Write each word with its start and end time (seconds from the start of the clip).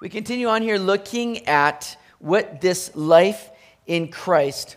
We 0.00 0.08
continue 0.08 0.48
on 0.48 0.62
here 0.62 0.78
looking 0.78 1.46
at 1.46 1.94
what 2.20 2.62
this 2.62 2.90
life 2.96 3.50
in 3.86 4.08
Christ 4.08 4.76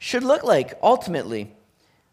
should 0.00 0.24
look 0.24 0.42
like 0.42 0.76
ultimately. 0.82 1.52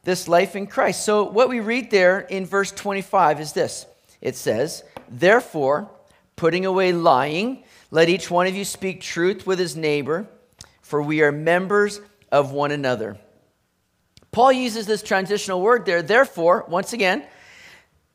This 0.04 0.28
life 0.28 0.56
in 0.56 0.68
Christ. 0.68 1.04
So, 1.04 1.24
what 1.24 1.50
we 1.50 1.62
read 1.62 1.90
there 1.90 2.20
in 2.20 2.46
verse 2.46 2.72
25 2.72 3.40
is 3.40 3.54
this 3.54 3.88
it 4.22 4.36
says, 4.36 4.84
Therefore, 5.10 5.90
putting 6.36 6.68
away 6.68 6.94
lying, 6.94 7.64
let 7.90 8.08
each 8.08 8.30
one 8.30 8.46
of 8.46 8.56
you 8.56 8.66
speak 8.66 9.02
truth 9.02 9.48
with 9.48 9.58
his 9.58 9.76
neighbor, 9.76 10.28
for 10.84 11.02
we 11.02 11.24
are 11.24 11.32
members 11.32 12.02
of 12.32 12.52
one 12.52 12.70
another. 12.70 13.18
Paul 14.32 14.52
uses 14.52 14.86
this 14.86 15.02
transitional 15.02 15.60
word 15.60 15.88
there, 15.88 16.04
therefore, 16.04 16.66
once 16.68 16.94
again, 16.94 17.26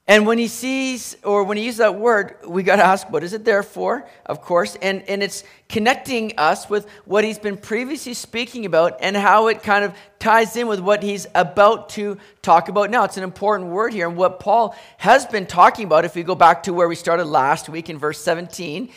and 0.09 0.27
when 0.27 0.38
he 0.38 0.48
sees, 0.48 1.18
or 1.22 1.45
when 1.45 1.59
he 1.59 1.66
uses 1.66 1.79
that 1.79 1.95
word, 1.96 2.36
we 2.46 2.62
got 2.62 2.77
to 2.77 2.82
ask, 2.82 3.11
what 3.11 3.22
is 3.22 3.34
it 3.34 3.45
there 3.45 3.62
for? 3.62 4.08
Of 4.25 4.40
course. 4.40 4.75
And, 4.81 5.03
and 5.07 5.22
it's 5.22 5.44
connecting 5.68 6.32
us 6.39 6.71
with 6.71 6.89
what 7.04 7.25
he's 7.25 7.39
been 7.39 7.58
previously 7.58 8.14
speaking 8.14 8.64
about 8.64 8.96
and 9.03 9.14
how 9.14 9.48
it 9.48 9.62
kind 9.62 9.84
of 9.84 9.94
ties 10.18 10.57
in 10.57 10.67
with 10.67 10.81
what 10.81 11.03
he's 11.03 11.26
about 11.34 11.90
to 11.90 12.17
talk 12.40 12.71
about 12.71 12.89
now. 12.89 13.04
It's 13.04 13.18
an 13.18 13.22
important 13.22 13.68
word 13.68 13.93
here. 13.93 14.08
And 14.08 14.17
what 14.17 14.40
Paul 14.40 14.75
has 14.96 15.26
been 15.26 15.44
talking 15.44 15.84
about, 15.84 16.07
if 16.07 16.14
we 16.14 16.22
go 16.22 16.34
back 16.34 16.62
to 16.62 16.72
where 16.72 16.89
we 16.89 16.95
started 16.95 17.26
last 17.26 17.68
week 17.68 17.90
in 17.90 17.98
verse 17.98 18.18
17, 18.18 18.90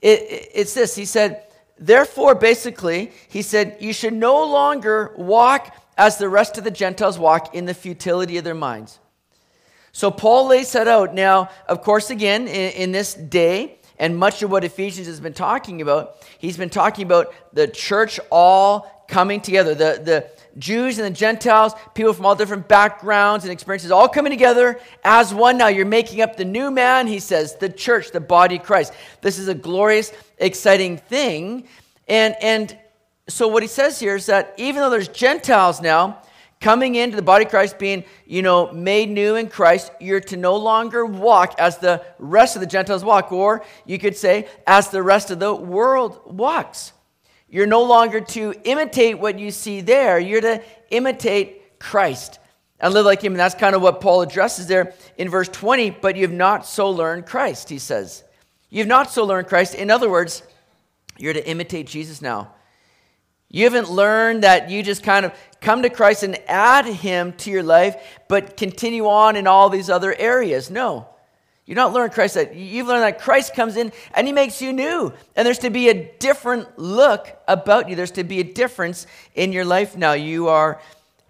it, 0.00 0.48
it's 0.54 0.72
this. 0.72 0.96
He 0.96 1.04
said, 1.04 1.46
Therefore, 1.78 2.34
basically, 2.34 3.12
he 3.28 3.42
said, 3.42 3.76
You 3.80 3.92
should 3.92 4.14
no 4.14 4.46
longer 4.46 5.12
walk 5.18 5.76
as 5.98 6.16
the 6.16 6.30
rest 6.30 6.56
of 6.56 6.64
the 6.64 6.70
Gentiles 6.70 7.18
walk 7.18 7.54
in 7.54 7.66
the 7.66 7.74
futility 7.74 8.38
of 8.38 8.44
their 8.44 8.54
minds. 8.54 8.98
So 9.94 10.10
Paul 10.10 10.48
lays 10.48 10.72
that 10.72 10.88
out. 10.88 11.14
Now, 11.14 11.50
of 11.68 11.82
course, 11.82 12.10
again, 12.10 12.48
in, 12.48 12.72
in, 12.72 12.90
this 12.90 13.14
day, 13.14 13.78
and 13.96 14.16
much 14.16 14.42
of 14.42 14.50
what 14.50 14.64
Ephesians 14.64 15.06
has 15.06 15.20
been 15.20 15.32
talking 15.32 15.80
about, 15.80 16.16
he's 16.38 16.56
been 16.56 16.68
talking 16.68 17.06
about 17.06 17.32
the 17.52 17.68
church 17.68 18.18
all 18.28 19.04
coming 19.06 19.40
together. 19.40 19.72
The, 19.72 20.02
the 20.04 20.30
Jews 20.58 20.98
and 20.98 21.06
the 21.06 21.16
Gentiles, 21.16 21.74
people 21.94 22.12
from 22.12 22.26
all 22.26 22.34
different 22.34 22.66
backgrounds 22.66 23.44
and 23.44 23.52
experiences, 23.52 23.92
all 23.92 24.08
coming 24.08 24.30
together 24.30 24.80
as 25.04 25.32
one. 25.32 25.58
Now 25.58 25.68
you're 25.68 25.86
making 25.86 26.22
up 26.22 26.36
the 26.36 26.44
new 26.44 26.72
man, 26.72 27.06
he 27.06 27.20
says, 27.20 27.54
the 27.54 27.68
church, 27.68 28.10
the 28.10 28.20
body 28.20 28.56
of 28.56 28.64
Christ. 28.64 28.92
This 29.20 29.38
is 29.38 29.46
a 29.46 29.54
glorious, 29.54 30.12
exciting 30.38 30.96
thing. 30.96 31.68
And, 32.08 32.34
and 32.42 32.76
so 33.28 33.46
what 33.46 33.62
he 33.62 33.68
says 33.68 34.00
here 34.00 34.16
is 34.16 34.26
that 34.26 34.54
even 34.56 34.82
though 34.82 34.90
there's 34.90 35.06
Gentiles 35.06 35.80
now, 35.80 36.20
coming 36.64 36.94
into 36.94 37.14
the 37.14 37.20
body 37.20 37.44
of 37.44 37.50
Christ, 37.50 37.78
being, 37.78 38.04
you 38.24 38.40
know, 38.40 38.72
made 38.72 39.10
new 39.10 39.36
in 39.36 39.50
Christ, 39.50 39.92
you're 40.00 40.20
to 40.20 40.36
no 40.38 40.56
longer 40.56 41.04
walk 41.04 41.54
as 41.58 41.76
the 41.76 42.02
rest 42.18 42.56
of 42.56 42.60
the 42.60 42.66
Gentiles 42.66 43.04
walk, 43.04 43.32
or 43.32 43.62
you 43.84 43.98
could 43.98 44.16
say, 44.16 44.48
as 44.66 44.88
the 44.88 45.02
rest 45.02 45.30
of 45.30 45.38
the 45.38 45.54
world 45.54 46.22
walks. 46.24 46.94
You're 47.50 47.66
no 47.66 47.82
longer 47.82 48.22
to 48.22 48.54
imitate 48.64 49.18
what 49.18 49.38
you 49.38 49.50
see 49.50 49.82
there, 49.82 50.18
you're 50.18 50.40
to 50.40 50.62
imitate 50.88 51.78
Christ 51.78 52.38
and 52.80 52.94
live 52.94 53.04
like 53.04 53.20
him. 53.20 53.34
And 53.34 53.40
that's 53.40 53.54
kind 53.54 53.76
of 53.76 53.82
what 53.82 54.00
Paul 54.00 54.22
addresses 54.22 54.66
there 54.66 54.94
in 55.18 55.28
verse 55.28 55.50
20. 55.50 55.90
But 55.90 56.16
you've 56.16 56.32
not 56.32 56.64
so 56.64 56.88
learned 56.88 57.26
Christ, 57.26 57.68
he 57.68 57.78
says. 57.78 58.24
You've 58.70 58.86
not 58.86 59.10
so 59.10 59.26
learned 59.26 59.48
Christ. 59.48 59.74
In 59.74 59.90
other 59.90 60.08
words, 60.08 60.42
you're 61.18 61.34
to 61.34 61.46
imitate 61.46 61.86
Jesus 61.86 62.22
now. 62.22 62.54
You 63.50 63.64
haven't 63.64 63.90
learned 63.90 64.42
that 64.42 64.70
you 64.70 64.82
just 64.82 65.02
kind 65.02 65.24
of 65.24 65.32
come 65.60 65.82
to 65.82 65.90
Christ 65.90 66.22
and 66.22 66.38
add 66.48 66.86
Him 66.86 67.32
to 67.34 67.50
your 67.50 67.62
life, 67.62 67.96
but 68.28 68.56
continue 68.56 69.06
on 69.06 69.36
in 69.36 69.46
all 69.46 69.70
these 69.70 69.88
other 69.88 70.14
areas. 70.14 70.70
No. 70.70 71.08
You've 71.66 71.76
not 71.76 71.94
learned 71.94 72.12
Christ 72.12 72.34
that 72.34 72.54
you've 72.54 72.88
learned 72.88 73.04
that 73.04 73.20
Christ 73.20 73.54
comes 73.54 73.76
in 73.76 73.90
and 74.14 74.26
he 74.26 74.34
makes 74.34 74.60
you 74.60 74.72
new. 74.72 75.14
And 75.34 75.46
there's 75.46 75.60
to 75.60 75.70
be 75.70 75.88
a 75.88 76.12
different 76.18 76.78
look 76.78 77.34
about 77.48 77.88
you. 77.88 77.96
There's 77.96 78.10
to 78.12 78.24
be 78.24 78.40
a 78.40 78.44
difference 78.44 79.06
in 79.34 79.50
your 79.50 79.64
life 79.64 79.96
now. 79.96 80.12
You 80.12 80.48
are 80.48 80.80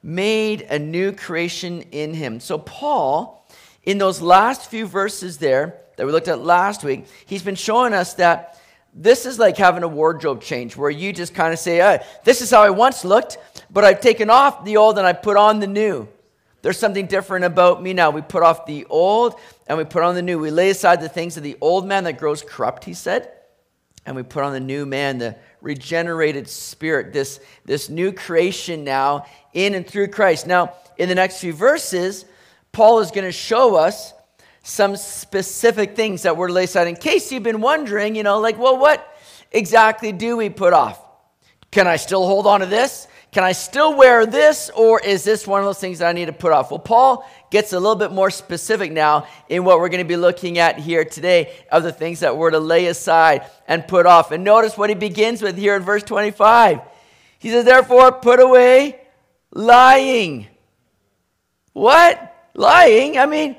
made 0.03 0.63
a 0.63 0.79
new 0.79 1.13
creation 1.13 1.83
in 1.93 2.15
him. 2.15 2.41
So 2.41 2.59
Paul, 2.59 3.49
in 3.85 3.99
those 3.99 4.21
last 4.21 4.69
few 4.69 4.87
verses 4.87 5.39
there 5.39 5.79
that 5.97 6.05
we 6.05 6.11
looked 6.11 6.29
at 6.29 6.41
last 6.41 6.83
week, 6.83 7.07
he's 7.27 7.45
been 7.45 7.55
showing 7.55 7.95
us 7.95 8.15
that 8.15 8.54
this 8.95 9.27
is 9.27 9.39
like 9.39 9.57
having 9.57 9.83
a 9.83 9.89
wardrobe 9.89 10.41
change 10.41 10.77
where 10.77 10.91
you 10.91 11.13
just 11.13 11.35
kind 11.35 11.53
of 11.53 11.59
say, 11.59 12.01
This 12.23 12.41
is 12.41 12.51
how 12.51 12.63
I 12.63 12.71
once 12.71 13.05
looked, 13.05 13.39
but 13.71 13.85
I've 13.85 14.01
taken 14.01 14.31
off 14.31 14.65
the 14.65 14.77
old 14.77 14.99
and 14.99 15.07
I 15.07 15.13
put 15.13 15.37
on 15.37 15.59
the 15.59 15.67
new. 15.67 16.09
There's 16.63 16.79
something 16.79 17.07
different 17.07 17.45
about 17.45 17.83
me 17.83 17.93
now. 17.93 18.09
We 18.09 18.23
put 18.23 18.43
off 18.43 18.65
the 18.65 18.87
old 18.87 19.39
and 19.67 19.77
we 19.77 19.85
put 19.85 20.03
on 20.03 20.15
the 20.15 20.23
new. 20.23 20.39
We 20.39 20.51
lay 20.51 20.71
aside 20.71 21.03
the 21.03 21.11
things 21.11 21.37
of 21.37 21.43
the 21.43 21.59
old 21.61 21.87
man 21.87 22.05
that 22.05 22.19
grows 22.19 22.43
corrupt, 22.43 22.85
he 22.85 22.95
said, 22.95 23.31
and 24.07 24.17
we 24.17 24.23
put 24.23 24.45
on 24.45 24.55
the 24.55 24.61
new 24.61 24.87
man, 24.87 25.19
the 25.19 25.37
regenerated 25.61 26.49
spirit, 26.49 27.13
this, 27.13 27.41
this 27.67 27.91
new 27.91 28.13
creation 28.13 28.83
now 28.83 29.27
in 29.53 29.75
and 29.75 29.87
through 29.87 30.09
Christ. 30.09 30.47
Now, 30.47 30.73
in 30.97 31.11
the 31.11 31.15
next 31.15 31.39
few 31.39 31.53
verses, 31.53 32.25
Paul 32.73 33.01
is 33.01 33.11
going 33.11 33.27
to 33.27 33.33
show 33.33 33.75
us 33.75 34.14
some 34.65 34.97
specific 34.97 35.95
things 35.95 36.23
that 36.23 36.37
we're 36.37 36.49
lay 36.49 36.65
aside 36.65 36.89
in 36.89 36.97
case 36.97 37.31
you've 37.31 37.43
been 37.43 37.61
wondering, 37.61 38.17
you 38.17 38.23
know, 38.23 38.41
like, 38.41 38.59
well, 38.59 38.79
what 38.79 39.17
exactly 39.53 40.11
do 40.11 40.39
we 40.39 40.49
put 40.49 40.73
off? 40.73 41.01
Can 41.71 41.87
I 41.87 41.97
still 41.97 42.27
hold 42.27 42.47
on 42.47 42.61
to 42.61 42.67
this? 42.67 43.07
Can 43.31 43.45
I 43.45 43.53
still 43.53 43.95
wear 43.95 44.25
this? 44.25 44.71
Or 44.75 45.01
is 45.01 45.23
this 45.23 45.47
one 45.47 45.61
of 45.61 45.67
those 45.67 45.81
things 45.81 45.99
that 45.99 46.09
I 46.09 46.13
need 46.13 46.27
to 46.27 46.33
put 46.33 46.53
off? 46.53 46.71
Well, 46.71 46.79
Paul 46.79 47.29
gets 47.51 47.75
a 47.75 47.79
little 47.79 47.97
bit 47.97 48.11
more 48.11 48.31
specific 48.31 48.91
now 48.91 49.27
in 49.51 49.65
what 49.65 49.81
we're 49.81 49.91
going 49.91 50.03
to 50.03 50.09
be 50.09 50.17
looking 50.17 50.59
at 50.59 50.79
here 50.79 51.05
today 51.05 51.55
of 51.71 51.83
the 51.83 51.93
things 51.93 52.21
that 52.21 52.37
we're 52.37 52.51
to 52.51 52.59
lay 52.59 52.87
aside 52.87 53.45
and 53.69 53.87
put 53.87 54.07
off. 54.07 54.31
And 54.31 54.45
notice 54.45 54.79
what 54.79 54.89
he 54.89 54.95
begins 54.95 55.43
with 55.43 55.59
here 55.59 55.77
in 55.77 55.83
verse 55.83 56.05
25. 56.05 56.81
He 57.39 57.51
says, 57.51 57.67
Therefore, 57.67 58.13
put 58.13 58.41
away 58.41 58.99
lying. 59.51 60.47
What? 61.75 62.51
Lying? 62.55 63.19
I 63.19 63.27
mean, 63.27 63.57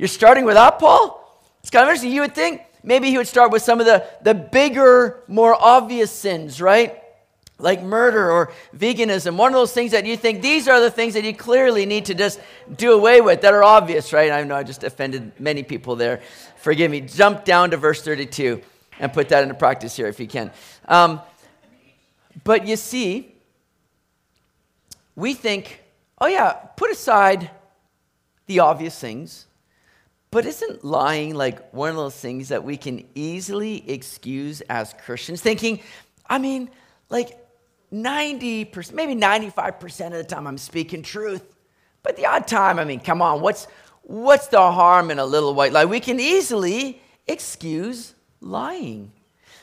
you're 0.00 0.08
starting 0.08 0.46
without 0.46 0.78
Paul? 0.78 1.30
It's 1.60 1.68
kind 1.68 1.82
of 1.82 1.88
interesting. 1.90 2.10
You 2.10 2.22
would 2.22 2.34
think 2.34 2.62
maybe 2.82 3.10
he 3.10 3.18
would 3.18 3.28
start 3.28 3.52
with 3.52 3.60
some 3.60 3.80
of 3.80 3.84
the, 3.84 4.06
the 4.22 4.32
bigger, 4.32 5.22
more 5.28 5.54
obvious 5.54 6.10
sins, 6.10 6.58
right? 6.58 7.02
Like 7.58 7.82
murder 7.82 8.32
or 8.32 8.50
veganism. 8.74 9.36
One 9.36 9.52
of 9.52 9.58
those 9.58 9.74
things 9.74 9.90
that 9.90 10.06
you 10.06 10.16
think 10.16 10.40
these 10.40 10.68
are 10.68 10.80
the 10.80 10.90
things 10.90 11.12
that 11.12 11.24
you 11.24 11.34
clearly 11.34 11.84
need 11.84 12.06
to 12.06 12.14
just 12.14 12.40
do 12.78 12.92
away 12.92 13.20
with 13.20 13.42
that 13.42 13.52
are 13.52 13.62
obvious, 13.62 14.14
right? 14.14 14.32
I 14.32 14.42
know 14.42 14.56
I 14.56 14.62
just 14.62 14.84
offended 14.84 15.38
many 15.38 15.62
people 15.62 15.96
there. 15.96 16.22
Forgive 16.56 16.90
me. 16.90 17.02
Jump 17.02 17.44
down 17.44 17.70
to 17.72 17.76
verse 17.76 18.00
32 18.00 18.62
and 19.00 19.12
put 19.12 19.28
that 19.28 19.42
into 19.42 19.54
practice 19.54 19.94
here 19.94 20.06
if 20.06 20.18
you 20.18 20.26
can. 20.26 20.50
Um, 20.88 21.20
but 22.42 22.66
you 22.66 22.76
see, 22.76 23.34
we 25.14 25.34
think, 25.34 25.82
oh 26.18 26.26
yeah, 26.26 26.52
put 26.52 26.90
aside 26.90 27.50
the 28.46 28.60
obvious 28.60 28.98
things 28.98 29.44
but 30.30 30.46
isn't 30.46 30.84
lying 30.84 31.34
like 31.34 31.72
one 31.72 31.90
of 31.90 31.96
those 31.96 32.16
things 32.16 32.48
that 32.48 32.62
we 32.62 32.76
can 32.76 33.06
easily 33.14 33.88
excuse 33.90 34.60
as 34.62 34.94
Christians? 35.04 35.40
Thinking, 35.40 35.80
I 36.28 36.38
mean, 36.38 36.70
like 37.08 37.36
90%, 37.92 38.92
maybe 38.92 39.14
95% 39.14 40.06
of 40.06 40.12
the 40.12 40.24
time 40.24 40.46
I'm 40.46 40.58
speaking 40.58 41.02
truth. 41.02 41.56
But 42.02 42.16
the 42.16 42.26
odd 42.26 42.46
time, 42.46 42.78
I 42.78 42.84
mean, 42.84 43.00
come 43.00 43.20
on, 43.20 43.40
what's, 43.40 43.66
what's 44.02 44.46
the 44.46 44.70
harm 44.70 45.10
in 45.10 45.18
a 45.18 45.26
little 45.26 45.54
white 45.54 45.72
lie? 45.72 45.84
We 45.84 46.00
can 46.00 46.20
easily 46.20 47.02
excuse 47.26 48.14
lying. 48.40 49.12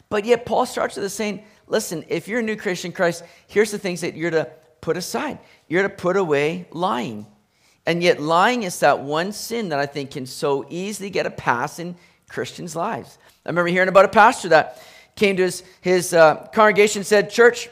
But 0.09 0.25
yet, 0.25 0.45
Paul 0.45 0.65
starts 0.65 0.95
with 0.95 1.03
the 1.03 1.09
saying, 1.09 1.43
listen, 1.67 2.05
if 2.09 2.27
you're 2.27 2.39
a 2.39 2.43
new 2.43 2.55
Christian 2.55 2.91
Christ, 2.91 3.23
here's 3.47 3.71
the 3.71 3.79
things 3.79 4.01
that 4.01 4.15
you're 4.15 4.31
to 4.31 4.49
put 4.81 4.97
aside. 4.97 5.39
You're 5.67 5.83
to 5.83 5.89
put 5.89 6.17
away 6.17 6.67
lying. 6.71 7.25
And 7.87 8.03
yet, 8.03 8.21
lying 8.21 8.63
is 8.63 8.81
that 8.81 8.99
one 8.99 9.31
sin 9.31 9.69
that 9.69 9.79
I 9.79 9.85
think 9.85 10.11
can 10.11 10.25
so 10.25 10.65
easily 10.69 11.09
get 11.09 11.25
a 11.25 11.31
pass 11.31 11.79
in 11.79 11.95
Christians' 12.27 12.75
lives. 12.75 13.17
I 13.45 13.49
remember 13.49 13.69
hearing 13.69 13.87
about 13.87 14.03
a 14.03 14.09
pastor 14.09 14.49
that 14.49 14.83
came 15.15 15.37
to 15.37 15.43
his, 15.43 15.63
his 15.79 16.13
uh, 16.13 16.47
congregation 16.53 17.05
said, 17.05 17.29
Church, 17.29 17.69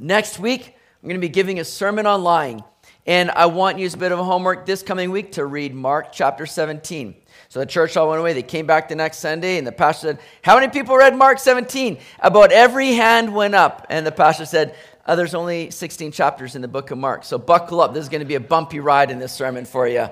next 0.00 0.38
week 0.38 0.74
I'm 1.02 1.08
going 1.10 1.20
to 1.20 1.24
be 1.24 1.28
giving 1.28 1.60
a 1.60 1.64
sermon 1.64 2.06
on 2.06 2.22
lying. 2.22 2.64
And 3.06 3.30
I 3.30 3.46
want 3.46 3.78
you 3.78 3.84
as 3.84 3.92
a 3.92 3.98
bit 3.98 4.12
of 4.12 4.18
a 4.18 4.24
homework 4.24 4.64
this 4.64 4.82
coming 4.82 5.10
week 5.10 5.32
to 5.32 5.44
read 5.44 5.74
Mark 5.74 6.10
chapter 6.10 6.46
17. 6.46 7.14
So 7.50 7.60
the 7.60 7.66
church 7.66 7.96
all 7.96 8.08
went 8.08 8.20
away. 8.20 8.32
They 8.32 8.42
came 8.42 8.66
back 8.66 8.88
the 8.88 8.96
next 8.96 9.18
Sunday, 9.18 9.56
and 9.56 9.66
the 9.66 9.72
pastor 9.72 10.08
said, 10.08 10.18
How 10.42 10.58
many 10.58 10.68
people 10.70 10.96
read 10.96 11.16
Mark 11.16 11.38
17? 11.38 11.98
About 12.20 12.52
every 12.52 12.92
hand 12.92 13.34
went 13.34 13.54
up. 13.54 13.86
And 13.88 14.06
the 14.06 14.12
pastor 14.12 14.44
said, 14.44 14.74
uh, 15.08 15.16
there's 15.16 15.34
only 15.34 15.70
16 15.70 16.12
chapters 16.12 16.54
in 16.54 16.62
the 16.62 16.68
book 16.68 16.92
of 16.92 16.98
Mark. 16.98 17.24
So 17.24 17.38
buckle 17.38 17.80
up. 17.80 17.94
This 17.94 18.02
is 18.02 18.08
going 18.08 18.20
to 18.20 18.26
be 18.26 18.36
a 18.36 18.40
bumpy 18.40 18.78
ride 18.78 19.10
in 19.10 19.18
this 19.18 19.32
sermon 19.32 19.64
for 19.64 19.88
you. 19.88 20.06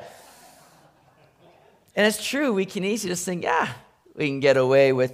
And 1.94 2.06
it's 2.06 2.26
true, 2.26 2.52
we 2.52 2.64
can 2.64 2.84
easily 2.84 3.12
just 3.12 3.24
think, 3.24 3.44
yeah, 3.44 3.68
we 4.14 4.26
can 4.26 4.40
get 4.40 4.56
away 4.56 4.92
with 4.92 5.12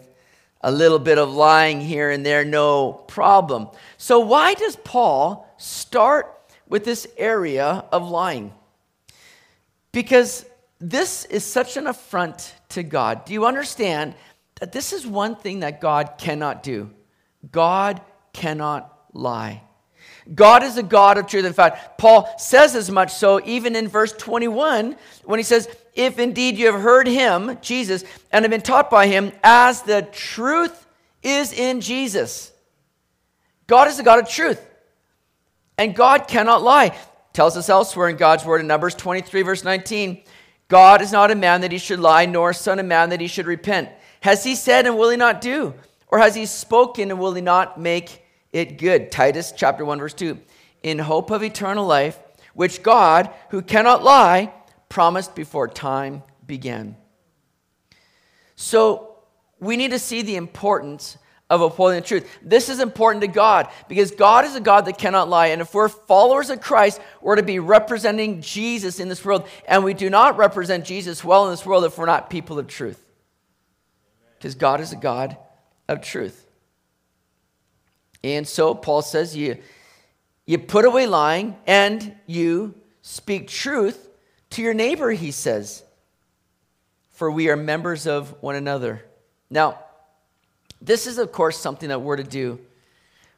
a 0.61 0.73
little 0.73 0.99
bit 0.99 1.19
of 1.19 1.31
lying 1.31 1.81
here 1.81 2.11
and 2.11 2.25
there, 2.25 2.45
no 2.45 2.93
problem. 2.93 3.69
So, 3.99 4.21
why 4.21 4.55
does 4.55 4.77
Paul 4.77 5.53
start 5.59 6.41
with 6.69 6.85
this 6.85 7.07
area 7.17 7.85
of 7.93 8.09
lying? 8.09 8.53
Because 9.93 10.47
this 10.81 11.25
is 11.27 11.45
such 11.45 11.77
an 11.77 11.87
affront 11.87 12.55
to 12.71 12.83
God. 12.83 13.25
Do 13.25 13.33
you 13.33 13.47
understand 13.47 14.15
that 14.63 14.71
this 14.71 14.93
is 14.93 15.05
one 15.05 15.35
thing 15.35 15.59
that 15.59 15.81
God 15.81 16.15
cannot 16.19 16.63
do. 16.63 16.89
God 17.51 18.01
cannot 18.33 18.97
lie. 19.13 19.61
God 20.35 20.63
is 20.63 20.77
a 20.77 20.83
God 20.83 21.19
of 21.19 21.27
truth. 21.27 21.45
In 21.45 21.53
fact, 21.53 21.99
Paul 21.99 22.33
says 22.39 22.75
as 22.75 22.91
much 22.91 23.13
so 23.13 23.41
even 23.45 23.75
in 23.75 23.89
verse 23.89 24.13
21 24.13 24.97
when 25.25 25.39
he 25.39 25.45
says, 25.45 25.69
If 25.95 26.19
indeed 26.19 26.57
you 26.57 26.67
have 26.73 26.81
heard 26.81 27.07
him, 27.07 27.59
Jesus, 27.61 28.05
and 28.31 28.45
have 28.45 28.51
been 28.51 28.61
taught 28.61 28.91
by 28.91 29.07
him, 29.07 29.33
as 29.43 29.83
the 29.83 30.03
truth 30.13 30.87
is 31.23 31.53
in 31.53 31.81
Jesus. 31.81 32.53
God 33.67 33.89
is 33.89 33.99
a 33.99 34.03
God 34.03 34.19
of 34.19 34.29
truth. 34.29 34.65
And 35.79 35.95
God 35.95 36.29
cannot 36.29 36.63
lie. 36.63 36.97
Tells 37.33 37.57
us 37.57 37.69
elsewhere 37.69 38.09
in 38.09 38.17
God's 38.17 38.45
word 38.45 38.61
in 38.61 38.67
Numbers 38.67 38.95
23, 38.95 39.43
verse 39.43 39.65
19 39.65 40.23
God 40.69 41.03
is 41.03 41.13
not 41.13 41.31
a 41.31 41.35
man 41.35 41.61
that 41.61 41.73
he 41.73 41.77
should 41.77 42.01
lie, 42.01 42.25
nor 42.25 42.51
a 42.51 42.55
son 42.55 42.79
of 42.79 42.87
man 42.87 43.11
that 43.11 43.21
he 43.21 43.27
should 43.27 43.47
repent. 43.47 43.91
Has 44.21 44.43
he 44.43 44.55
said 44.55 44.87
and 44.87 44.97
will 44.97 45.11
he 45.11 45.19
not 45.19 45.43
do? 45.43 45.75
Or 46.09 46.19
has 46.19 46.35
he 46.35 46.47
spoken 46.47 47.11
and 47.11 47.21
will 47.21 47.35
he 47.35 47.43
not 47.43 47.79
make 47.79 48.22
it 48.53 48.79
good? 48.79 49.11
Titus 49.11 49.53
chapter 49.57 49.85
1, 49.85 49.99
verse 49.99 50.15
2. 50.15 50.39
In 50.83 50.99
hope 50.99 51.31
of 51.31 51.43
eternal 51.43 51.87
life, 51.87 52.19
which 52.55 52.83
God, 52.83 53.31
who 53.51 53.63
cannot 53.63 54.03
lie, 54.03 54.53
promised 54.89 55.35
before 55.35 55.69
time 55.69 56.23
began. 56.47 56.97
So 58.57 59.17
we 59.59 59.77
need 59.77 59.93
to 59.93 59.99
see 59.99 60.23
the 60.23 60.37
importance 60.37 61.17
of 61.49 61.61
upholding 61.61 62.01
the 62.01 62.07
truth. 62.07 62.29
This 62.43 62.69
is 62.69 62.81
important 62.81 63.21
to 63.23 63.29
God 63.29 63.69
because 63.87 64.11
God 64.11 64.45
is 64.45 64.57
a 64.57 64.61
God 64.61 64.87
that 64.87 64.97
cannot 64.97 65.29
lie. 65.29 65.49
And 65.49 65.61
if 65.61 65.75
we're 65.75 65.89
followers 65.89 66.49
of 66.49 66.61
Christ, 66.61 67.01
we're 67.21 67.37
to 67.37 67.43
be 67.43 67.59
representing 67.59 68.41
Jesus 68.41 69.01
in 69.01 69.09
this 69.09 69.25
world. 69.25 69.47
And 69.67 69.85
we 69.85 69.93
do 69.93 70.09
not 70.09 70.39
represent 70.39 70.85
Jesus 70.85 71.23
well 71.23 71.45
in 71.45 71.51
this 71.51 71.67
world 71.67 71.85
if 71.85 71.99
we're 71.99 72.07
not 72.07 72.31
people 72.31 72.59
of 72.59 72.69
truth. 72.69 73.05
Because 74.39 74.55
God 74.55 74.81
is 74.81 74.93
a 74.93 74.97
God 74.97 75.37
of 75.89 76.01
truth. 76.01 76.47
And 78.25 78.47
so 78.47 78.75
Paul 78.75 79.03
says, 79.03 79.37
you, 79.37 79.59
you 80.47 80.59
put 80.59 80.85
away 80.85 81.07
lying 81.07 81.57
and 81.67 82.15
you 82.27 82.75
speak 83.03 83.49
truth 83.49 84.09
to 84.51 84.63
your 84.63 84.75
neighbor, 84.75 85.11
he 85.11 85.31
says, 85.31 85.83
for 87.11 87.31
we 87.31 87.49
are 87.49 87.57
members 87.57 88.07
of 88.07 88.35
one 88.43 88.55
another. 88.55 89.05
Now, 89.51 89.79
this 90.81 91.07
is, 91.07 91.19
of 91.19 91.33
course, 91.33 91.57
something 91.57 91.89
that 91.89 92.01
we're 92.01 92.17
to 92.17 92.25
do 92.25 92.59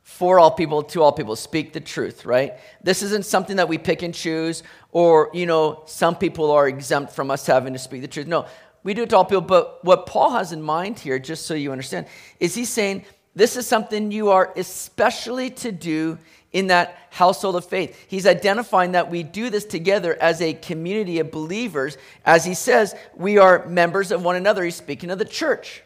for 0.02 0.38
all 0.38 0.50
people, 0.50 0.82
to 0.82 1.02
all 1.02 1.12
people. 1.12 1.36
Speak 1.36 1.72
the 1.72 1.80
truth, 1.80 2.24
right? 2.26 2.54
This 2.82 3.02
isn't 3.02 3.24
something 3.24 3.56
that 3.56 3.68
we 3.68 3.78
pick 3.78 4.02
and 4.02 4.14
choose, 4.14 4.62
or, 4.92 5.30
you 5.32 5.46
know, 5.46 5.82
some 5.86 6.16
people 6.16 6.50
are 6.50 6.68
exempt 6.68 7.12
from 7.12 7.30
us 7.30 7.46
having 7.46 7.72
to 7.72 7.78
speak 7.78 8.02
the 8.02 8.08
truth. 8.08 8.26
No, 8.26 8.46
we 8.82 8.92
do 8.94 9.02
it 9.02 9.10
to 9.10 9.16
all 9.16 9.24
people. 9.24 9.40
But 9.40 9.84
what 9.84 10.06
Paul 10.06 10.30
has 10.30 10.52
in 10.52 10.62
mind 10.62 10.98
here, 10.98 11.18
just 11.18 11.46
so 11.46 11.54
you 11.54 11.72
understand, 11.72 12.06
is 12.38 12.54
he's 12.54 12.68
saying 12.68 13.04
this 13.34 13.56
is 13.56 13.66
something 13.66 14.10
you 14.10 14.30
are 14.30 14.52
especially 14.56 15.50
to 15.50 15.72
do 15.72 16.18
in 16.52 16.68
that 16.68 16.96
household 17.10 17.56
of 17.56 17.64
faith. 17.64 18.06
He's 18.08 18.26
identifying 18.26 18.92
that 18.92 19.10
we 19.10 19.24
do 19.24 19.50
this 19.50 19.64
together 19.64 20.16
as 20.20 20.40
a 20.40 20.54
community 20.54 21.18
of 21.18 21.32
believers. 21.32 21.98
As 22.24 22.44
he 22.44 22.54
says, 22.54 22.94
we 23.16 23.38
are 23.38 23.66
members 23.66 24.12
of 24.12 24.22
one 24.22 24.36
another. 24.36 24.62
He's 24.62 24.76
speaking 24.76 25.10
of 25.10 25.18
the 25.18 25.24
church. 25.24 25.82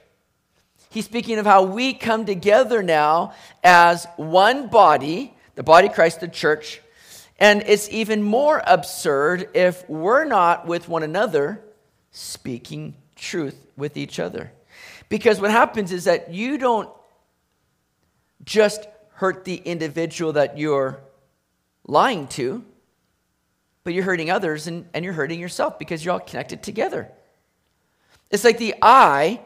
He's 0.90 1.06
speaking 1.06 1.38
of 1.38 1.46
how 1.46 1.62
we 1.62 1.94
come 1.94 2.26
together 2.26 2.82
now 2.82 3.32
as 3.64 4.06
one 4.16 4.68
body, 4.68 5.34
the 5.54 5.62
body 5.62 5.88
Christ, 5.88 6.20
the 6.20 6.28
church. 6.28 6.82
And 7.38 7.62
it's 7.66 7.88
even 7.88 8.22
more 8.22 8.62
absurd 8.66 9.50
if 9.54 9.88
we're 9.88 10.24
not 10.24 10.66
with 10.66 10.88
one 10.88 11.02
another 11.02 11.62
speaking 12.10 12.94
truth 13.16 13.66
with 13.76 13.96
each 13.96 14.18
other. 14.18 14.52
Because 15.08 15.40
what 15.40 15.50
happens 15.50 15.92
is 15.92 16.04
that 16.04 16.32
you 16.32 16.58
don't 16.58 16.90
just 18.44 18.86
hurt 19.14 19.44
the 19.44 19.56
individual 19.56 20.34
that 20.34 20.58
you're 20.58 21.00
lying 21.86 22.28
to, 22.28 22.64
but 23.84 23.94
you're 23.94 24.04
hurting 24.04 24.30
others 24.30 24.66
and, 24.66 24.86
and 24.94 25.04
you're 25.04 25.14
hurting 25.14 25.40
yourself 25.40 25.78
because 25.78 26.04
you're 26.04 26.12
all 26.12 26.20
connected 26.20 26.62
together. 26.62 27.10
It's 28.30 28.44
like 28.44 28.58
the 28.58 28.74
eye 28.82 29.40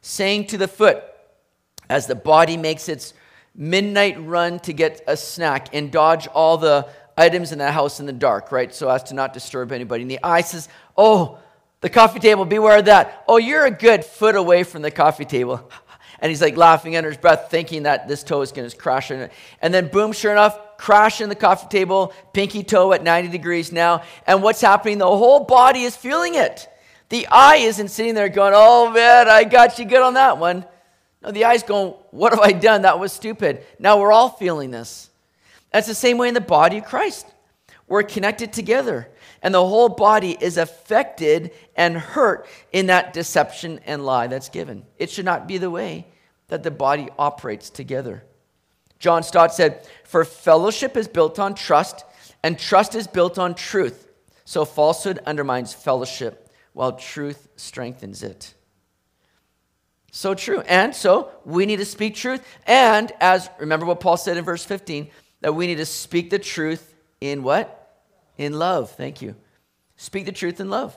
saying 0.00 0.48
to 0.48 0.58
the 0.58 0.68
foot, 0.68 1.02
as 1.88 2.06
the 2.06 2.14
body 2.14 2.56
makes 2.56 2.88
its 2.88 3.14
midnight 3.54 4.16
run 4.20 4.58
to 4.60 4.72
get 4.72 5.02
a 5.06 5.16
snack 5.16 5.68
and 5.74 5.92
dodge 5.92 6.26
all 6.28 6.58
the 6.58 6.88
items 7.16 7.52
in 7.52 7.58
the 7.58 7.70
house 7.70 8.00
in 8.00 8.06
the 8.06 8.12
dark, 8.12 8.50
right? 8.50 8.74
So 8.74 8.88
as 8.88 9.04
to 9.04 9.14
not 9.14 9.32
disturb 9.32 9.72
anybody. 9.72 10.02
And 10.02 10.10
the 10.10 10.18
eye 10.22 10.40
says, 10.40 10.68
Oh, 10.96 11.38
the 11.80 11.90
coffee 11.90 12.18
table, 12.18 12.44
beware 12.44 12.78
of 12.78 12.86
that. 12.86 13.24
Oh, 13.28 13.36
you're 13.36 13.66
a 13.66 13.70
good 13.70 14.04
foot 14.04 14.36
away 14.36 14.64
from 14.64 14.82
the 14.82 14.90
coffee 14.90 15.24
table. 15.24 15.70
And 16.24 16.30
he's 16.30 16.40
like 16.40 16.56
laughing 16.56 16.96
under 16.96 17.10
his 17.10 17.18
breath, 17.18 17.50
thinking 17.50 17.82
that 17.82 18.08
this 18.08 18.22
toe 18.22 18.40
is 18.40 18.50
going 18.50 18.66
to 18.66 18.74
crash 18.74 19.10
in 19.10 19.20
it. 19.20 19.32
And 19.60 19.74
then, 19.74 19.88
boom, 19.88 20.12
sure 20.12 20.32
enough, 20.32 20.78
crash 20.78 21.20
in 21.20 21.28
the 21.28 21.34
coffee 21.34 21.66
table, 21.68 22.14
pinky 22.32 22.62
toe 22.62 22.94
at 22.94 23.02
90 23.02 23.28
degrees 23.28 23.70
now. 23.70 24.02
And 24.26 24.42
what's 24.42 24.62
happening? 24.62 24.96
The 24.96 25.04
whole 25.04 25.40
body 25.40 25.82
is 25.82 25.94
feeling 25.94 26.34
it. 26.34 26.66
The 27.10 27.26
eye 27.26 27.56
isn't 27.56 27.88
sitting 27.88 28.14
there 28.14 28.30
going, 28.30 28.54
oh 28.56 28.90
man, 28.90 29.28
I 29.28 29.44
got 29.44 29.78
you 29.78 29.84
good 29.84 30.00
on 30.00 30.14
that 30.14 30.38
one. 30.38 30.64
No, 31.22 31.30
the 31.30 31.44
eye's 31.44 31.62
going, 31.62 31.92
what 32.10 32.32
have 32.32 32.40
I 32.40 32.52
done? 32.52 32.80
That 32.82 32.98
was 32.98 33.12
stupid. 33.12 33.62
Now 33.78 34.00
we're 34.00 34.10
all 34.10 34.30
feeling 34.30 34.70
this. 34.70 35.10
That's 35.72 35.88
the 35.88 35.94
same 35.94 36.16
way 36.16 36.28
in 36.28 36.34
the 36.34 36.40
body 36.40 36.78
of 36.78 36.86
Christ. 36.86 37.26
We're 37.86 38.02
connected 38.02 38.50
together, 38.50 39.10
and 39.42 39.52
the 39.52 39.62
whole 39.62 39.90
body 39.90 40.38
is 40.40 40.56
affected 40.56 41.50
and 41.76 41.98
hurt 41.98 42.46
in 42.72 42.86
that 42.86 43.12
deception 43.12 43.80
and 43.84 44.06
lie 44.06 44.26
that's 44.26 44.48
given. 44.48 44.86
It 44.98 45.10
should 45.10 45.26
not 45.26 45.46
be 45.46 45.58
the 45.58 45.68
way 45.68 46.06
that 46.48 46.62
the 46.62 46.70
body 46.70 47.08
operates 47.18 47.70
together. 47.70 48.24
John 48.98 49.22
Stott 49.22 49.54
said, 49.54 49.86
For 50.04 50.24
fellowship 50.24 50.96
is 50.96 51.08
built 51.08 51.38
on 51.38 51.54
trust, 51.54 52.04
and 52.42 52.58
trust 52.58 52.94
is 52.94 53.06
built 53.06 53.38
on 53.38 53.54
truth. 53.54 54.08
So 54.44 54.64
falsehood 54.64 55.20
undermines 55.26 55.72
fellowship 55.72 56.50
while 56.74 56.92
truth 56.92 57.48
strengthens 57.56 58.22
it. 58.22 58.54
So 60.10 60.34
true. 60.34 60.60
And 60.60 60.94
so 60.94 61.30
we 61.44 61.66
need 61.66 61.78
to 61.78 61.84
speak 61.84 62.14
truth. 62.14 62.46
And 62.66 63.10
as, 63.20 63.50
remember 63.58 63.86
what 63.86 64.00
Paul 64.00 64.16
said 64.16 64.36
in 64.36 64.44
verse 64.44 64.64
15, 64.64 65.08
that 65.40 65.54
we 65.54 65.66
need 65.66 65.78
to 65.78 65.86
speak 65.86 66.30
the 66.30 66.38
truth 66.38 66.94
in 67.20 67.42
what? 67.42 68.00
In 68.38 68.58
love. 68.58 68.90
Thank 68.90 69.22
you. 69.22 69.34
Speak 69.96 70.26
the 70.26 70.32
truth 70.32 70.60
in 70.60 70.70
love. 70.70 70.96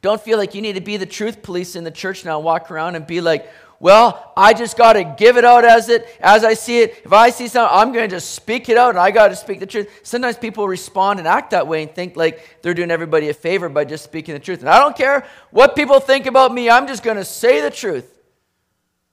Don't 0.00 0.20
feel 0.20 0.36
like 0.36 0.54
you 0.54 0.62
need 0.62 0.74
to 0.74 0.80
be 0.80 0.96
the 0.96 1.06
truth 1.06 1.42
police 1.42 1.76
in 1.76 1.84
the 1.84 1.90
church 1.90 2.24
now, 2.24 2.40
walk 2.40 2.72
around 2.72 2.96
and 2.96 3.06
be 3.06 3.20
like, 3.20 3.48
well, 3.82 4.32
I 4.36 4.54
just 4.54 4.76
got 4.76 4.92
to 4.92 5.02
give 5.02 5.36
it 5.36 5.44
out 5.44 5.64
as 5.64 5.88
it 5.88 6.06
as 6.20 6.44
I 6.44 6.54
see 6.54 6.82
it. 6.82 7.02
If 7.04 7.12
I 7.12 7.30
see 7.30 7.48
something, 7.48 7.76
I'm 7.76 7.92
going 7.92 8.08
to 8.08 8.14
just 8.14 8.30
speak 8.30 8.68
it 8.68 8.76
out 8.76 8.90
and 8.90 8.98
I 8.98 9.10
got 9.10 9.28
to 9.28 9.36
speak 9.36 9.58
the 9.58 9.66
truth. 9.66 9.90
Sometimes 10.04 10.36
people 10.36 10.68
respond 10.68 11.18
and 11.18 11.26
act 11.26 11.50
that 11.50 11.66
way 11.66 11.82
and 11.82 11.92
think 11.92 12.14
like 12.14 12.62
they're 12.62 12.74
doing 12.74 12.92
everybody 12.92 13.28
a 13.28 13.34
favor 13.34 13.68
by 13.68 13.84
just 13.84 14.04
speaking 14.04 14.34
the 14.34 14.38
truth. 14.38 14.60
And 14.60 14.68
I 14.68 14.78
don't 14.78 14.96
care 14.96 15.26
what 15.50 15.74
people 15.74 15.98
think 15.98 16.26
about 16.26 16.54
me. 16.54 16.70
I'm 16.70 16.86
just 16.86 17.02
going 17.02 17.16
to 17.16 17.24
say 17.24 17.60
the 17.60 17.72
truth. 17.72 18.20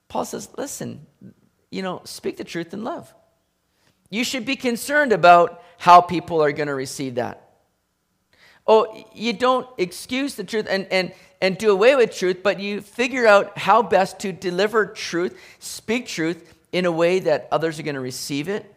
Paul 0.07 0.25
says, 0.25 0.47
"Listen, 0.55 1.07
you 1.71 1.81
know, 1.81 2.01
speak 2.03 2.37
the 2.37 2.43
truth 2.43 2.71
in 2.71 2.83
love. 2.83 3.11
You 4.11 4.23
should 4.23 4.45
be 4.45 4.55
concerned 4.55 5.13
about 5.13 5.63
how 5.79 5.99
people 5.99 6.43
are 6.43 6.51
going 6.51 6.67
to 6.67 6.75
receive 6.75 7.15
that. 7.15 7.48
Oh, 8.69 9.03
you 9.15 9.33
don't 9.33 9.67
excuse 9.77 10.35
the 10.35 10.43
truth 10.45 10.67
and 10.69 10.85
and 10.91 11.11
and 11.41 11.57
do 11.57 11.71
away 11.71 11.95
with 11.95 12.15
truth, 12.15 12.43
but 12.43 12.59
you 12.59 12.81
figure 12.81 13.25
out 13.25 13.57
how 13.57 13.81
best 13.81 14.19
to 14.19 14.31
deliver 14.31 14.85
truth, 14.85 15.37
speak 15.59 16.07
truth 16.07 16.53
in 16.71 16.85
a 16.85 16.91
way 16.91 17.19
that 17.19 17.47
others 17.51 17.79
are 17.79 17.83
going 17.83 17.95
to 17.95 18.01
receive 18.01 18.47
it 18.47 18.71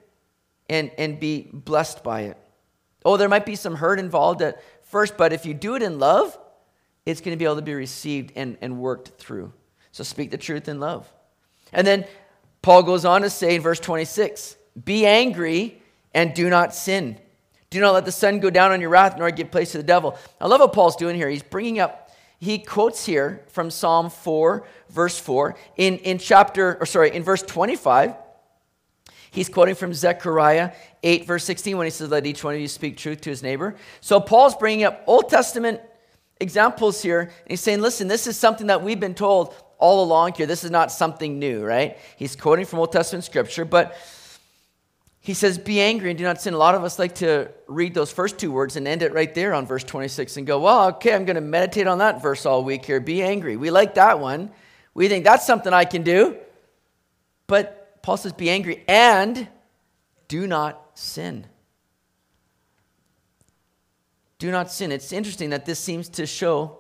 and, 0.68 0.90
and 0.96 1.18
be 1.18 1.49
blessed 1.52 2.02
by 2.02 2.22
it. 2.22 2.37
Oh, 3.04 3.16
there 3.16 3.28
might 3.28 3.46
be 3.46 3.56
some 3.56 3.75
hurt 3.75 3.99
involved 3.99 4.42
at 4.42 4.62
first, 4.84 5.16
but 5.16 5.32
if 5.32 5.44
you 5.44 5.54
do 5.54 5.75
it 5.75 5.82
in 5.82 5.99
love, 5.99 6.38
it's 7.04 7.20
going 7.20 7.37
to 7.37 7.38
be 7.38 7.44
able 7.44 7.56
to 7.56 7.62
be 7.62 7.75
received 7.75 8.32
and, 8.37 8.56
and 8.62 8.78
worked 8.78 9.08
through. 9.18 9.52
So 9.90 10.04
speak 10.04 10.30
the 10.30 10.38
truth 10.38 10.68
in 10.68 10.78
love. 10.78 11.12
And 11.72 11.87
then 11.87 12.06
Paul 12.62 12.84
goes 12.84 13.04
on 13.04 13.22
to 13.22 13.30
say 13.30 13.56
in 13.56 13.62
verse 13.62 13.80
26 13.80 14.56
Be 14.84 15.04
angry 15.04 15.82
and 16.14 16.32
do 16.32 16.49
not 16.49 16.75
sin. 16.75 17.18
Do 17.73 17.81
not 17.81 17.95
let 17.95 18.05
the 18.05 18.12
sun 18.12 18.38
go 18.38 18.50
down 18.50 18.71
on 18.71 18.83
your 18.83 18.91
wrath, 18.91 19.17
nor 19.17 19.31
give 19.31 19.50
place 19.50 19.73
to 19.73 19.79
the 19.79 19.83
devil. 19.83 20.19
I 20.38 20.47
love 20.47 20.61
what 20.61 20.75
Paul's 20.75 20.95
doing 20.95 21.17
here. 21.17 21.29
He's 21.29 21.43
bringing 21.43 21.81
up 21.81 22.11
he 22.38 22.59
quotes 22.59 23.07
here 23.07 23.45
from 23.50 23.71
Psalm 23.71 24.11
4, 24.11 24.67
verse 24.91 25.17
4. 25.17 25.55
In, 25.76 25.99
in 25.99 26.19
chapter, 26.19 26.76
or 26.81 26.87
sorry, 26.87 27.14
in 27.14 27.23
verse 27.23 27.41
25, 27.41 28.17
he's 29.31 29.49
quoting 29.49 29.76
from 29.76 29.95
Zechariah 29.95 30.73
8, 31.05 31.25
verse 31.25 31.45
16, 31.45 31.79
when 31.79 31.87
he 31.87 31.91
says, 31.93 32.11
Let 32.11 32.26
each 32.26 32.43
one 32.43 32.55
of 32.55 32.61
you 32.61 32.67
speak 32.67 32.97
truth 32.97 33.21
to 33.21 33.31
his 33.31 33.45
neighbor. 33.45 33.76
So 34.00 34.19
Paul's 34.19 34.57
bringing 34.57 34.85
up 34.85 35.05
Old 35.07 35.29
Testament 35.29 35.81
examples 36.41 37.00
here, 37.00 37.21
and 37.21 37.31
he's 37.47 37.61
saying, 37.61 37.81
Listen, 37.81 38.09
this 38.09 38.26
is 38.26 38.37
something 38.37 38.67
that 38.67 38.83
we've 38.83 38.99
been 38.99 39.14
told 39.14 39.55
all 39.79 40.02
along 40.02 40.33
here. 40.35 40.47
This 40.47 40.64
is 40.64 40.73
not 40.73 40.91
something 40.91 41.38
new, 41.38 41.64
right? 41.64 41.97
He's 42.17 42.35
quoting 42.35 42.64
from 42.64 42.81
Old 42.81 42.91
Testament 42.91 43.25
scripture, 43.25 43.64
but 43.64 43.97
he 45.23 45.35
says, 45.35 45.57
Be 45.57 45.81
angry 45.81 46.11
and 46.11 46.19
do 46.19 46.25
not 46.25 46.43
sin. 46.43 46.52
A 46.52 46.59
lot 46.59 46.75
of 46.75 46.85
us 46.85 46.99
like 46.99 47.14
to 47.17 47.50
read 47.67 47.95
those 47.95 48.12
first 48.12 48.38
two 48.38 48.52
words 48.52 48.76
and 48.76 48.87
end 48.87 49.02
it 49.02 49.14
right 49.14 49.33
there 49.35 49.55
on 49.55 49.67
verse 49.67 49.85
26 49.85 50.37
and 50.37 50.47
go, 50.47 50.61
Well, 50.61 50.88
okay, 50.88 51.14
I'm 51.14 51.25
going 51.25 51.37
to 51.37 51.41
meditate 51.41 51.87
on 51.87 51.99
that 51.99 52.21
verse 52.21 52.45
all 52.45 52.64
week 52.64 52.85
here. 52.85 53.00
Be 53.00 53.23
angry. 53.23 53.57
We 53.57 53.71
like 53.71 53.95
that 53.95 54.19
one. 54.19 54.50
We 54.95 55.09
think 55.09 55.25
that's 55.25 55.47
something 55.47 55.73
I 55.73 55.85
can 55.85 56.02
do. 56.02 56.37
But 57.47 58.02
Paul 58.02 58.17
says, 58.17 58.33
be 58.33 58.50
angry 58.50 58.85
and 58.88 59.49
do 60.29 60.47
not 60.47 60.91
sin. 60.95 61.47
Do 64.38 64.50
not 64.50 64.73
sin. 64.73 64.91
It's 64.91 65.12
interesting 65.12 65.50
that 65.50 65.67
this 65.67 65.79
seems 65.79 66.09
to 66.11 66.26
show 66.26 66.79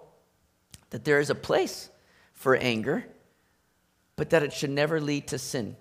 that 0.90 1.04
there 1.04 1.20
is 1.20 1.30
a 1.30 1.34
place 1.34 1.90
for 2.32 2.56
anger, 2.56 3.04
but 4.16 4.30
that 4.30 4.42
it 4.42 4.52
should 4.52 4.70
never 4.70 5.00
lead 5.00 5.28
to 5.28 5.38
sin. 5.38 5.76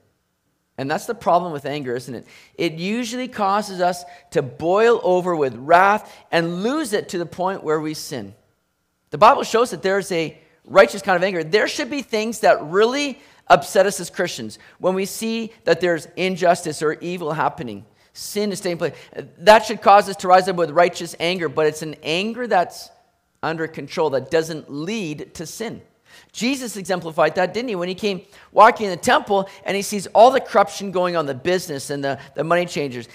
And 0.81 0.89
that's 0.89 1.05
the 1.05 1.13
problem 1.13 1.53
with 1.53 1.67
anger, 1.67 1.95
isn't 1.95 2.15
it? 2.15 2.25
It 2.57 2.73
usually 2.73 3.27
causes 3.27 3.81
us 3.81 4.03
to 4.31 4.41
boil 4.41 4.99
over 5.03 5.35
with 5.35 5.53
wrath 5.53 6.11
and 6.31 6.63
lose 6.63 6.91
it 6.93 7.09
to 7.09 7.19
the 7.19 7.25
point 7.27 7.63
where 7.63 7.79
we 7.79 7.93
sin. 7.93 8.33
The 9.11 9.19
Bible 9.19 9.43
shows 9.43 9.69
that 9.69 9.83
there's 9.83 10.11
a 10.11 10.35
righteous 10.65 11.03
kind 11.03 11.15
of 11.15 11.21
anger. 11.21 11.43
There 11.43 11.67
should 11.67 11.91
be 11.91 12.01
things 12.01 12.39
that 12.39 12.63
really 12.63 13.19
upset 13.47 13.85
us 13.85 13.99
as 13.99 14.09
Christians 14.09 14.57
when 14.79 14.95
we 14.95 15.05
see 15.05 15.53
that 15.65 15.81
there's 15.81 16.07
injustice 16.15 16.81
or 16.81 16.93
evil 16.93 17.31
happening. 17.31 17.85
Sin 18.13 18.51
is 18.51 18.59
taking 18.59 18.79
place. 18.79 18.95
That 19.37 19.63
should 19.63 19.83
cause 19.83 20.09
us 20.09 20.15
to 20.15 20.27
rise 20.27 20.47
up 20.47 20.55
with 20.55 20.71
righteous 20.71 21.15
anger, 21.19 21.47
but 21.47 21.67
it's 21.67 21.83
an 21.83 21.93
anger 22.01 22.47
that's 22.47 22.89
under 23.43 23.67
control 23.67 24.09
that 24.09 24.31
doesn't 24.31 24.71
lead 24.71 25.35
to 25.35 25.45
sin. 25.45 25.83
Jesus 26.33 26.77
exemplified 26.77 27.35
that, 27.35 27.53
didn't 27.53 27.69
he? 27.69 27.75
When 27.75 27.89
he 27.89 27.95
came 27.95 28.21
walking 28.51 28.85
in 28.85 28.91
the 28.91 28.97
temple 28.97 29.49
and 29.65 29.75
he 29.75 29.81
sees 29.81 30.07
all 30.07 30.31
the 30.31 30.39
corruption 30.39 30.91
going 30.91 31.15
on, 31.15 31.25
the 31.25 31.33
business 31.33 31.89
and 31.89 32.03
the, 32.03 32.19
the 32.35 32.43
money 32.43 32.65
changers. 32.65 33.09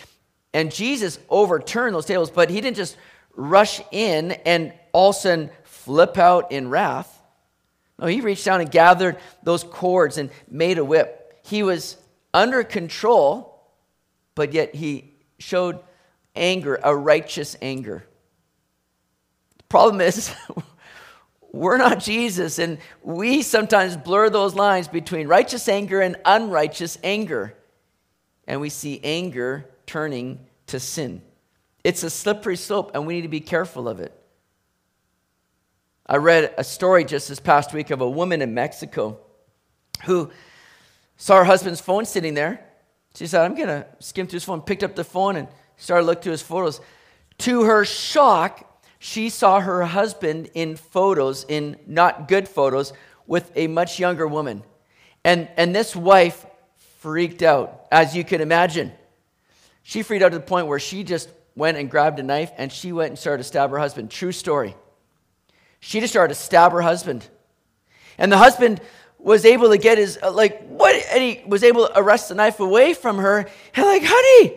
And 0.52 0.73
Jesus 0.73 1.18
overturned 1.30 1.94
those 1.94 2.06
tables, 2.06 2.30
but 2.30 2.50
he 2.50 2.61
didn't 2.61 2.76
just 2.76 2.96
rush 3.35 3.80
in 3.90 4.32
and 4.32 4.73
all 4.92 5.11
of 5.11 5.16
a 5.16 5.18
sudden 5.18 5.50
flip 5.64 6.18
out 6.18 6.52
in 6.52 6.68
wrath. 6.68 7.12
No, 7.99 8.06
he 8.06 8.20
reached 8.20 8.44
down 8.44 8.61
and 8.61 8.70
gathered 8.70 9.16
those 9.42 9.64
cords 9.64 10.18
and 10.18 10.30
made 10.50 10.78
a 10.78 10.85
whip. 10.85 11.40
He 11.44 11.62
was 11.62 11.96
under 12.35 12.62
control, 12.64 13.62
but 14.35 14.52
yet 14.52 14.75
he 14.75 15.14
showed 15.38 15.78
anger, 16.35 16.78
a 16.82 16.94
righteous 16.94 17.56
anger. 17.62 18.04
The 19.58 19.64
problem 19.64 20.02
is, 20.02 20.35
We're 21.53 21.79
not 21.79 22.00
Jesus, 22.00 22.59
and 22.59 22.79
we 23.03 23.43
sometimes 23.43 23.97
blur 23.97 24.29
those 24.31 24.55
lines 24.55 24.88
between 24.88 25.26
righteous 25.26 25.69
anger 25.69 26.00
and 26.00 26.17
unrighteous 26.25 26.99
anger. 27.03 27.55
And 28.47 28.61
we 28.61 28.69
see 28.69 29.00
anger 29.03 29.69
turning 29.87 30.41
to 30.67 30.79
sin. 30.79 31.23
It's 31.83 32.03
a 32.03 32.11
slippery 32.11 32.57
slope, 32.57 32.91
and 32.95 33.07
we 33.07 33.15
need 33.15 33.23
to 33.23 33.29
be 33.29 33.41
careful 33.41 33.88
of 33.88 34.00
it. 34.00 34.12
I 36.07 36.17
read 36.17 36.55
a 36.57 36.65
story 36.65 37.05
just 37.05 37.29
this 37.29 37.41
past 37.41 37.73
week 37.73 37.91
of 37.91 38.00
a 38.00 38.09
woman 38.09 38.43
in 38.43 38.55
Mexico 38.55 39.19
who 40.05 40.31
saw 41.17 41.38
her 41.38 41.45
husband's 41.45 41.81
phone 41.81 42.05
sitting 42.05 42.35
there. 42.35 42.65
She 43.15 43.26
said, 43.26 43.45
I'm 43.45 43.55
going 43.55 43.69
to 43.69 43.87
skim 43.99 44.26
through 44.26 44.37
his 44.37 44.45
phone, 44.45 44.61
picked 44.61 44.83
up 44.83 44.95
the 44.95 45.05
phone, 45.05 45.37
and 45.37 45.49
started 45.76 46.05
looking 46.05 46.23
through 46.23 46.33
his 46.33 46.43
photos. 46.43 46.81
To 47.38 47.65
her 47.65 47.85
shock, 47.85 48.65
she 48.99 49.29
saw 49.29 49.61
her 49.61 49.85
husband 49.85 50.50
in 50.55 50.76
photos, 50.76 51.45
in 51.49 51.76
not 51.87 52.29
good 52.29 52.49
photos, 52.49 52.93
with 53.26 53.50
a 53.57 53.67
much 53.67 53.99
younger 53.99 54.26
woman. 54.26 54.62
And, 55.25 55.49
and 55.57 55.75
this 55.75 55.95
wife 55.95 56.47
freaked 57.00 57.43
out, 57.43 57.87
as 57.91 58.17
you 58.17 58.25
can 58.25 58.41
imagine. 58.41 58.93
She 59.83 60.03
freaked 60.03 60.25
out 60.25 60.33
to 60.33 60.38
the 60.38 60.45
point 60.45 60.67
where 60.67 60.79
she 60.79 61.05
just 61.05 61.29
went 61.55 61.76
and 61.79 61.91
grabbed 61.91 62.19
a 62.19 62.23
knife 62.23 62.53
and 62.59 62.73
she 62.73 62.93
went 62.93 63.11
and 63.11 63.19
started 63.19 63.38
to 63.38 63.45
stab 63.45 63.71
her 63.71 63.79
husband. 63.79 64.11
True 64.11 64.33
story. 64.33 64.75
She 65.81 66.00
just 66.00 66.12
started 66.12 66.35
to 66.35 66.41
stab 66.41 66.73
her 66.73 66.83
husband. 66.83 67.29
And 68.19 68.31
the 68.31 68.38
husband 68.38 68.81
was 69.19 69.45
able 69.45 69.71
to 69.71 69.79
get 69.79 69.99
his, 69.99 70.19
uh, 70.23 70.31
like, 70.31 70.67
what? 70.69 70.95
And 71.12 71.23
he 71.23 71.43
was 71.47 71.62
able 71.62 71.87
to 71.87 71.99
arrest 71.99 72.29
the 72.29 72.35
knife 72.35 72.61
away 72.61 72.95
from 72.95 73.19
her. 73.19 73.49
And, 73.75 73.87
like, 73.87 74.03
honey, 74.05 74.55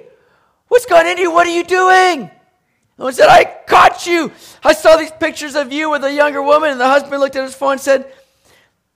what's 0.67 0.85
gone 0.85 1.07
into 1.07 1.23
you? 1.23 1.31
What 1.31 1.47
are 1.47 1.55
you 1.55 1.63
doing? 1.63 2.31
And 2.99 3.15
said, 3.15 3.29
I 3.29 3.45
caught 3.65 4.05
you. 4.05 4.31
I 4.63 4.73
saw 4.73 4.97
these 4.97 5.11
pictures 5.11 5.55
of 5.55 5.71
you 5.71 5.89
with 5.89 6.03
a 6.03 6.13
younger 6.13 6.41
woman. 6.41 6.71
And 6.71 6.79
the 6.79 6.87
husband 6.87 7.21
looked 7.21 7.35
at 7.35 7.43
his 7.43 7.55
phone 7.55 7.73
and 7.73 7.81
said, 7.81 8.11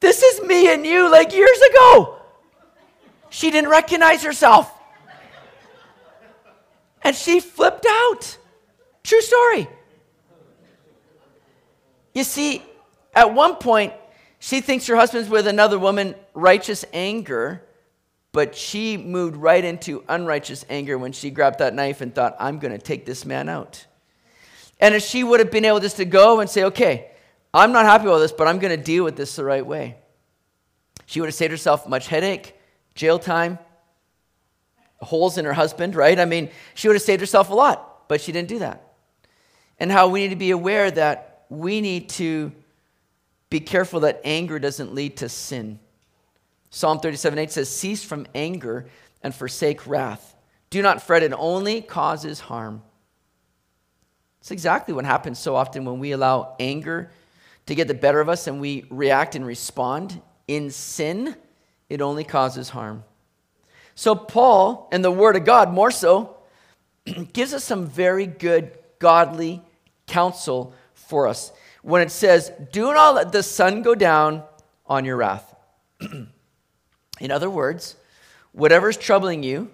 This 0.01 0.21
is 0.21 0.41
me 0.41 0.73
and 0.73 0.85
you 0.85 1.09
like 1.09 1.33
years 1.33 1.59
ago. 1.71 2.17
She 3.29 3.49
didn't 3.49 3.69
recognize 3.69 4.23
herself. 4.23 4.71
And 7.01 7.15
she 7.15 7.39
flipped 7.39 7.85
out. 7.87 8.37
True 9.03 9.21
story. 9.21 9.67
You 12.13 12.23
see, 12.23 12.61
at 13.15 13.33
one 13.33 13.55
point, 13.55 13.93
she 14.39 14.61
thinks 14.61 14.87
her 14.87 14.95
husband's 14.95 15.29
with 15.29 15.47
another 15.47 15.79
woman, 15.79 16.15
righteous 16.33 16.83
anger, 16.93 17.63
but 18.33 18.55
she 18.55 18.97
moved 18.97 19.37
right 19.37 19.63
into 19.63 20.03
unrighteous 20.09 20.65
anger 20.69 20.97
when 20.97 21.13
she 21.13 21.29
grabbed 21.29 21.59
that 21.59 21.73
knife 21.73 22.01
and 22.01 22.13
thought, 22.13 22.35
I'm 22.39 22.59
going 22.59 22.73
to 22.73 22.83
take 22.83 23.05
this 23.05 23.25
man 23.25 23.47
out. 23.47 23.85
And 24.83 24.93
if 24.93 25.01
she 25.01 25.23
would 25.23 25.39
have 25.39 25.49
been 25.49 25.63
able 25.63 25.79
just 25.79 25.95
to 25.95 26.03
go 26.03 26.41
and 26.41 26.49
say, 26.49 26.65
okay, 26.65 27.09
I'm 27.53 27.71
not 27.71 27.85
happy 27.85 28.05
with 28.05 28.19
this, 28.19 28.33
but 28.33 28.49
I'm 28.49 28.59
going 28.59 28.77
to 28.77 28.83
deal 28.83 29.05
with 29.05 29.15
this 29.15 29.33
the 29.37 29.45
right 29.45 29.65
way, 29.65 29.95
she 31.05 31.21
would 31.21 31.27
have 31.27 31.35
saved 31.35 31.51
herself 31.51 31.87
much 31.87 32.07
headache, 32.07 32.53
jail 32.93 33.17
time, 33.17 33.59
holes 34.99 35.37
in 35.37 35.45
her 35.45 35.53
husband, 35.53 35.95
right? 35.95 36.19
I 36.19 36.25
mean, 36.25 36.49
she 36.73 36.89
would 36.89 36.95
have 36.95 37.01
saved 37.01 37.21
herself 37.21 37.49
a 37.49 37.53
lot, 37.53 38.09
but 38.09 38.19
she 38.19 38.33
didn't 38.33 38.49
do 38.49 38.59
that. 38.59 38.93
And 39.79 39.89
how 39.89 40.09
we 40.09 40.19
need 40.19 40.31
to 40.31 40.35
be 40.35 40.51
aware 40.51 40.91
that 40.91 41.45
we 41.47 41.79
need 41.79 42.09
to 42.09 42.51
be 43.49 43.61
careful 43.61 44.01
that 44.01 44.19
anger 44.25 44.59
doesn't 44.59 44.93
lead 44.93 45.15
to 45.17 45.29
sin. 45.29 45.79
Psalm 46.71 46.99
37 46.99 47.39
8 47.39 47.51
says, 47.51 47.69
Cease 47.69 48.03
from 48.03 48.27
anger 48.35 48.87
and 49.21 49.33
forsake 49.33 49.87
wrath. 49.87 50.35
Do 50.69 50.81
not 50.81 51.01
fret, 51.01 51.23
it 51.23 51.31
only 51.31 51.81
causes 51.81 52.41
harm. 52.41 52.83
It's 54.43 54.51
exactly 54.51 54.93
what 54.93 55.05
happens 55.05 55.39
so 55.39 55.55
often 55.55 55.85
when 55.85 55.99
we 55.99 56.11
allow 56.11 56.57
anger 56.59 57.09
to 57.65 57.75
get 57.75 57.87
the 57.87 57.93
better 57.93 58.19
of 58.19 58.27
us 58.27 58.45
and 58.45 58.59
we 58.59 58.85
react 58.89 59.35
and 59.35 59.45
respond 59.45 60.21
in 60.49 60.69
sin, 60.69 61.37
it 61.87 62.01
only 62.01 62.25
causes 62.25 62.67
harm. 62.67 63.05
So, 63.95 64.15
Paul, 64.15 64.89
and 64.91 65.01
the 65.01 65.11
Word 65.11 65.37
of 65.37 65.45
God 65.45 65.71
more 65.71 65.91
so, 65.91 66.35
gives 67.31 67.53
us 67.53 67.63
some 67.63 67.87
very 67.87 68.27
good 68.27 68.77
godly 68.99 69.61
counsel 70.07 70.73
for 70.93 71.25
us 71.25 71.53
when 71.81 72.01
it 72.01 72.11
says, 72.11 72.51
Do 72.73 72.93
not 72.93 73.15
let 73.15 73.31
the 73.31 73.43
sun 73.43 73.81
go 73.81 73.95
down 73.95 74.43
on 74.85 75.05
your 75.05 75.15
wrath. 75.15 75.55
in 76.01 77.31
other 77.31 77.49
words, 77.49 77.95
whatever's 78.51 78.97
troubling 78.97 79.41
you, 79.41 79.71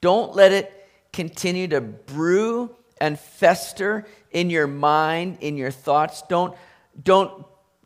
don't 0.00 0.34
let 0.34 0.52
it 0.52 0.88
continue 1.12 1.68
to 1.68 1.82
brew 1.82 2.74
and 3.00 3.18
fester 3.18 4.06
in 4.30 4.50
your 4.50 4.66
mind, 4.66 5.38
in 5.40 5.56
your 5.56 5.70
thoughts. 5.70 6.22
Don't, 6.28 6.56
don't 7.02 7.44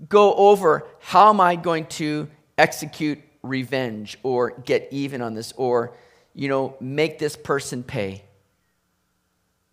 go 0.08 0.34
over 0.34 0.86
how 1.00 1.30
am 1.30 1.40
I 1.40 1.56
going 1.56 1.86
to 1.86 2.28
execute 2.58 3.18
revenge 3.42 4.18
or 4.22 4.50
get 4.50 4.88
even 4.90 5.22
on 5.22 5.34
this 5.34 5.52
or, 5.56 5.94
you 6.34 6.48
know, 6.48 6.76
make 6.80 7.18
this 7.18 7.36
person 7.36 7.82
pay. 7.82 8.24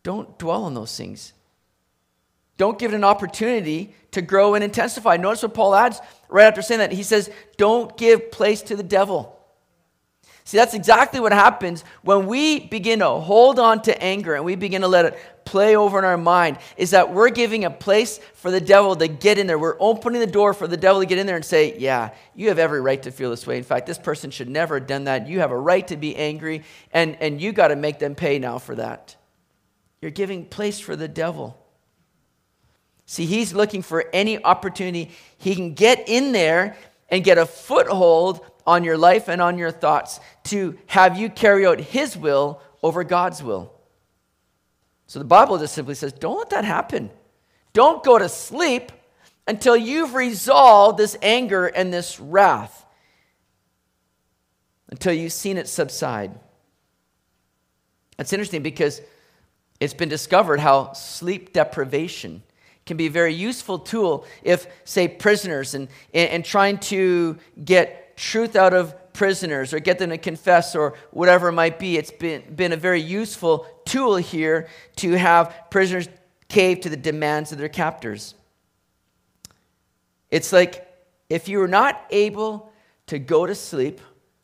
Don't 0.03 0.37
dwell 0.39 0.63
on 0.63 0.73
those 0.73 0.95
things. 0.95 1.33
Don't 2.57 2.77
give 2.77 2.91
it 2.93 2.95
an 2.95 3.03
opportunity 3.03 3.95
to 4.11 4.21
grow 4.21 4.53
and 4.53 4.63
intensify. 4.63 5.17
Notice 5.17 5.43
what 5.43 5.53
Paul 5.53 5.75
adds 5.75 6.01
right 6.27 6.45
after 6.45 6.61
saying 6.61 6.79
that. 6.79 6.91
He 6.91 7.03
says, 7.03 7.29
Don't 7.57 7.95
give 7.97 8.31
place 8.31 8.61
to 8.63 8.75
the 8.75 8.83
devil. 8.83 9.38
See, 10.49 10.57
that's 10.57 10.73
exactly 10.73 11.19
what 11.19 11.31
happens 11.31 11.83
when 12.01 12.25
we 12.25 12.59
begin 12.59 12.97
to 12.99 13.07
hold 13.07 13.59
on 13.59 13.83
to 13.83 14.01
anger 14.01 14.33
and 14.33 14.43
we 14.43 14.55
begin 14.55 14.81
to 14.81 14.87
let 14.87 15.05
it 15.05 15.19
play 15.45 15.75
over 15.75 15.99
in 15.99 16.05
our 16.05 16.17
mind. 16.17 16.57
Is 16.75 16.89
that 16.89 17.13
we're 17.13 17.29
giving 17.29 17.65
a 17.65 17.69
place 17.69 18.19
for 18.33 18.49
the 18.49 18.59
devil 18.59 18.95
to 18.95 19.07
get 19.07 19.37
in 19.37 19.45
there. 19.45 19.59
We're 19.59 19.77
opening 19.79 20.21
the 20.21 20.25
door 20.25 20.55
for 20.55 20.67
the 20.67 20.75
devil 20.75 21.01
to 21.01 21.05
get 21.05 21.19
in 21.19 21.27
there 21.27 21.35
and 21.35 21.45
say, 21.45 21.77
Yeah, 21.77 22.15
you 22.33 22.47
have 22.47 22.57
every 22.57 22.81
right 22.81 22.99
to 23.03 23.11
feel 23.11 23.29
this 23.29 23.45
way. 23.45 23.59
In 23.59 23.63
fact, 23.63 23.85
this 23.85 23.99
person 23.99 24.31
should 24.31 24.49
never 24.49 24.79
have 24.79 24.87
done 24.87 25.03
that. 25.03 25.27
You 25.27 25.41
have 25.41 25.51
a 25.51 25.55
right 25.55 25.87
to 25.87 25.97
be 25.97 26.15
angry, 26.15 26.63
and, 26.91 27.15
and 27.21 27.39
you 27.39 27.51
got 27.51 27.67
to 27.67 27.75
make 27.75 27.99
them 27.99 28.15
pay 28.15 28.39
now 28.39 28.57
for 28.57 28.73
that. 28.73 29.17
You're 30.01 30.09
giving 30.09 30.45
place 30.45 30.79
for 30.79 30.95
the 30.95 31.07
devil. 31.07 31.63
See, 33.05 33.27
he's 33.27 33.53
looking 33.53 33.83
for 33.83 34.05
any 34.11 34.43
opportunity 34.43 35.11
he 35.37 35.53
can 35.53 35.75
get 35.75 36.09
in 36.09 36.31
there 36.31 36.75
and 37.07 37.23
get 37.23 37.37
a 37.37 37.45
foothold 37.45 38.43
on 38.69 38.83
your 38.83 38.99
life 38.99 39.27
and 39.27 39.41
on 39.41 39.57
your 39.57 39.71
thoughts 39.71 40.19
to 40.43 40.77
have 40.85 41.17
you 41.17 41.27
carry 41.27 41.65
out 41.65 41.79
His 41.79 42.15
will 42.15 42.61
over 42.83 43.03
God's 43.03 43.41
will. 43.41 43.73
So 45.07 45.17
the 45.17 45.25
Bible 45.25 45.57
just 45.57 45.73
simply 45.73 45.95
says, 45.95 46.13
don't 46.13 46.37
let 46.37 46.51
that 46.51 46.65
happen. 46.65 47.09
Don't 47.73 48.03
go 48.03 48.19
to 48.19 48.29
sleep 48.29 48.91
until 49.47 49.75
you've 49.75 50.13
resolved 50.13 50.99
this 50.99 51.17
anger 51.23 51.65
and 51.65 51.91
this 51.91 52.19
wrath, 52.19 52.85
until 54.89 55.13
you've 55.13 55.33
seen 55.33 55.57
it 55.57 55.67
subside. 55.67 56.31
It's 58.19 58.33
interesting 58.33 58.61
because 58.61 59.01
it's 59.79 59.95
been 59.95 60.09
discovered 60.09 60.59
how 60.59 60.93
sleep 60.93 61.53
deprivation 61.53 62.43
can 62.85 62.97
be 62.97 63.07
a 63.07 63.11
very 63.11 63.33
useful 63.33 63.79
tool 63.79 64.27
if, 64.43 64.67
say, 64.83 65.07
prisoners 65.07 65.73
and, 65.73 65.87
and, 66.13 66.29
and 66.29 66.45
trying 66.45 66.77
to 66.77 67.37
get 67.65 68.08
truth 68.19 68.55
out 68.55 68.73
of 68.73 69.13
prisoners 69.13 69.73
or 69.73 69.79
get 69.79 69.97
them 69.97 70.09
to 70.09 70.17
confess 70.17 70.75
or 70.75 70.95
whatever 71.11 71.47
it 71.49 71.53
might 71.53 71.79
be. 71.79 71.97
It's 71.97 72.11
been, 72.11 72.43
been 72.53 72.73
a 72.73 72.77
very 72.77 73.01
useful 73.01 73.65
tool 73.85 74.17
here 74.17 74.67
to 74.97 75.13
have 75.13 75.55
prisoners 75.71 76.09
cave 76.49 76.81
to 76.81 76.89
the 76.89 76.97
demands 76.97 77.51
of 77.51 77.57
their 77.57 77.69
captors. 77.69 78.35
It's 80.29 80.51
like 80.51 80.85
if 81.29 81.47
you 81.47 81.59
were 81.59 81.67
not 81.67 82.05
able 82.11 82.71
to 83.07 83.19
go 83.19 83.45
to 83.45 83.55
sleep 83.55 84.01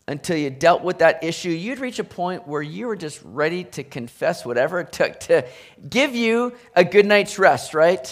until 0.07 0.37
you 0.37 0.49
dealt 0.49 0.81
with 0.81 0.99
that 0.99 1.23
issue, 1.23 1.49
you'd 1.49 1.79
reach 1.79 1.99
a 1.99 2.03
point 2.03 2.47
where 2.47 2.61
you 2.61 2.87
were 2.87 2.95
just 2.95 3.19
ready 3.23 3.63
to 3.63 3.83
confess 3.83 4.45
whatever 4.45 4.79
it 4.79 4.91
took 4.91 5.19
to 5.21 5.45
give 5.89 6.15
you 6.15 6.53
a 6.75 6.85
good 6.85 7.05
night's 7.05 7.37
rest, 7.37 7.73
right? 7.73 8.03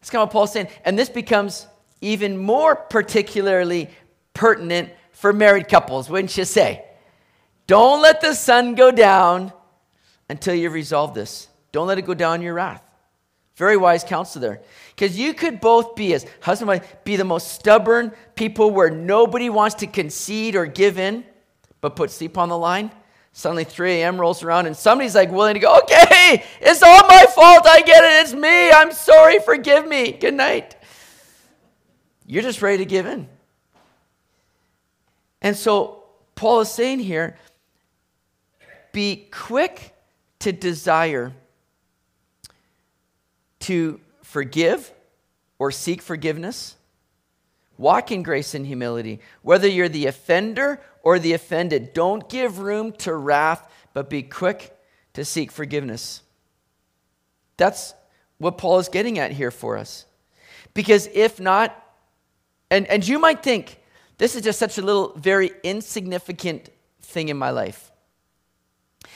That's 0.00 0.10
kind 0.10 0.22
of 0.22 0.28
what 0.28 0.32
Paul's 0.32 0.52
saying. 0.52 0.68
And 0.84 0.98
this 0.98 1.08
becomes 1.08 1.66
even 2.00 2.38
more 2.38 2.74
particularly 2.74 3.90
pertinent 4.34 4.90
for 5.12 5.32
married 5.32 5.68
couples, 5.68 6.08
wouldn't 6.08 6.36
you 6.36 6.44
say? 6.44 6.84
Don't 7.66 8.02
let 8.02 8.20
the 8.20 8.34
sun 8.34 8.74
go 8.74 8.90
down 8.90 9.52
until 10.28 10.54
you've 10.54 10.72
resolved 10.72 11.14
this. 11.14 11.48
Don't 11.72 11.86
let 11.86 11.98
it 11.98 12.02
go 12.02 12.14
down 12.14 12.42
your 12.42 12.54
wrath. 12.54 12.82
Very 13.56 13.76
wise 13.76 14.04
counsel 14.04 14.40
there. 14.40 14.62
Because 14.96 15.18
you 15.18 15.34
could 15.34 15.60
both 15.60 15.94
be, 15.94 16.14
as 16.14 16.24
husband 16.40 16.70
and 16.70 16.80
wife, 16.80 17.04
be 17.04 17.16
the 17.16 17.24
most 17.24 17.52
stubborn 17.52 18.12
people 18.34 18.70
where 18.70 18.90
nobody 18.90 19.50
wants 19.50 19.76
to 19.76 19.86
concede 19.86 20.56
or 20.56 20.66
give 20.66 20.98
in, 20.98 21.24
but 21.80 21.94
put 21.94 22.10
sleep 22.10 22.38
on 22.38 22.48
the 22.48 22.56
line. 22.56 22.90
Suddenly 23.32 23.64
3 23.64 23.92
a.m. 24.00 24.20
rolls 24.20 24.42
around 24.42 24.66
and 24.66 24.76
somebody's 24.76 25.14
like 25.14 25.30
willing 25.30 25.54
to 25.54 25.60
go, 25.60 25.78
okay, 25.80 26.44
it's 26.60 26.82
all 26.82 27.06
my 27.06 27.26
fault. 27.34 27.66
I 27.66 27.82
get 27.82 28.02
it. 28.02 28.24
It's 28.24 28.34
me. 28.34 28.70
I'm 28.70 28.92
sorry. 28.92 29.38
Forgive 29.38 29.86
me. 29.86 30.12
Good 30.12 30.34
night. 30.34 30.76
You're 32.26 32.42
just 32.42 32.62
ready 32.62 32.78
to 32.78 32.84
give 32.84 33.06
in. 33.06 33.28
And 35.42 35.56
so 35.56 36.04
Paul 36.34 36.60
is 36.60 36.70
saying 36.70 37.00
here 37.00 37.36
be 38.92 39.28
quick 39.30 39.94
to 40.40 40.52
desire 40.52 41.32
to 43.60 44.00
forgive 44.22 44.90
or 45.58 45.70
seek 45.70 46.02
forgiveness. 46.02 46.76
Walk 47.78 48.10
in 48.10 48.22
grace 48.22 48.54
and 48.54 48.66
humility. 48.66 49.20
Whether 49.42 49.68
you're 49.68 49.88
the 49.88 50.06
offender 50.06 50.80
or 51.02 51.18
the 51.18 51.32
offended, 51.32 51.94
don't 51.94 52.28
give 52.28 52.58
room 52.58 52.92
to 52.92 53.14
wrath, 53.14 53.70
but 53.94 54.10
be 54.10 54.22
quick 54.22 54.76
to 55.14 55.24
seek 55.24 55.50
forgiveness. 55.50 56.22
That's 57.56 57.94
what 58.38 58.58
Paul 58.58 58.78
is 58.78 58.88
getting 58.88 59.18
at 59.18 59.32
here 59.32 59.50
for 59.50 59.76
us. 59.76 60.06
Because 60.74 61.08
if 61.12 61.40
not, 61.40 61.76
and, 62.70 62.86
and 62.86 63.06
you 63.06 63.18
might 63.18 63.42
think, 63.42 63.79
this 64.20 64.36
is 64.36 64.42
just 64.42 64.58
such 64.58 64.76
a 64.76 64.82
little, 64.82 65.14
very 65.16 65.50
insignificant 65.62 66.68
thing 67.00 67.30
in 67.30 67.38
my 67.38 67.48
life. 67.48 67.90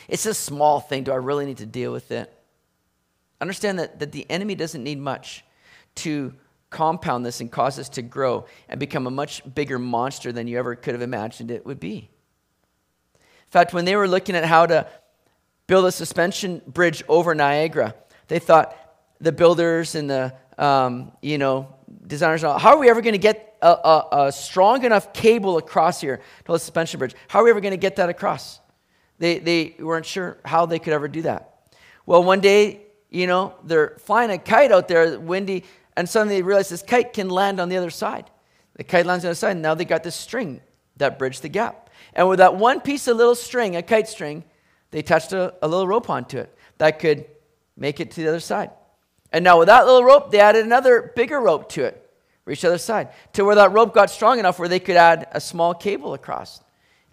It's 0.09 0.25
a 0.25 0.33
small 0.33 0.81
thing. 0.81 1.05
Do 1.05 1.13
I 1.13 1.17
really 1.17 1.45
need 1.45 1.59
to 1.59 1.67
deal 1.67 1.93
with 1.93 2.11
it? 2.11 2.33
Understand 3.39 3.81
that, 3.81 3.99
that 3.99 4.13
the 4.13 4.25
enemy 4.31 4.55
doesn't 4.55 4.83
need 4.83 4.99
much 4.99 5.45
to 5.97 6.33
compound 6.71 7.27
this 7.27 7.43
and 7.43 7.53
cause 7.53 7.79
us 7.79 7.91
to 7.91 8.01
grow 8.01 8.47
and 8.67 8.81
become 8.81 9.07
a 9.07 9.11
much 9.11 9.43
bigger 9.55 9.79
monster 9.79 10.33
than 10.33 10.47
you 10.47 10.59
ever 10.59 10.75
could 10.75 10.95
have 10.95 11.03
imagined 11.03 11.51
it 11.51 11.67
would 11.67 11.79
be. 11.79 12.09
In 13.15 13.51
fact, 13.51 13.75
when 13.75 13.85
they 13.85 13.97
were 13.97 14.09
looking 14.09 14.35
at 14.35 14.47
how 14.47 14.65
to 14.65 14.87
build 15.67 15.85
a 15.85 15.93
suspension 15.93 16.63
bridge 16.67 17.05
over 17.11 17.35
Niagara, 17.35 17.95
they 18.29 18.39
thought 18.39 18.75
the 19.21 19.33
builders 19.33 19.97
and 19.97 20.09
the 20.09 20.35
um, 20.57 21.13
you 21.21 21.37
know 21.37 21.69
designers, 22.07 22.43
how 22.43 22.71
are 22.71 22.79
we 22.79 22.89
ever 22.89 23.01
going 23.01 23.13
to 23.13 23.19
get 23.19 23.55
a, 23.65 23.69
a, 23.69 24.27
a 24.27 24.33
strong 24.33 24.85
enough 24.85 25.13
cable 25.13 25.57
across 25.57 26.01
here 26.01 26.19
to 26.19 26.53
the 26.53 26.59
suspension 26.59 26.99
bridge. 26.99 27.15
How 27.29 27.41
are 27.41 27.45
we 27.45 27.51
ever 27.51 27.61
going 27.61 27.73
to 27.73 27.79
get 27.79 27.97
that 27.97 28.11
across? 28.11 28.61
They, 29.19 29.39
they 29.39 29.77
weren't 29.79 30.07
sure 30.07 30.39
how 30.45 30.67
they 30.67 30.79
could 30.79 30.93
ever 30.93 31.09
do 31.09 31.23
that. 31.23 31.71
Well, 32.05 32.23
one 32.23 32.41
day, 32.41 32.83
you 33.11 33.27
know, 33.27 33.55
they're 33.65 33.97
flying 34.01 34.31
a 34.31 34.39
kite 34.39 34.71
out 34.71 34.87
there, 34.87 35.19
windy, 35.19 35.65
and 35.97 36.09
suddenly 36.09 36.37
they 36.37 36.43
realize 36.43 36.69
this 36.69 36.83
kite 36.83 37.15
can 37.15 37.31
land 37.31 37.59
on 37.59 37.69
the 37.69 37.77
other 37.77 37.91
side. 37.91 38.31
The 38.75 38.85
kite 38.85 39.07
lands 39.07 39.25
on 39.25 39.29
the 39.29 39.31
other 39.31 39.37
side, 39.37 39.53
and 39.53 39.63
now 39.63 39.75
they 39.75 39.85
got 39.85 40.03
this 40.03 40.17
string 40.17 40.61
that 40.97 41.19
bridged 41.19 41.43
the 41.43 41.49
gap. 41.49 41.91
And 42.13 42.29
with 42.29 42.41
that 42.41 42.57
one 42.57 42.81
piece 42.81 43.09
of 43.09 43.17
little 43.17 43.35
string, 43.35 43.77
a 43.77 43.83
kite 43.83 44.09
string, 44.09 44.45
they 44.91 44.99
attached 44.99 45.33
a, 45.33 45.55
a 45.63 45.69
little 45.69 45.89
rope 45.89 46.11
onto 46.11 46.39
it 46.39 46.57
that 46.79 46.99
could 46.99 47.25
make 47.77 48.01
it 48.01 48.11
to 48.13 48.23
the 48.23 48.29
other 48.29 48.41
side. 48.41 48.71
And 49.35 49.43
now 49.43 49.59
with 49.59 49.67
that 49.67 49.85
little 49.85 50.05
rope, 50.05 50.31
they 50.31 50.39
added 50.39 50.65
another 50.65 51.13
bigger 51.17 51.41
rope 51.41 51.69
to 51.71 51.83
it 51.83 52.01
reach 52.45 52.61
the 52.61 52.69
other 52.69 52.79
side 52.79 53.09
to 53.33 53.45
where 53.45 53.57
that 53.57 53.73
rope 53.73 53.93
got 53.93 54.09
strong 54.11 54.39
enough 54.39 54.61
where 54.61 54.69
they 54.69 54.79
could 54.79 54.95
add 54.95 55.27
a 55.33 55.41
small 55.41 55.75
cable 55.75 56.15
across. 56.15 56.61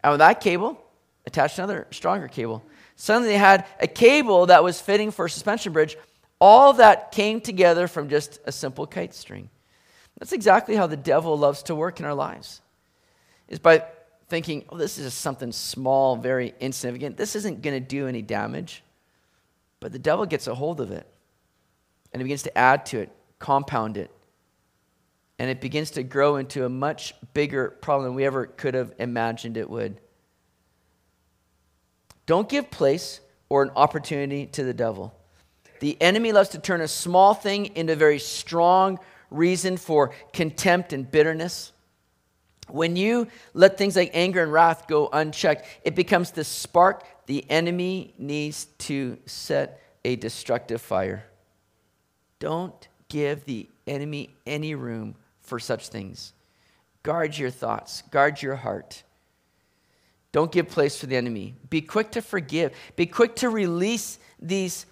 And 0.03 0.11
with 0.11 0.19
that 0.19 0.39
cable, 0.39 0.79
attach 1.25 1.57
another 1.57 1.87
stronger 1.89 2.27
cable. 2.27 2.63
Suddenly 2.95 3.29
they 3.29 3.37
had 3.37 3.65
a 3.79 3.87
cable 3.87 4.45
that 4.47 4.63
was 4.63 4.79
fitting 4.79 5.09
for 5.09 5.25
a 5.25 5.29
suspension 5.31 5.73
bridge. 5.73 5.97
All 6.39 6.73
that 6.73 7.11
came 7.11 7.41
together 7.41 7.87
from 7.87 8.07
just 8.07 8.39
a 8.45 8.51
simple 8.51 8.85
kite 8.85 9.15
string. 9.15 9.49
That's 10.19 10.31
exactly 10.31 10.75
how 10.75 10.85
the 10.85 10.97
devil 10.97 11.35
loves 11.35 11.63
to 11.63 11.75
work 11.75 11.99
in 11.99 12.05
our 12.05 12.13
lives. 12.13 12.61
Is 13.47 13.57
by 13.57 13.83
thinking, 14.27 14.65
oh, 14.69 14.77
this 14.77 14.99
is 14.99 15.05
just 15.05 15.21
something 15.21 15.51
small, 15.51 16.17
very 16.17 16.53
insignificant. 16.59 17.17
This 17.17 17.35
isn't 17.35 17.63
going 17.63 17.81
to 17.81 17.85
do 17.85 18.07
any 18.07 18.21
damage. 18.21 18.83
But 19.79 19.91
the 19.91 19.97
devil 19.97 20.27
gets 20.27 20.45
a 20.45 20.53
hold 20.53 20.81
of 20.81 20.91
it 20.91 21.10
and 22.11 22.21
he 22.21 22.23
begins 22.23 22.43
to 22.43 22.57
add 22.57 22.85
to 22.87 22.99
it, 22.99 23.09
compound 23.39 23.97
it, 23.97 24.11
and 25.39 25.49
it 25.49 25.61
begins 25.61 25.91
to 25.91 26.03
grow 26.03 26.35
into 26.35 26.65
a 26.65 26.69
much 26.69 27.13
bigger 27.33 27.69
problem 27.69 28.09
than 28.09 28.15
we 28.15 28.25
ever 28.25 28.45
could 28.45 28.73
have 28.73 28.93
imagined 28.99 29.57
it 29.57 29.69
would. 29.69 29.99
Don't 32.25 32.47
give 32.47 32.69
place 32.69 33.19
or 33.49 33.63
an 33.63 33.71
opportunity 33.75 34.45
to 34.45 34.63
the 34.63 34.73
devil. 34.73 35.13
The 35.79 35.99
enemy 35.99 36.31
loves 36.31 36.49
to 36.49 36.59
turn 36.59 36.81
a 36.81 36.87
small 36.87 37.33
thing 37.33 37.75
into 37.75 37.93
a 37.93 37.95
very 37.95 38.19
strong 38.19 38.99
reason 39.31 39.77
for 39.77 40.13
contempt 40.31 40.93
and 40.93 41.09
bitterness. 41.09 41.71
When 42.67 42.95
you 42.95 43.27
let 43.53 43.77
things 43.77 43.95
like 43.95 44.11
anger 44.13 44.43
and 44.43 44.53
wrath 44.53 44.87
go 44.87 45.09
unchecked, 45.11 45.65
it 45.83 45.95
becomes 45.95 46.31
the 46.31 46.43
spark 46.43 47.03
the 47.25 47.49
enemy 47.49 48.13
needs 48.17 48.65
to 48.79 49.17
set 49.25 49.81
a 50.05 50.15
destructive 50.15 50.81
fire. 50.81 51.25
Don't 52.41 52.87
give 53.07 53.45
the 53.45 53.69
enemy 53.85 54.35
any 54.47 54.73
room 54.73 55.15
for 55.41 55.59
such 55.59 55.89
things. 55.89 56.33
Guard 57.03 57.37
your 57.37 57.51
thoughts, 57.51 58.01
guard 58.09 58.41
your 58.41 58.55
heart. 58.55 59.03
Don't 60.31 60.51
give 60.51 60.67
place 60.67 60.97
for 60.97 61.05
the 61.05 61.15
enemy. 61.15 61.53
Be 61.69 61.81
quick 61.81 62.11
to 62.11 62.21
forgive. 62.21 62.73
Be 62.95 63.05
quick 63.05 63.35
to 63.37 63.49
release 63.49 64.17
these 64.39 64.87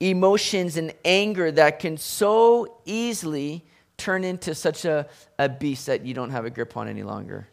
emotions 0.00 0.76
and 0.76 0.92
anger 1.04 1.52
that 1.52 1.78
can 1.78 1.96
so 1.96 2.78
easily 2.84 3.64
turn 3.96 4.24
into 4.24 4.52
such 4.52 4.84
a, 4.84 5.06
a 5.38 5.48
beast 5.48 5.86
that 5.86 6.04
you 6.04 6.14
don't 6.14 6.30
have 6.30 6.46
a 6.46 6.50
grip 6.50 6.76
on 6.76 6.88
any 6.88 7.04
longer. 7.04 7.46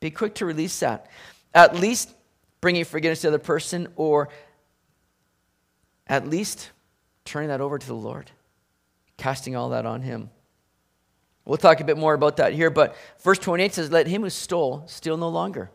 Be 0.00 0.10
quick 0.10 0.34
to 0.34 0.44
release 0.44 0.78
that. 0.80 1.06
At 1.54 1.76
least 1.76 2.12
bringing 2.60 2.84
forgiveness 2.84 3.22
to 3.22 3.28
the 3.30 3.36
other 3.36 3.42
person, 3.42 3.88
or 3.96 4.28
at 6.06 6.28
least 6.28 6.72
turning 7.24 7.48
that 7.48 7.62
over 7.62 7.78
to 7.78 7.86
the 7.86 7.94
Lord, 7.94 8.30
casting 9.16 9.56
all 9.56 9.70
that 9.70 9.86
on 9.86 10.02
Him. 10.02 10.30
We'll 11.46 11.56
talk 11.56 11.80
a 11.80 11.84
bit 11.84 11.96
more 11.96 12.12
about 12.12 12.38
that 12.38 12.52
here, 12.52 12.70
but 12.70 12.96
verse 13.20 13.38
28 13.38 13.72
says, 13.72 13.90
Let 13.90 14.08
him 14.08 14.22
who 14.22 14.30
stole 14.30 14.82
steal 14.88 15.16
no 15.16 15.28
longer, 15.28 15.70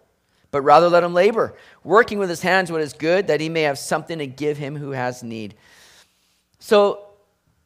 but 0.52 0.62
rather 0.62 0.90
let 0.90 1.02
him 1.02 1.14
labor, 1.14 1.56
working 1.84 2.20
with 2.20 2.30
his 2.30 2.42
hands 2.42 2.70
what 2.70 2.82
is 2.82 2.92
good, 2.92 3.28
that 3.28 3.40
he 3.40 3.48
may 3.48 3.62
have 3.62 3.80
something 3.80 4.20
to 4.20 4.28
give 4.28 4.58
him 4.58 4.76
who 4.76 4.92
has 4.92 5.24
need. 5.24 5.56
So 6.60 7.08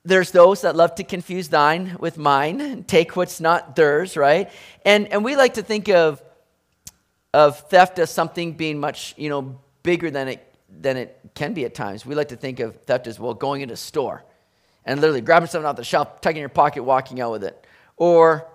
there's 0.03 0.29
those 0.29 0.61
that 0.61 0.75
love 0.75 0.93
to 0.95 1.03
confuse 1.03 1.49
thine 1.49 1.97
with 1.99 2.19
mine 2.19 2.83
take 2.83 3.15
what's 3.15 3.41
not 3.41 3.75
theirs, 3.75 4.15
right? 4.15 4.51
And, 4.85 5.07
and 5.07 5.25
we 5.25 5.35
like 5.35 5.55
to 5.55 5.63
think 5.63 5.89
of, 5.89 6.21
of 7.33 7.59
theft 7.69 7.97
as 7.97 8.11
something 8.11 8.53
being 8.53 8.79
much, 8.79 9.15
you 9.17 9.29
know, 9.29 9.59
bigger 9.81 10.11
than 10.11 10.27
it, 10.27 10.55
than 10.69 10.95
it 10.95 11.19
can 11.33 11.55
be 11.55 11.65
at 11.65 11.73
times. 11.73 12.05
We 12.05 12.13
like 12.13 12.27
to 12.27 12.35
think 12.35 12.59
of 12.59 12.75
theft 12.83 13.07
as, 13.07 13.19
well, 13.19 13.33
going 13.33 13.61
into 13.61 13.73
a 13.73 13.77
store 13.77 14.23
and 14.85 15.01
literally 15.01 15.21
grabbing 15.21 15.47
something 15.47 15.67
off 15.67 15.75
the 15.75 15.83
shelf, 15.83 16.21
tucking 16.21 16.37
in 16.37 16.41
your 16.41 16.49
pocket, 16.49 16.83
walking 16.83 17.19
out 17.19 17.31
with 17.31 17.43
it 17.43 17.65
or, 17.97 18.47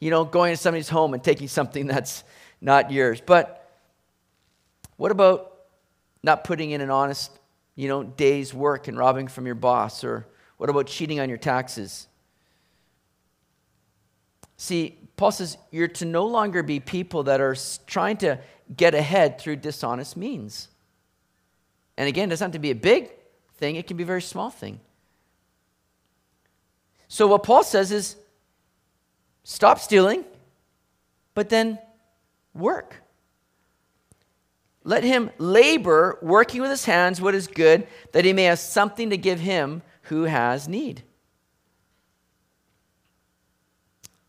you 0.00 0.10
know, 0.10 0.24
going 0.24 0.52
to 0.52 0.56
somebody's 0.56 0.88
home 0.88 1.14
and 1.14 1.22
taking 1.22 1.48
something 1.48 1.86
that's 1.88 2.24
not 2.60 2.90
yours. 2.90 3.20
But 3.24 3.56
what 4.96 5.10
about 5.10 5.54
not 6.22 6.44
putting 6.44 6.70
in 6.72 6.80
an 6.80 6.90
honest, 6.90 7.30
you 7.74 7.88
know, 7.88 8.02
day's 8.02 8.52
work 8.52 8.88
and 8.88 8.98
robbing 8.98 9.28
from 9.28 9.46
your 9.46 9.54
boss? 9.54 10.04
Or 10.04 10.26
what 10.56 10.68
about 10.68 10.86
cheating 10.86 11.20
on 11.20 11.28
your 11.28 11.38
taxes? 11.38 12.06
See, 14.56 14.98
Paul 15.16 15.32
says 15.32 15.56
you're 15.70 15.88
to 15.88 16.04
no 16.04 16.26
longer 16.26 16.62
be 16.62 16.80
people 16.80 17.24
that 17.24 17.40
are 17.40 17.56
trying 17.86 18.18
to 18.18 18.38
get 18.76 18.94
ahead 18.94 19.38
through 19.38 19.56
dishonest 19.56 20.16
means. 20.16 20.68
And 21.96 22.08
again, 22.08 22.28
it 22.28 22.30
doesn't 22.30 22.46
have 22.46 22.52
to 22.52 22.58
be 22.58 22.70
a 22.70 22.74
big 22.74 23.10
thing, 23.56 23.76
it 23.76 23.86
can 23.86 23.96
be 23.96 24.02
a 24.02 24.06
very 24.06 24.22
small 24.22 24.50
thing. 24.50 24.80
So, 27.12 27.26
what 27.26 27.42
Paul 27.42 27.64
says 27.64 27.90
is 27.90 28.14
stop 29.42 29.80
stealing, 29.80 30.24
but 31.34 31.48
then 31.48 31.80
work. 32.54 33.02
Let 34.84 35.02
him 35.02 35.30
labor, 35.36 36.20
working 36.22 36.60
with 36.62 36.70
his 36.70 36.84
hands 36.84 37.20
what 37.20 37.34
is 37.34 37.48
good, 37.48 37.88
that 38.12 38.24
he 38.24 38.32
may 38.32 38.44
have 38.44 38.60
something 38.60 39.10
to 39.10 39.16
give 39.16 39.40
him 39.40 39.82
who 40.02 40.22
has 40.22 40.68
need. 40.68 41.02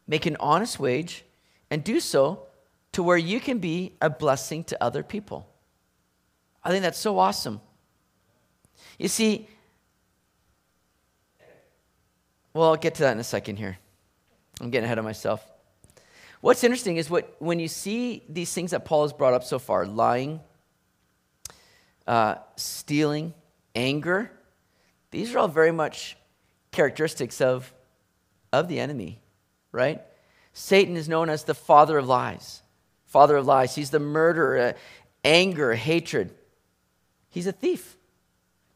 Make 0.07 0.25
an 0.25 0.35
honest 0.39 0.79
wage 0.79 1.23
and 1.69 1.83
do 1.83 1.99
so 1.99 2.47
to 2.93 3.03
where 3.03 3.15
you 3.15 3.39
can 3.39 3.59
be 3.59 3.93
a 4.01 4.09
blessing 4.09 4.63
to 4.65 4.83
other 4.83 5.03
people. 5.03 5.47
I 6.63 6.71
think 6.71 6.81
that's 6.81 6.97
so 6.97 7.19
awesome. 7.19 7.61
You 8.97 9.07
see, 9.07 9.47
well, 12.53 12.69
I'll 12.69 12.75
get 12.75 12.95
to 12.95 13.03
that 13.03 13.11
in 13.13 13.19
a 13.19 13.23
second 13.23 13.57
here. 13.57 13.77
I'm 14.59 14.69
getting 14.69 14.85
ahead 14.85 14.97
of 14.97 15.05
myself. 15.05 15.45
What's 16.41 16.63
interesting 16.63 16.97
is 16.97 17.09
what 17.09 17.35
when 17.39 17.59
you 17.59 17.67
see 17.67 18.23
these 18.27 18.53
things 18.53 18.71
that 18.71 18.85
Paul 18.85 19.03
has 19.03 19.13
brought 19.13 19.33
up 19.33 19.43
so 19.43 19.59
far 19.59 19.85
lying, 19.85 20.39
uh, 22.07 22.35
stealing, 22.55 23.33
anger 23.75 24.31
these 25.11 25.35
are 25.35 25.39
all 25.39 25.47
very 25.49 25.71
much 25.71 26.17
characteristics 26.71 27.41
of, 27.41 27.71
of 28.51 28.69
the 28.69 28.79
enemy, 28.79 29.19
right? 29.71 30.01
Satan 30.53 30.95
is 30.95 31.07
known 31.07 31.29
as 31.29 31.43
the 31.43 31.53
father 31.53 31.97
of 31.99 32.07
lies. 32.07 32.63
Father 33.05 33.35
of 33.37 33.45
lies. 33.45 33.75
He's 33.75 33.89
the 33.89 33.99
murderer, 33.99 34.57
uh, 34.57 34.73
anger, 35.23 35.73
hatred. 35.73 36.33
He's 37.29 37.47
a 37.47 37.51
thief. 37.51 37.97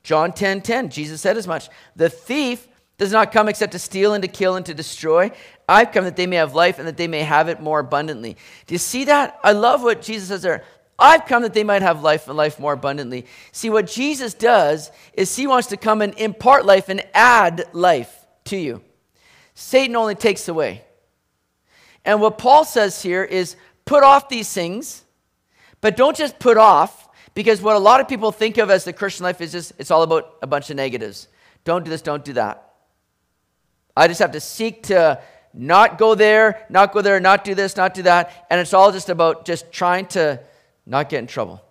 John 0.03 0.33
10 0.33 0.61
10, 0.61 0.89
Jesus 0.89 1.21
said 1.21 1.37
as 1.37 1.47
much. 1.47 1.69
The 1.95 2.09
thief 2.09 2.67
does 2.97 3.11
not 3.11 3.31
come 3.31 3.49
except 3.49 3.73
to 3.73 3.79
steal 3.79 4.13
and 4.13 4.21
to 4.21 4.27
kill 4.27 4.55
and 4.55 4.65
to 4.65 4.73
destroy. 4.73 5.31
I've 5.67 5.91
come 5.91 6.05
that 6.05 6.15
they 6.15 6.27
may 6.27 6.37
have 6.37 6.55
life 6.55 6.79
and 6.79 6.87
that 6.87 6.97
they 6.97 7.07
may 7.07 7.23
have 7.23 7.49
it 7.49 7.61
more 7.61 7.79
abundantly. 7.79 8.37
Do 8.67 8.73
you 8.73 8.79
see 8.79 9.05
that? 9.05 9.39
I 9.43 9.51
love 9.51 9.83
what 9.83 10.01
Jesus 10.01 10.29
says 10.29 10.41
there. 10.41 10.63
I've 10.97 11.25
come 11.25 11.41
that 11.41 11.53
they 11.53 11.65
might 11.65 11.81
have 11.81 12.03
life 12.03 12.27
and 12.27 12.37
life 12.37 12.57
more 12.59 12.73
abundantly. 12.73 13.25
See, 13.51 13.69
what 13.69 13.87
Jesus 13.87 14.33
does 14.33 14.91
is 15.13 15.35
he 15.35 15.45
wants 15.45 15.67
to 15.67 15.77
come 15.77 16.01
and 16.01 16.13
impart 16.17 16.65
life 16.65 16.87
and 16.87 17.03
add 17.13 17.65
life 17.73 18.25
to 18.45 18.55
you. 18.57 18.81
Satan 19.55 19.95
only 19.95 20.15
takes 20.15 20.47
away. 20.47 20.83
And 22.05 22.21
what 22.21 22.37
Paul 22.37 22.63
says 22.63 23.01
here 23.01 23.23
is 23.23 23.57
put 23.83 24.03
off 24.03 24.29
these 24.29 24.51
things, 24.51 25.03
but 25.81 25.97
don't 25.97 26.15
just 26.15 26.39
put 26.39 26.57
off, 26.57 27.09
because 27.33 27.61
what 27.61 27.75
a 27.75 27.79
lot 27.79 27.99
of 27.99 28.07
people 28.07 28.31
think 28.31 28.57
of 28.57 28.69
as 28.69 28.85
the 28.85 28.93
Christian 28.93 29.23
life 29.23 29.41
is 29.41 29.51
just 29.51 29.73
it's 29.77 29.91
all 29.91 30.03
about 30.03 30.37
a 30.41 30.47
bunch 30.47 30.69
of 30.69 30.77
negatives. 30.77 31.27
Don't 31.65 31.83
do 31.83 31.89
this, 31.89 32.01
don't 32.01 32.23
do 32.23 32.33
that. 32.33 32.74
I 33.95 34.07
just 34.07 34.19
have 34.19 34.31
to 34.33 34.39
seek 34.39 34.83
to 34.83 35.21
not 35.53 35.97
go 35.97 36.15
there, 36.15 36.65
not 36.69 36.93
go 36.93 37.01
there, 37.01 37.19
not 37.19 37.43
do 37.43 37.55
this, 37.55 37.77
not 37.77 37.93
do 37.93 38.03
that. 38.03 38.45
And 38.49 38.59
it's 38.59 38.73
all 38.73 38.91
just 38.91 39.09
about 39.09 39.45
just 39.45 39.71
trying 39.71 40.07
to 40.07 40.41
not 40.85 41.09
get 41.09 41.19
in 41.19 41.27
trouble. 41.27 41.61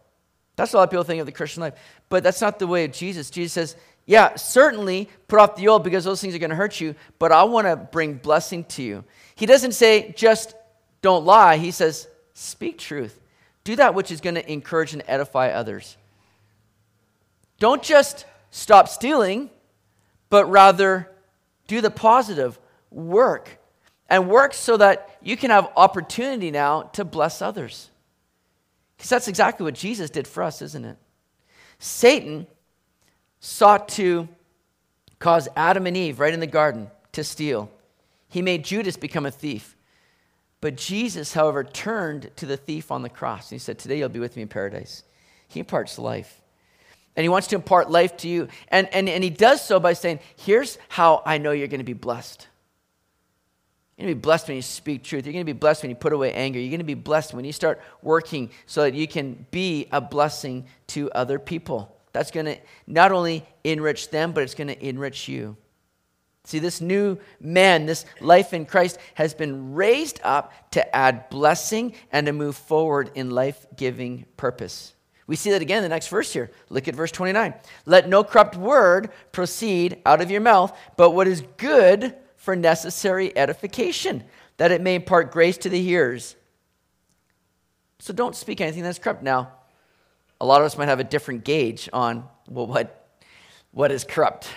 That's 0.57 0.73
a 0.73 0.77
lot 0.77 0.85
of 0.85 0.91
people 0.91 1.05
think 1.05 1.21
of 1.21 1.27
the 1.27 1.33
Christian 1.33 1.61
life. 1.61 1.75
But 2.09 2.23
that's 2.23 2.41
not 2.41 2.59
the 2.59 2.67
way 2.67 2.85
of 2.85 2.93
Jesus. 2.93 3.31
Jesus 3.31 3.53
says, 3.53 3.77
yeah, 4.07 4.37
certainly 4.37 5.09
put 5.29 5.39
off 5.39 5.57
the 5.57 5.69
old 5.69 5.83
because 5.83 6.05
those 6.05 6.21
things 6.21 6.35
are 6.35 6.39
going 6.39 6.51
to 6.51 6.57
hurt 6.57 6.81
you, 6.81 6.95
but 7.19 7.33
I 7.33 7.45
want 7.45 7.67
to 7.67 7.77
bring 7.77 8.15
blessing 8.15 8.65
to 8.65 8.83
you. 8.83 9.05
He 9.35 9.47
doesn't 9.47 9.73
say 9.73 10.13
just 10.17 10.55
don't 11.01 11.25
lie. 11.25 11.57
He 11.57 11.71
says 11.71 12.07
speak 12.35 12.79
truth. 12.79 13.21
Do 13.65 13.77
that 13.77 13.95
which 13.95 14.11
is 14.11 14.21
going 14.21 14.35
to 14.35 14.53
encourage 14.53 14.93
and 14.93 15.03
edify 15.07 15.49
others. 15.49 15.97
Don't 17.59 17.83
just 17.83 18.27
stop 18.51 18.89
stealing, 18.89 19.49
but 20.29 20.51
rather 20.51 21.11
do 21.67 21.81
the 21.81 21.91
positive 21.91 22.59
work 22.91 23.59
and 24.09 24.29
work 24.29 24.55
so 24.55 24.77
that 24.77 25.19
you 25.23 25.37
can 25.37 25.51
have 25.51 25.71
opportunity 25.77 26.51
now 26.51 26.83
to 26.83 27.05
bless 27.05 27.43
others. 27.43 27.91
Because 28.97 29.11
that's 29.11 29.29
exactly 29.29 29.65
what 29.65 29.75
Jesus 29.75 30.11
did 30.11 30.27
for 30.27 30.43
us, 30.43 30.63
isn't 30.63 30.85
it? 30.85 30.97
Satan 31.79 32.47
sought 33.41 33.89
to 33.91 34.29
cause 35.19 35.49
Adam 35.57 35.87
and 35.87 35.97
Eve 35.97 36.21
right 36.21 36.35
in 36.35 36.41
the 36.41 36.47
garden 36.47 36.91
to 37.13 37.25
steal. 37.25 37.71
He 38.29 38.43
made 38.43 38.65
Judas 38.65 38.97
become 38.97 39.27
a 39.27 39.31
thief. 39.31 39.77
But 40.61 40.77
Jesus, 40.77 41.35
however, 41.35 41.63
turned 41.63 42.31
to 42.37 42.47
the 42.47 42.57
thief 42.57 42.91
on 42.91 43.03
the 43.03 43.11
cross. 43.11 43.51
And 43.51 43.61
he 43.61 43.63
said, 43.63 43.79
Today 43.79 43.99
you'll 43.99 44.09
be 44.09 44.19
with 44.19 44.37
me 44.37 44.43
in 44.43 44.49
paradise. 44.49 45.03
He 45.47 45.61
imparts 45.61 45.99
life. 45.99 46.41
And 47.17 47.23
he 47.23 47.29
wants 47.29 47.47
to 47.49 47.57
impart 47.57 47.91
life 47.91 48.17
to 48.19 48.29
you. 48.29 48.49
And, 48.69 48.89
and, 48.93 49.09
and 49.09 49.23
he 49.23 49.31
does 49.31 49.65
so 49.65 49.79
by 49.79 49.93
saying, 49.93 50.21
Here's 50.37 50.79
how 50.89 51.23
I 51.25 51.39
know 51.39 51.53
you're 51.53 51.69
going 51.69 51.79
to 51.79 51.85
be 51.85 51.93
blessed. 51.93 52.49
You're 53.97 54.07
going 54.07 54.15
to 54.15 54.21
be 54.21 54.23
blessed 54.23 54.49
when 54.49 54.57
you 54.57 54.63
speak 54.63 55.05
truth. 55.05 55.25
You're 55.25 55.33
going 55.33 55.47
to 55.47 55.53
be 55.53 55.59
blessed 55.59 55.83
when 55.83 55.91
you 55.91 55.97
put 55.97 56.13
away 56.13 56.33
anger. 56.33 56.59
You're 56.59 56.71
going 56.71 56.81
to 56.81 56.85
be 56.85 56.95
blessed 56.95 57.33
when 57.33 57.45
you 57.45 57.53
start 57.53 57.81
working 58.03 58.51
so 58.67 58.83
that 58.83 58.95
you 58.95 59.07
can 59.07 59.47
be 59.53 59.87
a 59.93 60.01
blessing 60.01 60.67
to 60.89 61.13
other 61.13 61.39
people. 61.39 61.97
That's 62.13 62.33
going 62.33 62.47
to 62.47 62.57
not 62.89 63.13
only 63.13 63.47
enrich 63.63 64.11
them, 64.11 64.33
but 64.33 64.43
it's 64.43 64.55
going 64.55 64.69
to 64.69 64.85
enrich 64.85 65.29
you. 65.29 65.57
See, 66.45 66.59
this 66.59 66.81
new 66.81 67.19
man, 67.41 67.87
this 67.87 68.05
life 68.21 68.53
in 68.53 68.67
Christ, 68.67 68.99
has 69.15 69.33
been 69.33 69.75
raised 69.75 70.21
up 70.25 70.53
to 70.73 70.95
add 70.95 71.31
blessing 71.31 71.95
and 72.13 72.27
to 72.27 72.33
move 72.33 72.57
forward 72.57 73.11
in 73.15 73.31
life 73.31 73.65
giving 73.77 74.27
purpose. 74.37 74.95
We 75.27 75.37
see 75.37 75.51
that 75.51 75.63
again 75.63 75.79
in 75.79 75.83
the 75.85 75.89
next 75.89 76.09
verse 76.09 76.33
here. 76.33 76.51
Look 76.69 76.87
at 76.87 76.95
verse 76.95 77.11
29. 77.11 77.55
Let 77.87 78.09
no 78.09 78.25
corrupt 78.25 78.57
word 78.57 79.11
proceed 79.33 80.03
out 80.05 80.21
of 80.21 80.31
your 80.31 80.43
mouth, 80.43 80.77
but 80.97 81.11
what 81.11 81.27
is 81.27 81.43
good 81.57 82.15
for 82.37 82.55
necessary 82.55 83.37
edification, 83.37 84.23
that 84.59 84.71
it 84.71 84.83
may 84.83 84.97
impart 84.97 85.33
grace 85.33 85.57
to 85.59 85.71
the 85.71 85.81
hearers. 85.81 86.37
So 88.01 88.13
don't 88.13 88.37
speak 88.37 88.61
anything 88.61 88.83
that's 88.83 88.99
corrupt. 88.99 89.23
Now, 89.23 89.53
a 90.41 90.45
lot 90.45 90.61
of 90.61 90.67
us 90.67 90.77
might 90.77 90.89
have 90.89 91.01
a 91.01 91.05
different 91.05 91.45
gauge 91.45 91.89
on, 91.91 92.29
well, 92.49 92.67
what, 92.67 93.09
what 93.71 93.91
is 93.91 94.05
corrupt 94.05 94.49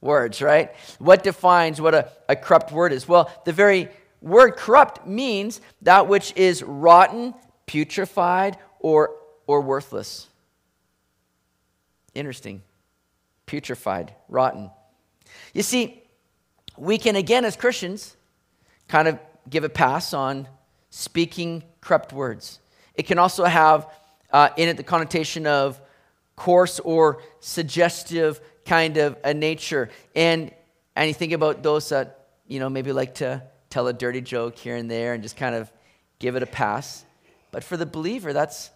words, 0.00 0.42
right? 0.42 0.74
What 0.98 1.22
defines 1.22 1.80
what 1.80 1.94
a, 1.94 2.10
a 2.28 2.34
corrupt 2.34 2.72
word 2.72 2.92
is? 2.92 3.06
Well, 3.06 3.30
the 3.44 3.52
very 3.52 3.88
word 4.20 4.56
corrupt 4.56 5.06
means 5.06 5.60
that 5.82 6.08
which 6.08 6.32
is 6.34 6.64
rotten, 6.64 7.34
putrefied, 7.68 8.56
or, 8.80 9.14
or 9.50 9.60
worthless. 9.60 10.28
Interesting. 12.14 12.62
Putrefied, 13.46 14.10
rotten. 14.28 14.70
You 15.52 15.62
see, 15.62 16.02
we 16.76 16.98
can, 16.98 17.16
again, 17.16 17.44
as 17.44 17.56
Christians, 17.56 18.16
kind 18.88 19.08
of 19.08 19.18
give 19.48 19.64
a 19.64 19.68
pass 19.68 20.14
on 20.14 20.46
speaking 20.90 21.64
corrupt 21.80 22.12
words. 22.12 22.60
It 22.94 23.04
can 23.04 23.18
also 23.18 23.44
have 23.44 23.88
uh, 24.32 24.50
in 24.56 24.68
it 24.68 24.76
the 24.76 24.82
connotation 24.82 25.46
of 25.46 25.80
coarse 26.36 26.78
or 26.80 27.22
suggestive 27.40 28.40
kind 28.64 28.96
of 28.98 29.16
a 29.24 29.34
nature. 29.34 29.90
And, 30.14 30.52
and 30.94 31.08
you 31.08 31.14
think 31.14 31.32
about 31.32 31.62
those 31.62 31.88
that, 31.88 32.28
you 32.46 32.60
know, 32.60 32.70
maybe 32.70 32.92
like 32.92 33.16
to 33.16 33.42
tell 33.68 33.88
a 33.88 33.92
dirty 33.92 34.20
joke 34.20 34.56
here 34.56 34.76
and 34.76 34.90
there 34.90 35.12
and 35.12 35.22
just 35.22 35.36
kind 35.36 35.54
of 35.54 35.70
give 36.18 36.36
it 36.36 36.42
a 36.42 36.46
pass. 36.46 37.04
But 37.50 37.64
for 37.64 37.76
the 37.76 37.86
believer, 37.86 38.32
that's, 38.32 38.70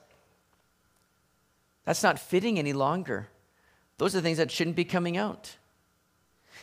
that's 1.84 2.02
not 2.02 2.18
fitting 2.18 2.58
any 2.58 2.72
longer. 2.72 3.28
Those 3.98 4.16
are 4.16 4.20
things 4.20 4.38
that 4.38 4.50
shouldn't 4.50 4.76
be 4.76 4.84
coming 4.84 5.16
out. 5.16 5.56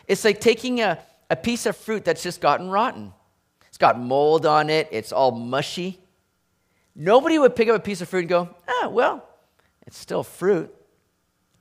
It's 0.07 0.25
like 0.25 0.41
taking 0.41 0.81
a, 0.81 0.99
a 1.29 1.35
piece 1.35 1.65
of 1.65 1.77
fruit 1.77 2.03
that's 2.03 2.23
just 2.23 2.41
gotten 2.41 2.69
rotten. 2.69 3.13
It's 3.67 3.77
got 3.77 3.99
mold 3.99 4.45
on 4.45 4.69
it, 4.69 4.89
it's 4.91 5.11
all 5.11 5.31
mushy. 5.31 5.99
Nobody 6.95 7.39
would 7.39 7.55
pick 7.55 7.69
up 7.69 7.75
a 7.75 7.79
piece 7.79 8.01
of 8.01 8.09
fruit 8.09 8.21
and 8.21 8.29
go, 8.29 8.49
ah, 8.67 8.89
well, 8.89 9.25
it's 9.87 9.97
still 9.97 10.23
fruit, 10.23 10.73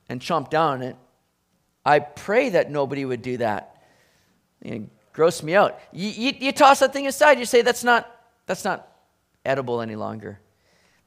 and 0.09 0.19
chomp 0.19 0.49
down 0.49 0.73
on 0.73 0.81
it. 0.81 0.95
I 1.85 1.99
pray 1.99 2.49
that 2.49 2.69
nobody 2.69 3.05
would 3.05 3.21
do 3.21 3.37
that. 3.37 3.81
You 4.63 4.89
gross 5.13 5.41
me 5.41 5.55
out. 5.55 5.79
You, 5.91 6.09
you, 6.09 6.33
you 6.37 6.51
toss 6.51 6.79
that 6.79 6.93
thing 6.93 7.07
aside, 7.07 7.39
you 7.39 7.45
say, 7.45 7.61
that's 7.61 7.83
not, 7.83 8.09
that's 8.45 8.65
not 8.65 8.87
edible 9.45 9.81
any 9.81 9.95
longer. 9.95 10.39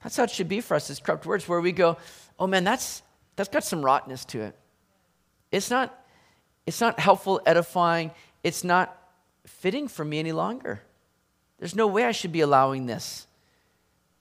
That's 0.05 0.17
how 0.17 0.23
it 0.23 0.31
should 0.31 0.49
be 0.49 0.61
for 0.61 0.77
us 0.77 0.89
as 0.91 1.01
corrupt 1.01 1.27
words, 1.27 1.49
where 1.49 1.61
we 1.61 1.73
go, 1.73 1.97
oh 2.39 2.47
man, 2.47 2.63
that's, 2.63 3.03
that's 3.35 3.49
got 3.49 3.65
some 3.65 3.85
rottenness 3.85 4.25
to 4.27 4.43
it. 4.43 4.57
It's 5.51 5.71
not, 5.71 5.99
it's 6.67 6.81
not 6.81 7.01
helpful, 7.01 7.41
edifying 7.45 8.13
it's 8.45 8.63
not 8.63 8.97
fitting 9.47 9.89
for 9.89 10.05
me 10.05 10.21
any 10.21 10.33
longer. 10.33 10.83
There's 11.59 11.75
no 11.75 11.87
way 11.87 12.05
I 12.05 12.13
should 12.13 12.31
be 12.31 12.43
allowing 12.43 12.87
this. 12.87 13.27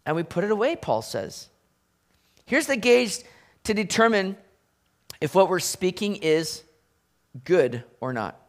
And 0.05 0.15
we 0.15 0.23
put 0.23 0.45
it 0.45 0.51
away, 0.51 0.75
Paul 0.75 1.01
says. 1.01 1.49
Here's 2.45 2.67
the 2.67 2.77
gauge 2.77 3.19
to 3.65 3.73
determine 3.73 4.37
if 5.21 5.35
what 5.35 5.49
we're 5.49 5.59
speaking 5.59 6.15
is 6.17 6.63
good 7.43 7.83
or 7.99 8.13
not. 8.13 8.39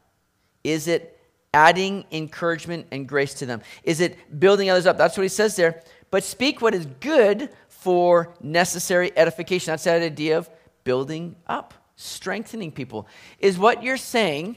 Is 0.63 0.89
it 0.89 1.21
adding 1.53 2.05
encouragement 2.11 2.87
and 2.91 3.09
grace 3.09 3.35
to 3.35 3.47
them? 3.47 3.61
Is 3.83 4.01
it 4.01 4.39
building 4.41 4.71
others 4.71 4.87
up? 4.87 4.97
That's 4.97 5.17
what 5.17 5.23
he 5.25 5.29
says 5.29 5.57
there. 5.57 5.83
But 6.11 6.25
speak 6.25 6.61
what 6.61 6.75
is 6.75 6.87
good 7.01 7.51
for 7.69 8.35
necessary 8.41 9.13
edification. 9.17 9.73
That's 9.73 9.85
that 9.85 10.03
idea 10.03 10.39
of 10.39 10.49
building 10.85 11.37
up, 11.47 11.75
strengthening 11.97 12.73
people. 12.73 13.07
Is 13.39 13.59
what 13.59 13.83
you're 13.83 13.97
saying 13.97 14.57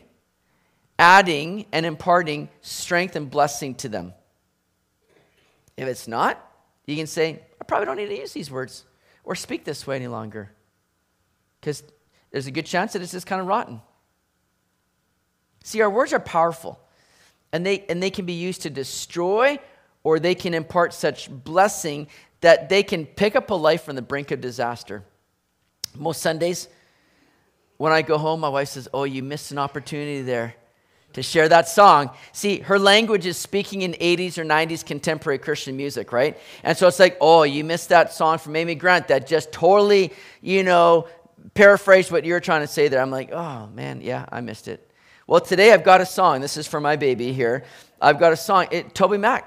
adding 0.99 1.65
and 1.71 1.85
imparting 1.85 2.49
strength 2.61 3.15
and 3.15 3.29
blessing 3.29 3.75
to 3.75 3.89
them. 3.89 4.13
If 5.75 5.87
it's 5.87 6.07
not, 6.07 6.43
you 6.85 6.95
can 6.95 7.07
say, 7.07 7.41
I 7.61 7.63
probably 7.65 7.85
don't 7.85 7.97
need 7.97 8.07
to 8.07 8.17
use 8.17 8.33
these 8.33 8.49
words 8.49 8.85
or 9.23 9.35
speak 9.35 9.63
this 9.63 9.85
way 9.85 9.95
any 9.97 10.07
longer. 10.07 10.51
Because 11.59 11.83
there's 12.31 12.47
a 12.47 12.51
good 12.51 12.65
chance 12.65 12.93
that 12.93 13.01
it's 13.01 13.11
just 13.11 13.27
kind 13.27 13.41
of 13.41 13.47
rotten. 13.47 13.81
See, 15.63 15.81
our 15.81 15.89
words 15.89 16.13
are 16.13 16.19
powerful, 16.19 16.79
and 17.51 17.65
they, 17.65 17.85
and 17.89 18.01
they 18.01 18.09
can 18.09 18.25
be 18.25 18.33
used 18.33 18.61
to 18.61 18.69
destroy 18.69 19.59
or 20.07 20.21
they 20.21 20.33
can 20.33 20.53
impart 20.53 20.93
such 20.93 21.29
blessing 21.29 22.07
that 22.39 22.69
they 22.69 22.81
can 22.81 23.05
pick 23.05 23.35
up 23.35 23.49
a 23.49 23.53
life 23.53 23.83
from 23.83 23.97
the 23.97 24.01
brink 24.01 24.31
of 24.31 24.39
disaster. 24.39 25.03
Most 25.97 26.21
Sundays, 26.21 26.69
when 27.75 27.91
I 27.91 28.03
go 28.03 28.17
home, 28.17 28.39
my 28.39 28.47
wife 28.47 28.69
says, 28.69 28.87
Oh, 28.93 29.03
you 29.03 29.21
missed 29.21 29.51
an 29.51 29.57
opportunity 29.57 30.21
there 30.21 30.55
to 31.11 31.21
share 31.21 31.49
that 31.49 31.67
song. 31.67 32.11
See, 32.31 32.59
her 32.59 32.79
language 32.79 33.25
is 33.25 33.35
speaking 33.35 33.81
in 33.81 33.95
80s 33.95 34.37
or 34.37 34.45
90s 34.45 34.85
contemporary 34.85 35.39
Christian 35.39 35.75
music, 35.75 36.13
right? 36.13 36.37
And 36.63 36.77
so 36.77 36.87
it's 36.87 36.99
like, 36.99 37.17
oh, 37.19 37.43
you 37.43 37.65
missed 37.65 37.89
that 37.89 38.13
song 38.13 38.37
from 38.37 38.55
Amy 38.55 38.75
Grant 38.75 39.09
that 39.09 39.27
just 39.27 39.51
totally, 39.51 40.13
you 40.41 40.63
know, 40.63 41.09
paraphrased 41.53 42.13
what 42.13 42.23
you're 42.23 42.39
trying 42.39 42.61
to 42.61 42.67
say 42.67 42.87
there. 42.87 43.01
I'm 43.01 43.11
like, 43.11 43.33
oh, 43.33 43.67
man, 43.73 43.99
yeah, 43.99 44.25
I 44.31 44.39
missed 44.39 44.69
it. 44.69 44.89
Well, 45.27 45.41
today 45.41 45.73
I've 45.73 45.83
got 45.83 45.99
a 45.99 46.05
song. 46.05 46.39
This 46.39 46.55
is 46.55 46.65
for 46.65 46.79
my 46.79 46.95
baby 46.95 47.33
here. 47.33 47.65
I've 48.01 48.19
got 48.19 48.31
a 48.31 48.37
song. 48.37 48.67
It, 48.71 48.93
TobyMac, 48.93 49.43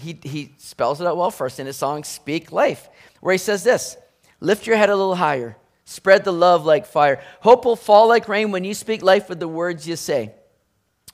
he, 0.00 0.18
he 0.22 0.54
spells 0.58 1.00
it 1.00 1.06
out 1.06 1.16
well 1.16 1.30
for 1.30 1.46
us 1.46 1.58
in 1.58 1.66
his 1.66 1.76
song, 1.76 2.04
Speak 2.04 2.52
Life, 2.52 2.88
where 3.20 3.32
he 3.32 3.38
says 3.38 3.62
this 3.62 3.96
Lift 4.40 4.66
your 4.66 4.76
head 4.76 4.90
a 4.90 4.96
little 4.96 5.14
higher, 5.14 5.56
spread 5.84 6.24
the 6.24 6.32
love 6.32 6.64
like 6.64 6.86
fire. 6.86 7.22
Hope 7.40 7.64
will 7.64 7.76
fall 7.76 8.08
like 8.08 8.28
rain 8.28 8.50
when 8.50 8.64
you 8.64 8.74
speak 8.74 9.02
life 9.02 9.28
with 9.28 9.40
the 9.40 9.48
words 9.48 9.86
you 9.86 9.96
say. 9.96 10.34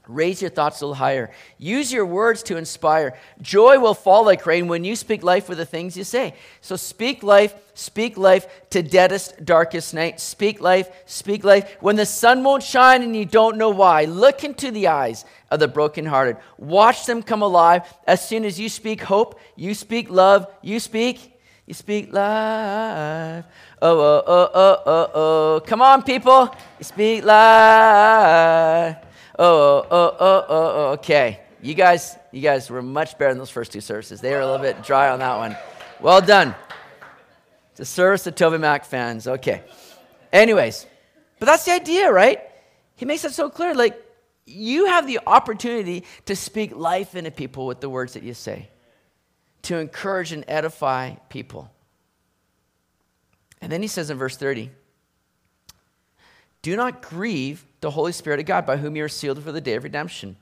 Raise 0.09 0.41
your 0.41 0.51
thoughts 0.51 0.81
a 0.81 0.87
little 0.87 0.95
higher. 0.95 1.31
Use 1.59 1.93
your 1.93 2.07
words 2.07 2.45
to 2.45 2.57
inspire. 2.57 3.19
Joy 3.43 3.81
will 3.81 3.95
fall 3.95 4.25
like 4.25 4.47
rain 4.47 4.69
when 4.69 4.85
you 4.85 4.95
speak 4.95 5.25
life 5.25 5.49
with 5.49 5.59
the 5.59 5.67
things 5.67 5.97
you 5.97 6.05
say. 6.05 6.35
So 6.61 6.77
speak 6.77 7.25
life, 7.25 7.55
speak 7.75 8.17
life 8.17 8.47
to 8.71 8.85
deadest, 8.85 9.45
darkest 9.45 9.95
night. 9.95 10.21
Speak 10.21 10.61
life, 10.61 10.89
speak 11.07 11.43
life. 11.43 11.77
When 11.81 11.97
the 11.97 12.07
sun 12.07 12.45
won't 12.45 12.63
shine 12.63 13.03
and 13.03 13.17
you 13.17 13.25
don't 13.25 13.57
know 13.57 13.71
why, 13.71 14.05
look 14.05 14.45
into 14.45 14.71
the 14.71 14.87
eyes 14.87 15.25
of 15.51 15.59
the 15.59 15.67
brokenhearted. 15.67 16.37
Watch 16.57 17.07
them 17.07 17.21
come 17.21 17.43
alive. 17.43 17.83
As 18.07 18.27
soon 18.27 18.45
as 18.45 18.61
you 18.61 18.69
speak 18.69 19.01
hope, 19.01 19.41
you 19.57 19.75
speak 19.75 20.09
love, 20.09 20.47
you 20.63 20.79
speak, 20.79 21.37
you 21.67 21.75
speak 21.75 22.13
life. 22.13 23.45
Oh, 23.83 24.01
oh, 24.01 24.23
oh, 24.25 24.51
oh, 24.55 24.83
oh, 24.87 25.11
oh. 25.15 25.61
Come 25.67 25.83
on, 25.83 26.05
people. 26.05 26.55
You 26.79 26.85
speak 26.85 27.25
life. 27.25 28.99
Oh, 29.39 29.87
oh, 29.91 30.17
oh, 30.19 30.19
oh, 30.21 30.47
oh, 30.49 30.93
okay. 30.93 31.41
You 31.61 31.75
guys, 31.75 32.17
you 32.33 32.41
guys 32.41 32.71
were 32.71 32.83
much 32.83 33.19
better 33.19 33.31
than 33.31 33.39
those 33.39 33.51
first 33.51 33.73
two 33.73 33.81
services. 33.81 34.21
They 34.21 34.33
were 34.33 34.41
a 34.41 34.47
little 34.47 34.63
bit 34.63 34.83
dry 34.83 35.11
on 35.11 35.19
that 35.19 35.37
one. 35.37 35.57
Well 36.01 36.21
done. 36.21 36.55
It's 37.73 37.81
a 37.81 37.85
service 37.85 38.27
of 38.27 38.35
TobyMac 38.35 38.87
fans. 38.87 39.27
Okay. 39.27 39.63
Anyways, 40.33 40.87
but 41.39 41.47
that's 41.47 41.65
the 41.65 41.73
idea, 41.73 42.11
right? 42.11 42.41
He 42.97 43.05
makes 43.05 43.25
it 43.25 43.33
so 43.33 43.51
clear. 43.51 43.75
Like, 43.75 44.03
you 44.47 44.87
have 44.87 45.07
the 45.07 45.21
opportunity 45.27 46.05
to 46.27 46.37
speak 46.37 46.75
life 46.75 47.15
into 47.15 47.31
people 47.31 47.67
with 47.67 47.81
the 47.81 47.91
words 47.91 48.15
that 48.15 48.23
you 48.23 48.33
say, 48.33 48.71
to 49.63 49.77
encourage 49.77 50.33
and 50.33 50.45
edify 50.49 51.17
people. 51.29 51.71
And 53.61 53.71
then 53.71 53.83
he 53.83 53.89
says 53.89 54.09
in 54.09 54.17
verse 54.17 54.37
30, 54.37 54.71
do 56.67 56.75
not 56.75 57.01
grieve 57.01 57.65
the 57.81 57.93
Holy 57.93 58.11
Spirit 58.11 58.41
of 58.41 58.47
God, 58.47 58.67
by 58.67 58.77
whom 58.77 58.97
you 58.97 59.05
are 59.05 59.09
sealed 59.09 59.41
for 59.41 59.53
the 59.53 59.61
day 59.61 59.75
of 59.75 59.85
redemption. 59.85 60.35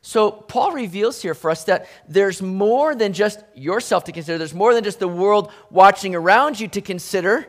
So, 0.00 0.30
Paul 0.30 0.70
reveals 0.70 1.20
here 1.20 1.34
for 1.34 1.50
us 1.50 1.64
that 1.64 1.88
there's 2.08 2.40
more 2.40 2.94
than 2.94 3.12
just 3.12 3.42
yourself 3.52 4.04
to 4.04 4.12
consider, 4.12 4.38
there's 4.38 4.54
more 4.54 4.74
than 4.74 4.84
just 4.84 5.00
the 5.00 5.08
world 5.08 5.50
watching 5.70 6.14
around 6.14 6.60
you 6.60 6.68
to 6.68 6.80
consider. 6.80 7.48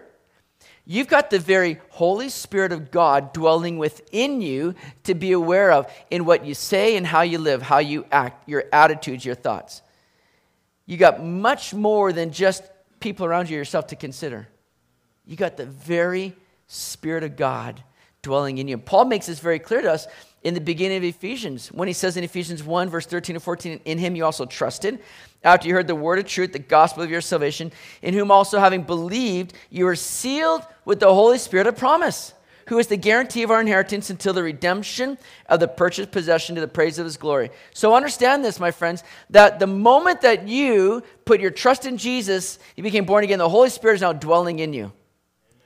You've 0.83 1.07
got 1.07 1.29
the 1.29 1.37
very 1.37 1.79
Holy 1.89 2.29
Spirit 2.29 2.71
of 2.71 2.89
God 2.89 3.33
dwelling 3.33 3.77
within 3.77 4.41
you 4.41 4.73
to 5.03 5.13
be 5.13 5.33
aware 5.33 5.71
of 5.71 5.85
in 6.09 6.25
what 6.25 6.43
you 6.43 6.55
say 6.55 6.97
and 6.97 7.05
how 7.05 7.21
you 7.21 7.37
live, 7.37 7.61
how 7.61 7.77
you 7.77 8.07
act, 8.11 8.49
your 8.49 8.63
attitudes, 8.73 9.23
your 9.23 9.35
thoughts. 9.35 9.83
You 10.87 10.97
got 10.97 11.23
much 11.23 11.75
more 11.75 12.11
than 12.11 12.31
just 12.31 12.63
people 12.99 13.27
around 13.27 13.47
you 13.47 13.57
yourself 13.57 13.85
to 13.87 13.95
consider. 13.95 14.47
You 15.27 15.35
got 15.35 15.55
the 15.55 15.67
very 15.67 16.35
Spirit 16.75 17.23
of 17.23 17.35
God 17.35 17.83
dwelling 18.21 18.57
in 18.57 18.67
you. 18.67 18.77
Paul 18.77 19.05
makes 19.05 19.27
this 19.27 19.39
very 19.39 19.59
clear 19.59 19.81
to 19.81 19.91
us 19.91 20.07
in 20.43 20.53
the 20.53 20.61
beginning 20.61 20.97
of 20.97 21.03
Ephesians 21.03 21.71
when 21.71 21.87
he 21.87 21.93
says 21.93 22.17
in 22.17 22.23
Ephesians 22.23 22.63
1, 22.63 22.89
verse 22.89 23.05
13 23.05 23.35
and 23.35 23.43
14, 23.43 23.81
In 23.85 23.97
him 23.97 24.15
you 24.15 24.25
also 24.25 24.45
trusted, 24.45 24.99
after 25.43 25.67
you 25.67 25.73
heard 25.73 25.87
the 25.87 25.95
word 25.95 26.19
of 26.19 26.25
truth, 26.25 26.51
the 26.51 26.59
gospel 26.59 27.03
of 27.03 27.09
your 27.09 27.21
salvation, 27.21 27.71
in 28.01 28.13
whom 28.13 28.31
also 28.31 28.59
having 28.59 28.81
believed, 28.81 29.53
you 29.69 29.85
were 29.85 29.95
sealed 29.95 30.65
with 30.85 30.99
the 30.99 31.13
Holy 31.13 31.37
Spirit 31.37 31.67
of 31.67 31.77
promise, 31.77 32.33
who 32.67 32.79
is 32.79 32.87
the 32.87 32.97
guarantee 32.97 33.43
of 33.43 33.51
our 33.51 33.61
inheritance 33.61 34.09
until 34.09 34.33
the 34.33 34.41
redemption 34.41 35.19
of 35.47 35.59
the 35.59 35.67
purchased 35.67 36.11
possession 36.11 36.55
to 36.55 36.61
the 36.61 36.67
praise 36.67 36.97
of 36.97 37.05
his 37.05 37.17
glory. 37.17 37.51
So 37.73 37.95
understand 37.95 38.43
this, 38.43 38.59
my 38.59 38.71
friends, 38.71 39.03
that 39.29 39.59
the 39.59 39.67
moment 39.67 40.21
that 40.21 40.47
you 40.47 41.03
put 41.25 41.39
your 41.39 41.51
trust 41.51 41.85
in 41.85 41.97
Jesus, 41.97 42.57
you 42.75 42.81
became 42.81 43.05
born 43.05 43.23
again, 43.23 43.37
the 43.37 43.49
Holy 43.49 43.69
Spirit 43.69 43.95
is 43.95 44.01
now 44.01 44.13
dwelling 44.13 44.59
in 44.59 44.73
you. 44.73 44.91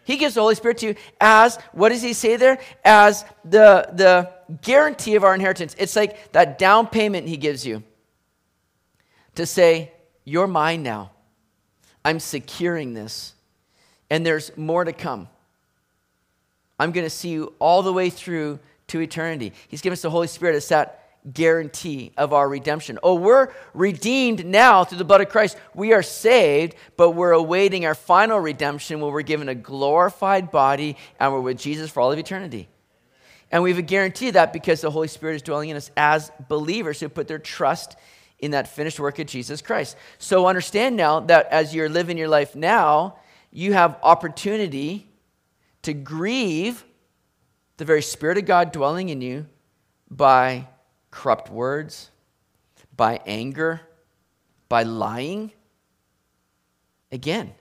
He 0.03 0.17
gives 0.17 0.35
the 0.35 0.41
Holy 0.41 0.55
Spirit 0.55 0.79
to 0.79 0.87
you 0.87 0.95
as, 1.21 1.57
what 1.71 1.89
does 1.89 2.01
he 2.01 2.13
say 2.13 2.35
there? 2.35 2.59
As 2.83 3.25
the, 3.45 3.89
the 3.93 4.31
guarantee 4.61 5.15
of 5.15 5.23
our 5.23 5.33
inheritance. 5.35 5.75
It's 5.77 5.95
like 5.95 6.31
that 6.31 6.57
down 6.57 6.87
payment 6.87 7.27
he 7.27 7.37
gives 7.37 7.65
you 7.65 7.83
to 9.35 9.45
say, 9.45 9.91
You're 10.25 10.47
mine 10.47 10.83
now. 10.83 11.11
I'm 12.03 12.19
securing 12.19 12.93
this. 12.93 13.33
And 14.09 14.25
there's 14.25 14.55
more 14.57 14.83
to 14.83 14.93
come. 14.93 15.27
I'm 16.79 16.91
going 16.91 17.05
to 17.05 17.09
see 17.09 17.29
you 17.29 17.53
all 17.59 17.83
the 17.83 17.93
way 17.93 18.09
through 18.09 18.59
to 18.87 19.01
eternity. 19.01 19.53
He's 19.67 19.81
given 19.81 19.93
us 19.93 20.01
the 20.01 20.09
Holy 20.09 20.27
Spirit 20.27 20.55
as 20.55 20.67
that 20.69 20.98
guarantee 21.33 22.11
of 22.17 22.33
our 22.33 22.47
redemption. 22.47 22.97
Oh, 23.03 23.15
we're 23.15 23.49
redeemed 23.73 24.45
now 24.45 24.83
through 24.83 24.97
the 24.97 25.03
blood 25.05 25.21
of 25.21 25.29
Christ. 25.29 25.57
We 25.73 25.93
are 25.93 26.03
saved, 26.03 26.75
but 26.97 27.11
we're 27.11 27.31
awaiting 27.31 27.85
our 27.85 27.95
final 27.95 28.39
redemption 28.39 28.99
when 29.01 29.11
we're 29.11 29.21
given 29.21 29.49
a 29.49 29.55
glorified 29.55 30.51
body 30.51 30.97
and 31.19 31.33
we're 31.33 31.41
with 31.41 31.59
Jesus 31.59 31.89
for 31.89 32.01
all 32.01 32.11
of 32.11 32.19
eternity. 32.19 32.69
And 33.51 33.63
we 33.63 33.71
have 33.71 33.79
a 33.79 33.83
guarantee 33.83 34.29
of 34.29 34.35
that 34.35 34.53
because 34.53 34.81
the 34.81 34.91
Holy 34.91 35.07
Spirit 35.07 35.35
is 35.35 35.41
dwelling 35.41 35.69
in 35.69 35.77
us 35.77 35.91
as 35.97 36.31
believers 36.47 36.99
who 36.99 37.09
put 37.09 37.27
their 37.27 37.39
trust 37.39 37.95
in 38.37 38.51
that 38.51 38.67
finished 38.67 38.99
work 38.99 39.19
of 39.19 39.27
Jesus 39.27 39.61
Christ. 39.61 39.97
So 40.17 40.47
understand 40.47 40.95
now 40.95 41.19
that 41.21 41.47
as 41.47 41.75
you're 41.75 41.89
living 41.89 42.17
your 42.17 42.27
life 42.27 42.55
now, 42.55 43.17
you 43.51 43.73
have 43.73 43.97
opportunity 44.03 45.09
to 45.81 45.93
grieve 45.93 46.85
the 47.77 47.85
very 47.85 48.01
Spirit 48.01 48.37
of 48.37 48.45
God 48.45 48.71
dwelling 48.71 49.09
in 49.09 49.21
you 49.21 49.47
by 50.09 50.67
corrupt 51.11 51.49
words, 51.49 52.11
by 52.95 53.19
anger, 53.25 53.81
by 54.67 54.83
lying. 54.83 55.51
Again, 57.11 57.53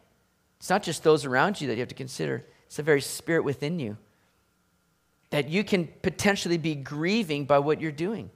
it's 0.58 0.70
not 0.70 0.82
just 0.82 1.02
those 1.02 1.24
around 1.24 1.60
you 1.60 1.68
that 1.68 1.74
you 1.74 1.80
have 1.80 1.88
to 1.88 1.94
consider, 1.94 2.44
it's 2.66 2.76
the 2.76 2.82
very 2.82 3.00
spirit 3.00 3.44
within 3.44 3.78
you 3.78 3.96
that 5.30 5.48
you 5.48 5.62
can 5.62 5.88
potentially 6.02 6.58
be 6.58 6.74
grieving 6.74 7.44
by 7.44 7.58
what 7.58 7.80
you're 7.80 7.92
doing. 7.92 8.30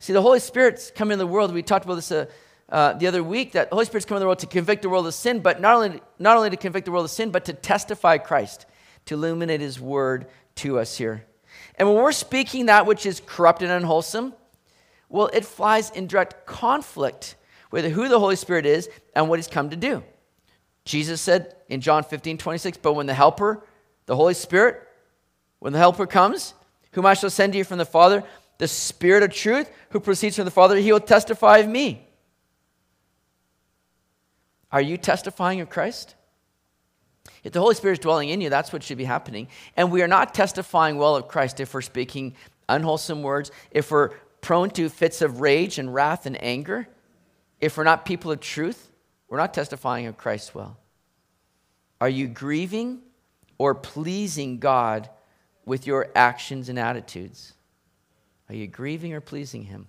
See, 0.00 0.12
the 0.12 0.22
Holy 0.22 0.40
Spirit's 0.40 0.90
come 0.90 1.10
in 1.10 1.18
the 1.18 1.26
world. 1.26 1.52
We 1.52 1.62
talked 1.62 1.84
about 1.84 1.96
this 1.96 2.12
uh, 2.12 2.26
uh, 2.68 2.94
the 2.94 3.06
other 3.06 3.22
week 3.22 3.52
that 3.52 3.70
the 3.70 3.76
Holy 3.76 3.86
Spirit's 3.86 4.06
come 4.06 4.16
in 4.16 4.20
the 4.20 4.26
world 4.26 4.40
to 4.40 4.46
convict 4.46 4.82
the 4.82 4.88
world 4.88 5.06
of 5.06 5.14
sin, 5.14 5.40
but 5.40 5.60
not 5.60 5.76
only, 5.76 6.00
not 6.18 6.36
only 6.36 6.50
to 6.50 6.56
convict 6.56 6.86
the 6.86 6.92
world 6.92 7.04
of 7.04 7.10
sin, 7.10 7.30
but 7.30 7.44
to 7.44 7.52
testify 7.52 8.18
Christ, 8.18 8.66
to 9.06 9.14
illuminate 9.14 9.60
His 9.60 9.80
word 9.80 10.26
to 10.56 10.78
us 10.78 10.96
here. 10.96 11.24
And 11.76 11.88
when 11.88 11.96
we're 11.96 12.12
speaking 12.12 12.66
that 12.66 12.86
which 12.86 13.06
is 13.06 13.20
corrupt 13.24 13.62
and 13.62 13.70
unwholesome, 13.70 14.34
well, 15.08 15.28
it 15.32 15.44
flies 15.44 15.90
in 15.90 16.06
direct 16.06 16.46
conflict 16.46 17.36
with 17.70 17.84
who 17.92 18.08
the 18.08 18.18
Holy 18.18 18.36
Spirit 18.36 18.66
is 18.66 18.88
and 19.14 19.28
what 19.28 19.38
he's 19.38 19.46
come 19.46 19.70
to 19.70 19.76
do. 19.76 20.02
Jesus 20.84 21.20
said 21.20 21.54
in 21.68 21.80
John 21.80 22.04
15, 22.04 22.38
26, 22.38 22.78
But 22.78 22.94
when 22.94 23.06
the 23.06 23.14
Helper, 23.14 23.62
the 24.06 24.16
Holy 24.16 24.34
Spirit, 24.34 24.82
when 25.58 25.72
the 25.72 25.78
Helper 25.78 26.06
comes, 26.06 26.54
whom 26.92 27.06
I 27.06 27.14
shall 27.14 27.30
send 27.30 27.52
to 27.52 27.58
you 27.58 27.64
from 27.64 27.78
the 27.78 27.84
Father, 27.84 28.24
the 28.58 28.68
Spirit 28.68 29.22
of 29.22 29.32
truth 29.32 29.70
who 29.90 30.00
proceeds 30.00 30.36
from 30.36 30.44
the 30.44 30.50
Father, 30.50 30.76
he 30.76 30.92
will 30.92 31.00
testify 31.00 31.58
of 31.58 31.68
me. 31.68 32.06
Are 34.72 34.80
you 34.80 34.96
testifying 34.96 35.60
of 35.60 35.70
Christ? 35.70 36.15
If 37.46 37.52
the 37.52 37.60
Holy 37.60 37.76
Spirit 37.76 37.92
is 37.92 37.98
dwelling 38.00 38.30
in 38.30 38.40
you, 38.40 38.50
that's 38.50 38.72
what 38.72 38.82
should 38.82 38.98
be 38.98 39.04
happening. 39.04 39.46
And 39.76 39.92
we 39.92 40.02
are 40.02 40.08
not 40.08 40.34
testifying 40.34 40.98
well 40.98 41.14
of 41.14 41.28
Christ 41.28 41.60
if 41.60 41.72
we're 41.74 41.80
speaking 41.80 42.34
unwholesome 42.68 43.22
words, 43.22 43.52
if 43.70 43.92
we're 43.92 44.08
prone 44.40 44.68
to 44.70 44.88
fits 44.88 45.22
of 45.22 45.40
rage 45.40 45.78
and 45.78 45.94
wrath 45.94 46.26
and 46.26 46.42
anger, 46.42 46.88
if 47.60 47.76
we're 47.76 47.84
not 47.84 48.04
people 48.04 48.32
of 48.32 48.40
truth, 48.40 48.90
we're 49.28 49.38
not 49.38 49.54
testifying 49.54 50.06
of 50.06 50.16
Christ 50.16 50.56
well. 50.56 50.76
Are 52.00 52.08
you 52.08 52.26
grieving 52.26 52.98
or 53.58 53.76
pleasing 53.76 54.58
God 54.58 55.08
with 55.64 55.86
your 55.86 56.08
actions 56.16 56.68
and 56.68 56.80
attitudes? 56.80 57.52
Are 58.48 58.56
you 58.56 58.66
grieving 58.66 59.14
or 59.14 59.20
pleasing 59.20 59.62
Him? 59.62 59.86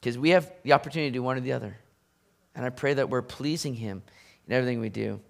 Because 0.00 0.16
we 0.16 0.30
have 0.30 0.50
the 0.62 0.72
opportunity 0.72 1.10
to 1.10 1.14
do 1.14 1.22
one 1.22 1.36
or 1.36 1.40
the 1.40 1.52
other. 1.52 1.76
And 2.54 2.64
I 2.64 2.70
pray 2.70 2.94
that 2.94 3.10
we're 3.10 3.20
pleasing 3.20 3.74
Him 3.74 4.02
in 4.46 4.54
everything 4.54 4.80
we 4.80 4.88
do. 4.88 5.20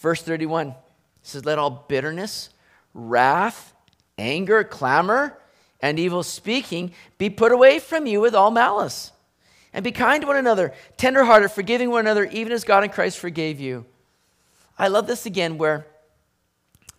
Verse 0.00 0.22
31 0.22 0.74
says, 1.22 1.44
Let 1.44 1.58
all 1.58 1.84
bitterness, 1.88 2.50
wrath, 2.94 3.74
anger, 4.18 4.64
clamor, 4.64 5.38
and 5.80 5.98
evil 5.98 6.22
speaking 6.22 6.92
be 7.18 7.30
put 7.30 7.52
away 7.52 7.78
from 7.78 8.06
you 8.06 8.20
with 8.20 8.34
all 8.34 8.50
malice. 8.50 9.12
And 9.72 9.84
be 9.84 9.92
kind 9.92 10.22
to 10.22 10.26
one 10.26 10.36
another, 10.36 10.72
tenderhearted, 10.96 11.52
forgiving 11.52 11.90
one 11.90 12.00
another, 12.00 12.24
even 12.24 12.52
as 12.52 12.64
God 12.64 12.82
in 12.82 12.90
Christ 12.90 13.18
forgave 13.18 13.60
you. 13.60 13.86
I 14.76 14.88
love 14.88 15.06
this 15.06 15.26
again, 15.26 15.58
where 15.58 15.86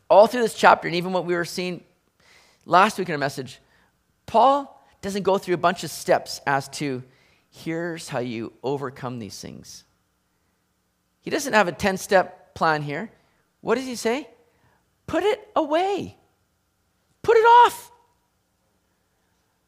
all 0.10 0.28
through 0.28 0.42
this 0.42 0.54
chapter, 0.54 0.88
and 0.88 0.96
even 0.96 1.12
what 1.12 1.26
we 1.26 1.36
were 1.36 1.44
seeing 1.44 1.84
last 2.66 2.98
week 2.98 3.10
in 3.10 3.14
our 3.14 3.20
message, 3.20 3.60
Paul 4.26 4.82
doesn't 5.02 5.24
go 5.24 5.38
through 5.38 5.56
a 5.56 5.58
bunch 5.58 5.84
of 5.84 5.90
steps 5.90 6.40
as 6.46 6.70
to 6.70 7.04
here's 7.50 8.08
how 8.08 8.20
you 8.20 8.54
overcome 8.64 9.20
these 9.20 9.38
things. 9.40 9.84
He 11.22 11.30
doesn't 11.30 11.54
have 11.54 11.68
a 11.68 11.74
10 11.74 11.98
step 11.98 12.41
plan 12.54 12.82
here. 12.82 13.12
What 13.62 13.76
does 13.76 13.86
he 13.86 13.96
say? 13.96 14.28
Put 15.08 15.24
it 15.24 15.48
away, 15.56 16.18
put 17.22 17.36
it 17.36 17.46
off. 17.46 17.92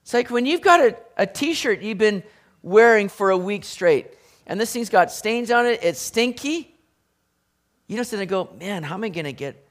It's 0.03 0.13
like 0.13 0.29
when 0.29 0.45
you've 0.45 0.61
got 0.61 0.79
a, 0.79 0.97
a 1.17 1.25
t 1.25 1.53
shirt 1.53 1.81
you've 1.81 1.97
been 1.97 2.23
wearing 2.61 3.09
for 3.09 3.29
a 3.29 3.37
week 3.37 3.63
straight, 3.63 4.07
and 4.47 4.59
this 4.59 4.71
thing's 4.73 4.89
got 4.89 5.11
stains 5.11 5.51
on 5.51 5.65
it, 5.65 5.83
it's 5.83 5.99
stinky. 5.99 6.75
You 7.87 7.95
don't 7.95 8.05
sit 8.05 8.19
and 8.19 8.29
go, 8.29 8.49
man, 8.59 8.83
how 8.83 8.95
am 8.95 9.03
I 9.03 9.09
going 9.09 9.25
to 9.25 9.33
get 9.33 9.67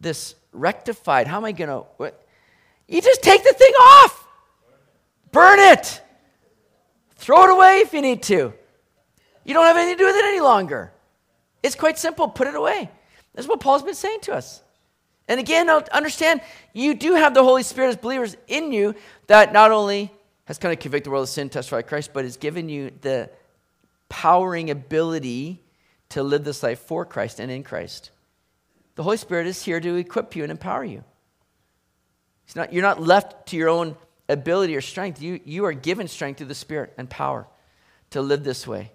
this 0.00 0.34
rectified? 0.52 1.26
How 1.26 1.38
am 1.38 1.44
I 1.44 1.52
going 1.52 1.68
to. 1.68 2.12
You 2.88 3.00
just 3.00 3.22
take 3.22 3.42
the 3.42 3.52
thing 3.52 3.72
off, 3.80 4.26
burn 5.30 5.58
it, 5.58 6.02
throw 7.16 7.44
it 7.44 7.50
away 7.50 7.80
if 7.80 7.92
you 7.92 8.02
need 8.02 8.22
to. 8.24 8.52
You 9.44 9.54
don't 9.54 9.64
have 9.64 9.76
anything 9.76 9.96
to 9.96 9.98
do 9.98 10.06
with 10.06 10.16
it 10.16 10.24
any 10.24 10.40
longer. 10.40 10.92
It's 11.62 11.74
quite 11.74 11.98
simple. 11.98 12.28
Put 12.28 12.48
it 12.48 12.54
away. 12.54 12.90
That's 13.34 13.48
what 13.48 13.60
Paul's 13.60 13.82
been 13.82 13.94
saying 13.94 14.20
to 14.22 14.34
us. 14.34 14.62
And 15.28 15.38
again, 15.38 15.70
understand 15.70 16.40
you 16.72 16.94
do 16.94 17.14
have 17.14 17.32
the 17.32 17.44
Holy 17.44 17.62
Spirit 17.62 17.88
as 17.88 17.96
believers 17.96 18.36
in 18.48 18.72
you 18.72 18.94
that 19.28 19.52
not 19.52 19.70
only 19.70 20.12
has 20.44 20.58
kind 20.58 20.72
of 20.72 20.80
convicted 20.80 21.06
the 21.06 21.10
world 21.10 21.22
of 21.24 21.28
sin, 21.28 21.48
testify 21.48 21.82
Christ, 21.82 22.10
but 22.12 22.24
has 22.24 22.36
given 22.36 22.68
you 22.68 22.90
the 23.00 23.30
powering 24.08 24.70
ability 24.70 25.62
to 26.10 26.22
live 26.22 26.44
this 26.44 26.62
life 26.62 26.80
for 26.80 27.06
Christ 27.06 27.40
and 27.40 27.50
in 27.50 27.62
Christ. 27.62 28.10
The 28.96 29.02
Holy 29.02 29.16
Spirit 29.16 29.46
is 29.46 29.62
here 29.62 29.80
to 29.80 29.96
equip 29.96 30.36
you 30.36 30.42
and 30.42 30.50
empower 30.50 30.84
you. 30.84 31.04
Not, 32.54 32.72
you're 32.72 32.82
not 32.82 33.00
left 33.00 33.46
to 33.48 33.56
your 33.56 33.70
own 33.70 33.96
ability 34.28 34.76
or 34.76 34.82
strength. 34.82 35.22
You, 35.22 35.40
you 35.44 35.64
are 35.64 35.72
given 35.72 36.06
strength 36.08 36.38
through 36.38 36.48
the 36.48 36.54
Spirit 36.54 36.92
and 36.98 37.08
power 37.08 37.46
to 38.10 38.20
live 38.20 38.44
this 38.44 38.66
way. 38.66 38.92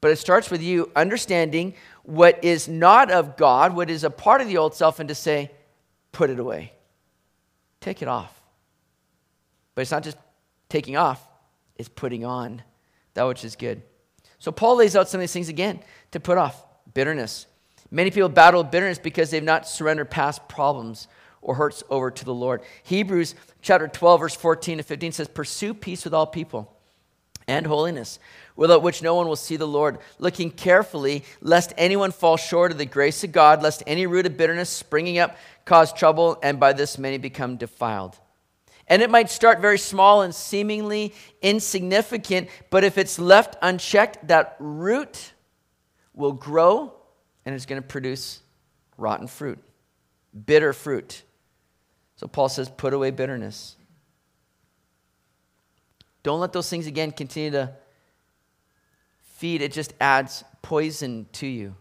But 0.00 0.10
it 0.10 0.16
starts 0.16 0.50
with 0.50 0.62
you 0.62 0.90
understanding 0.94 1.74
what 2.02 2.42
is 2.44 2.68
not 2.68 3.10
of 3.10 3.36
God, 3.36 3.74
what 3.74 3.90
is 3.90 4.04
a 4.04 4.10
part 4.10 4.40
of 4.40 4.48
the 4.48 4.58
old 4.58 4.74
self, 4.74 5.00
and 5.00 5.08
to 5.08 5.14
say, 5.14 5.50
put 6.12 6.30
it 6.30 6.38
away. 6.38 6.72
Take 7.80 8.02
it 8.02 8.08
off. 8.08 8.40
But 9.74 9.82
it's 9.82 9.90
not 9.90 10.04
just 10.04 10.16
taking 10.68 10.96
off, 10.96 11.26
it's 11.76 11.88
putting 11.88 12.24
on 12.24 12.62
that 13.14 13.24
which 13.24 13.44
is 13.44 13.56
good. 13.56 13.82
So 14.38 14.52
Paul 14.52 14.76
lays 14.76 14.94
out 14.94 15.08
some 15.08 15.18
of 15.18 15.22
these 15.22 15.32
things 15.32 15.48
again 15.48 15.80
to 16.12 16.20
put 16.20 16.38
off 16.38 16.62
bitterness. 16.92 17.46
Many 17.90 18.10
people 18.10 18.28
battle 18.28 18.62
bitterness 18.62 18.98
because 18.98 19.30
they've 19.30 19.42
not 19.42 19.66
surrendered 19.66 20.10
past 20.10 20.48
problems 20.48 21.08
or 21.40 21.54
hurts 21.54 21.82
over 21.88 22.10
to 22.10 22.24
the 22.24 22.34
Lord. 22.34 22.62
Hebrews 22.82 23.34
chapter 23.62 23.88
12, 23.88 24.20
verse 24.20 24.34
14 24.34 24.78
to 24.78 24.84
15 24.84 25.12
says, 25.12 25.28
Pursue 25.28 25.72
peace 25.74 26.04
with 26.04 26.12
all 26.12 26.26
people 26.26 26.75
and 27.48 27.66
holiness, 27.66 28.18
without 28.56 28.82
which 28.82 29.02
no 29.02 29.14
one 29.14 29.28
will 29.28 29.36
see 29.36 29.56
the 29.56 29.66
Lord, 29.66 29.98
looking 30.18 30.50
carefully, 30.50 31.24
lest 31.40 31.72
anyone 31.76 32.10
fall 32.10 32.36
short 32.36 32.72
of 32.72 32.78
the 32.78 32.86
grace 32.86 33.22
of 33.22 33.32
God, 33.32 33.62
lest 33.62 33.82
any 33.86 34.06
root 34.06 34.26
of 34.26 34.36
bitterness 34.36 34.70
springing 34.70 35.18
up 35.18 35.36
cause 35.64 35.92
trouble, 35.92 36.38
and 36.42 36.58
by 36.58 36.72
this 36.72 36.98
many 36.98 37.18
become 37.18 37.56
defiled. 37.56 38.18
And 38.88 39.02
it 39.02 39.10
might 39.10 39.30
start 39.30 39.60
very 39.60 39.78
small 39.78 40.22
and 40.22 40.34
seemingly 40.34 41.12
insignificant, 41.42 42.48
but 42.70 42.84
if 42.84 42.98
it's 42.98 43.18
left 43.18 43.56
unchecked, 43.60 44.28
that 44.28 44.56
root 44.58 45.32
will 46.14 46.32
grow 46.32 46.92
and 47.44 47.54
it's 47.54 47.66
going 47.66 47.80
to 47.80 47.86
produce 47.86 48.40
rotten 48.96 49.26
fruit, 49.26 49.58
bitter 50.46 50.72
fruit. 50.72 51.22
So 52.16 52.26
Paul 52.26 52.48
says, 52.48 52.68
put 52.68 52.94
away 52.94 53.10
bitterness. 53.10 53.76
Don't 56.26 56.40
let 56.40 56.52
those 56.52 56.68
things 56.68 56.88
again 56.88 57.12
continue 57.12 57.52
to 57.52 57.70
feed, 59.22 59.62
it 59.62 59.70
just 59.70 59.94
adds 60.00 60.42
poison 60.60 61.28
to 61.34 61.46
you. 61.46 61.76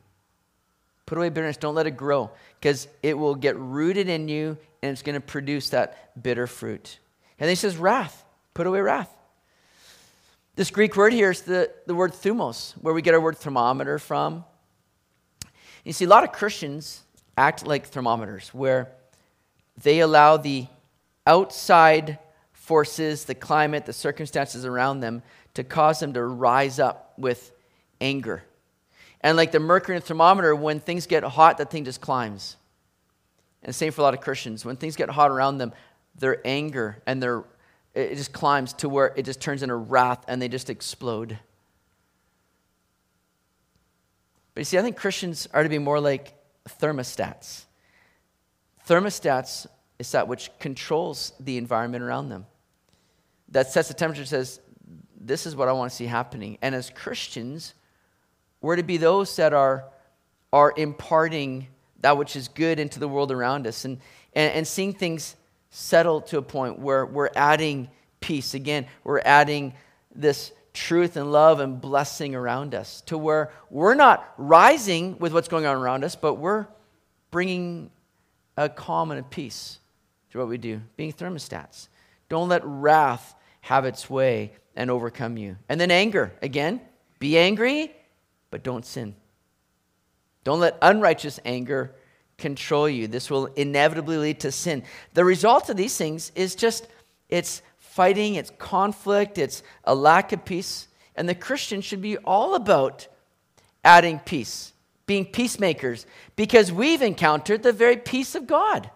Put 1.07 1.17
away 1.17 1.29
bitterness. 1.29 1.57
Don't 1.57 1.73
let 1.73 1.87
it 1.87 1.97
grow 1.97 2.29
because 2.59 2.87
it 3.01 3.17
will 3.17 3.33
get 3.33 3.57
rooted 3.57 4.07
in 4.07 4.27
you 4.27 4.55
and 4.83 4.91
it's 4.91 5.01
going 5.01 5.15
to 5.15 5.19
produce 5.19 5.69
that 5.69 6.21
bitter 6.21 6.45
fruit. 6.45 6.99
And 7.39 7.47
then 7.47 7.49
he 7.49 7.55
says, 7.55 7.75
wrath. 7.75 8.23
Put 8.53 8.67
away 8.67 8.81
wrath. 8.81 9.09
This 10.55 10.69
Greek 10.69 10.95
word 10.95 11.11
here 11.11 11.31
is 11.31 11.41
the, 11.41 11.71
the 11.87 11.95
word 11.95 12.13
thumos, 12.13 12.73
where 12.73 12.93
we 12.93 13.01
get 13.01 13.15
our 13.15 13.21
word 13.21 13.39
thermometer 13.39 13.97
from. 13.97 14.45
You 15.83 15.91
see, 15.91 16.05
a 16.05 16.07
lot 16.07 16.23
of 16.23 16.31
Christians 16.31 17.01
act 17.35 17.65
like 17.65 17.87
thermometers, 17.87 18.49
where 18.53 18.91
they 19.81 20.01
allow 20.01 20.37
the 20.37 20.67
outside 21.25 22.19
forces, 22.65 23.25
the 23.25 23.35
climate, 23.35 23.85
the 23.85 23.93
circumstances 23.93 24.65
around 24.65 24.99
them 24.99 25.21
to 25.53 25.63
cause 25.63 25.99
them 25.99 26.13
to 26.13 26.23
rise 26.25 26.79
up 26.79 27.13
with 27.15 27.51
anger. 28.01 28.43
And 29.21 29.37
like 29.37 29.51
the 29.51 29.59
mercury 29.59 29.99
the 29.99 30.05
thermometer, 30.05 30.55
when 30.55 30.79
things 30.79 31.05
get 31.05 31.23
hot, 31.23 31.59
that 31.59 31.69
thing 31.69 31.85
just 31.85 32.01
climbs. 32.01 32.57
And 33.61 33.73
same 33.73 33.91
for 33.91 34.01
a 34.01 34.03
lot 34.03 34.15
of 34.15 34.21
Christians. 34.21 34.65
When 34.65 34.77
things 34.77 34.95
get 34.95 35.09
hot 35.09 35.29
around 35.29 35.59
them, 35.59 35.73
their 36.17 36.41
anger 36.45 37.03
and 37.05 37.21
their 37.21 37.43
it 37.93 38.15
just 38.15 38.33
climbs 38.33 38.73
to 38.73 38.89
where 38.89 39.13
it 39.15 39.23
just 39.23 39.39
turns 39.39 39.61
into 39.63 39.75
wrath 39.75 40.25
and 40.27 40.41
they 40.41 40.49
just 40.49 40.69
explode. 40.69 41.37
But 44.53 44.61
you 44.61 44.65
see, 44.65 44.77
I 44.77 44.81
think 44.81 44.97
Christians 44.97 45.47
are 45.53 45.63
to 45.63 45.69
be 45.69 45.77
more 45.77 45.99
like 45.99 46.33
thermostats. 46.81 47.65
Thermostats 48.87 49.67
is 49.99 50.11
that 50.11 50.27
which 50.27 50.49
controls 50.59 51.31
the 51.39 51.57
environment 51.57 52.03
around 52.03 52.29
them 52.29 52.47
that 53.49 53.71
sets 53.71 53.87
the 53.87 53.93
temperature 53.93 54.25
says, 54.25 54.59
This 55.19 55.45
is 55.45 55.55
what 55.55 55.67
I 55.67 55.73
want 55.73 55.91
to 55.91 55.95
see 55.95 56.05
happening. 56.05 56.57
And 56.61 56.75
as 56.75 56.89
Christians, 56.89 57.73
we're 58.61 58.75
to 58.75 58.83
be 58.83 58.97
those 58.97 59.35
that 59.35 59.53
are, 59.53 59.85
are 60.51 60.73
imparting 60.75 61.67
that 62.01 62.17
which 62.17 62.35
is 62.35 62.47
good 62.47 62.79
into 62.79 62.99
the 62.99 63.07
world 63.07 63.31
around 63.31 63.67
us 63.67 63.85
and, 63.85 63.99
and, 64.33 64.53
and 64.53 64.67
seeing 64.67 64.93
things 64.93 65.35
settle 65.69 66.21
to 66.21 66.37
a 66.37 66.41
point 66.41 66.79
where 66.79 67.05
we're 67.05 67.29
adding 67.35 67.89
peace. 68.19 68.53
Again, 68.53 68.87
we're 69.03 69.21
adding 69.25 69.73
this 70.13 70.51
truth 70.73 71.15
and 71.15 71.31
love 71.31 71.59
and 71.59 71.79
blessing 71.79 72.35
around 72.35 72.75
us 72.75 73.01
to 73.01 73.17
where 73.17 73.51
we're 73.69 73.95
not 73.95 74.33
rising 74.37 75.17
with 75.19 75.33
what's 75.33 75.47
going 75.47 75.65
on 75.65 75.75
around 75.75 76.03
us, 76.03 76.15
but 76.15 76.35
we're 76.35 76.67
bringing 77.31 77.89
a 78.57 78.69
calm 78.69 79.11
and 79.11 79.19
a 79.19 79.23
peace 79.23 79.79
to 80.31 80.37
what 80.37 80.47
we 80.47 80.57
do, 80.57 80.81
being 80.97 81.13
thermostats. 81.13 81.87
Don't 82.29 82.49
let 82.49 82.61
wrath 82.63 83.34
have 83.65 83.85
its 83.85 84.07
way 84.11 84.51
and 84.75 84.91
overcome 84.91 85.37
you. 85.37 85.57
And 85.67 85.81
then 85.81 85.89
anger. 85.89 86.31
Again, 86.43 86.79
be 87.17 87.35
angry, 87.35 87.91
but 88.51 88.61
don't 88.61 88.85
sin. 88.85 89.15
Don't 90.43 90.59
let 90.59 90.77
unrighteous 90.83 91.39
anger 91.45 91.95
control 92.37 92.87
you. 92.87 93.07
This 93.07 93.31
will 93.31 93.47
inevitably 93.47 94.17
lead 94.17 94.41
to 94.41 94.51
sin. 94.51 94.83
The 95.15 95.25
result 95.25 95.71
of 95.71 95.77
these 95.77 95.97
things 95.97 96.31
is 96.35 96.53
just 96.53 96.87
it's 97.27 97.63
fighting, 97.79 98.35
it's 98.35 98.51
conflict, 98.59 99.39
it's 99.39 99.63
a 99.83 99.95
lack 99.95 100.31
of 100.31 100.45
peace. 100.45 100.87
And 101.15 101.27
the 101.27 101.33
Christian 101.33 101.81
should 101.81 102.03
be 102.03 102.17
all 102.17 102.53
about 102.53 103.07
adding 103.83 104.19
peace, 104.19 104.73
being 105.07 105.25
peacemakers, 105.25 106.05
because 106.35 106.71
we've 106.71 107.01
encountered 107.01 107.63
the 107.63 107.73
very 107.73 107.97
peace 107.97 108.35
of 108.35 108.45
God. 108.45 108.91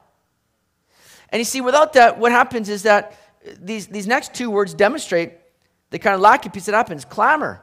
And 1.29 1.39
you 1.39 1.45
see, 1.45 1.59
without 1.59 1.93
that, 1.93 2.19
what 2.19 2.31
happens 2.31 2.69
is 2.69 2.83
that 2.83 3.18
these, 3.59 3.87
these 3.87 4.07
next 4.07 4.33
two 4.33 4.49
words 4.49 4.73
demonstrate 4.73 5.33
the 5.89 5.99
kind 5.99 6.15
of 6.15 6.21
lack 6.21 6.45
of 6.45 6.53
peace 6.53 6.65
that 6.65 6.75
happens 6.75 7.05
clamor. 7.05 7.61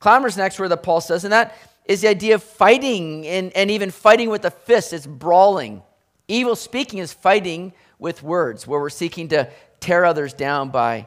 Clamor 0.00 0.28
is 0.28 0.34
the 0.34 0.42
next 0.42 0.58
word 0.58 0.68
that 0.68 0.82
Paul 0.82 1.00
says, 1.00 1.24
and 1.24 1.32
that 1.32 1.56
is 1.84 2.00
the 2.00 2.08
idea 2.08 2.34
of 2.34 2.42
fighting 2.42 3.26
and, 3.26 3.52
and 3.56 3.70
even 3.70 3.90
fighting 3.90 4.28
with 4.28 4.42
the 4.42 4.50
fist. 4.50 4.92
It's 4.92 5.06
brawling. 5.06 5.82
Evil 6.28 6.56
speaking 6.56 6.98
is 6.98 7.12
fighting 7.12 7.72
with 7.98 8.22
words, 8.22 8.66
where 8.66 8.80
we're 8.80 8.90
seeking 8.90 9.28
to 9.28 9.48
tear 9.80 10.04
others 10.04 10.32
down 10.32 10.70
by 10.70 11.06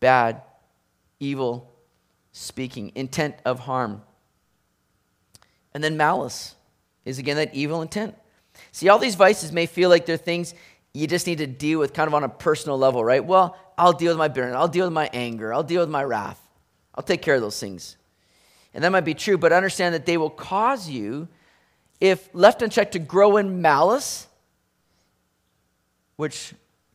bad, 0.00 0.42
evil 1.20 1.70
speaking, 2.32 2.92
intent 2.94 3.36
of 3.44 3.60
harm. 3.60 4.02
And 5.74 5.84
then 5.84 5.96
malice 5.96 6.54
is 7.04 7.18
again 7.18 7.36
that 7.36 7.54
evil 7.54 7.82
intent. 7.82 8.16
See, 8.72 8.88
all 8.88 8.98
these 8.98 9.14
vices 9.14 9.52
may 9.52 9.66
feel 9.66 9.88
like 9.88 10.06
they're 10.06 10.16
things 10.16 10.54
you 10.98 11.06
just 11.06 11.26
need 11.26 11.38
to 11.38 11.46
deal 11.46 11.78
with 11.78 11.92
kind 11.92 12.08
of 12.08 12.14
on 12.14 12.24
a 12.24 12.28
personal 12.28 12.76
level, 12.76 13.04
right? 13.04 13.24
Well, 13.24 13.56
I'll 13.76 13.92
deal 13.92 14.10
with 14.10 14.18
my 14.18 14.28
bitterness. 14.28 14.56
I'll 14.56 14.68
deal 14.68 14.86
with 14.86 14.92
my 14.92 15.08
anger. 15.12 15.54
I'll 15.54 15.62
deal 15.62 15.80
with 15.80 15.90
my 15.90 16.02
wrath. 16.02 16.40
I'll 16.94 17.04
take 17.04 17.22
care 17.22 17.36
of 17.36 17.40
those 17.40 17.60
things. 17.60 17.96
And 18.74 18.82
that 18.82 18.90
might 18.90 19.04
be 19.04 19.14
true, 19.14 19.38
but 19.38 19.52
understand 19.52 19.94
that 19.94 20.06
they 20.06 20.16
will 20.16 20.30
cause 20.30 20.88
you, 20.88 21.28
if 22.00 22.28
left 22.32 22.62
unchecked, 22.62 22.92
to 22.92 22.98
grow 22.98 23.36
in 23.36 23.62
malice, 23.62 24.26
which 26.16 26.52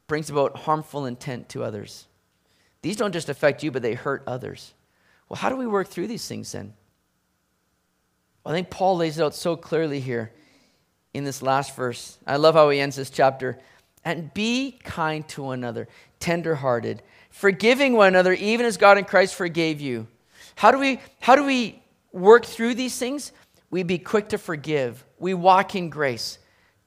brings 0.07 0.29
about 0.29 0.57
harmful 0.57 1.05
intent 1.05 1.47
to 1.49 1.63
others. 1.63 2.05
These 2.81 2.97
don't 2.97 3.13
just 3.13 3.29
affect 3.29 3.63
you, 3.63 3.71
but 3.71 3.81
they 3.81 3.93
hurt 3.93 4.23
others. 4.27 4.73
Well, 5.29 5.37
how 5.37 5.47
do 5.47 5.55
we 5.55 5.65
work 5.65 5.87
through 5.87 6.07
these 6.07 6.27
things 6.27 6.51
then? 6.51 6.73
Well, 8.43 8.53
I 8.53 8.57
think 8.57 8.69
Paul 8.69 8.97
lays 8.97 9.17
it 9.17 9.23
out 9.23 9.33
so 9.33 9.55
clearly 9.55 10.01
here 10.01 10.33
in 11.13 11.23
this 11.23 11.41
last 11.41 11.75
verse. 11.75 12.17
I 12.27 12.35
love 12.35 12.55
how 12.55 12.69
he 12.69 12.81
ends 12.81 12.97
this 12.97 13.09
chapter. 13.09 13.59
And 14.05 14.33
be 14.33 14.79
kind 14.83 15.27
to 15.29 15.43
one 15.43 15.59
another, 15.59 15.87
tenderhearted, 16.19 17.01
forgiving 17.29 17.93
one 17.93 18.07
another, 18.07 18.33
even 18.33 18.65
as 18.65 18.77
God 18.77 18.97
in 18.97 19.05
Christ 19.05 19.35
forgave 19.35 19.79
you. 19.79 20.07
How 20.55 20.71
do 20.71 20.79
we, 20.79 20.99
how 21.19 21.35
do 21.35 21.43
we 21.43 21.81
work 22.11 22.45
through 22.45 22.75
these 22.75 22.97
things? 22.97 23.31
We 23.69 23.83
be 23.83 23.97
quick 23.97 24.29
to 24.29 24.37
forgive. 24.37 25.03
We 25.17 25.33
walk 25.33 25.75
in 25.75 25.89
grace. 25.89 26.37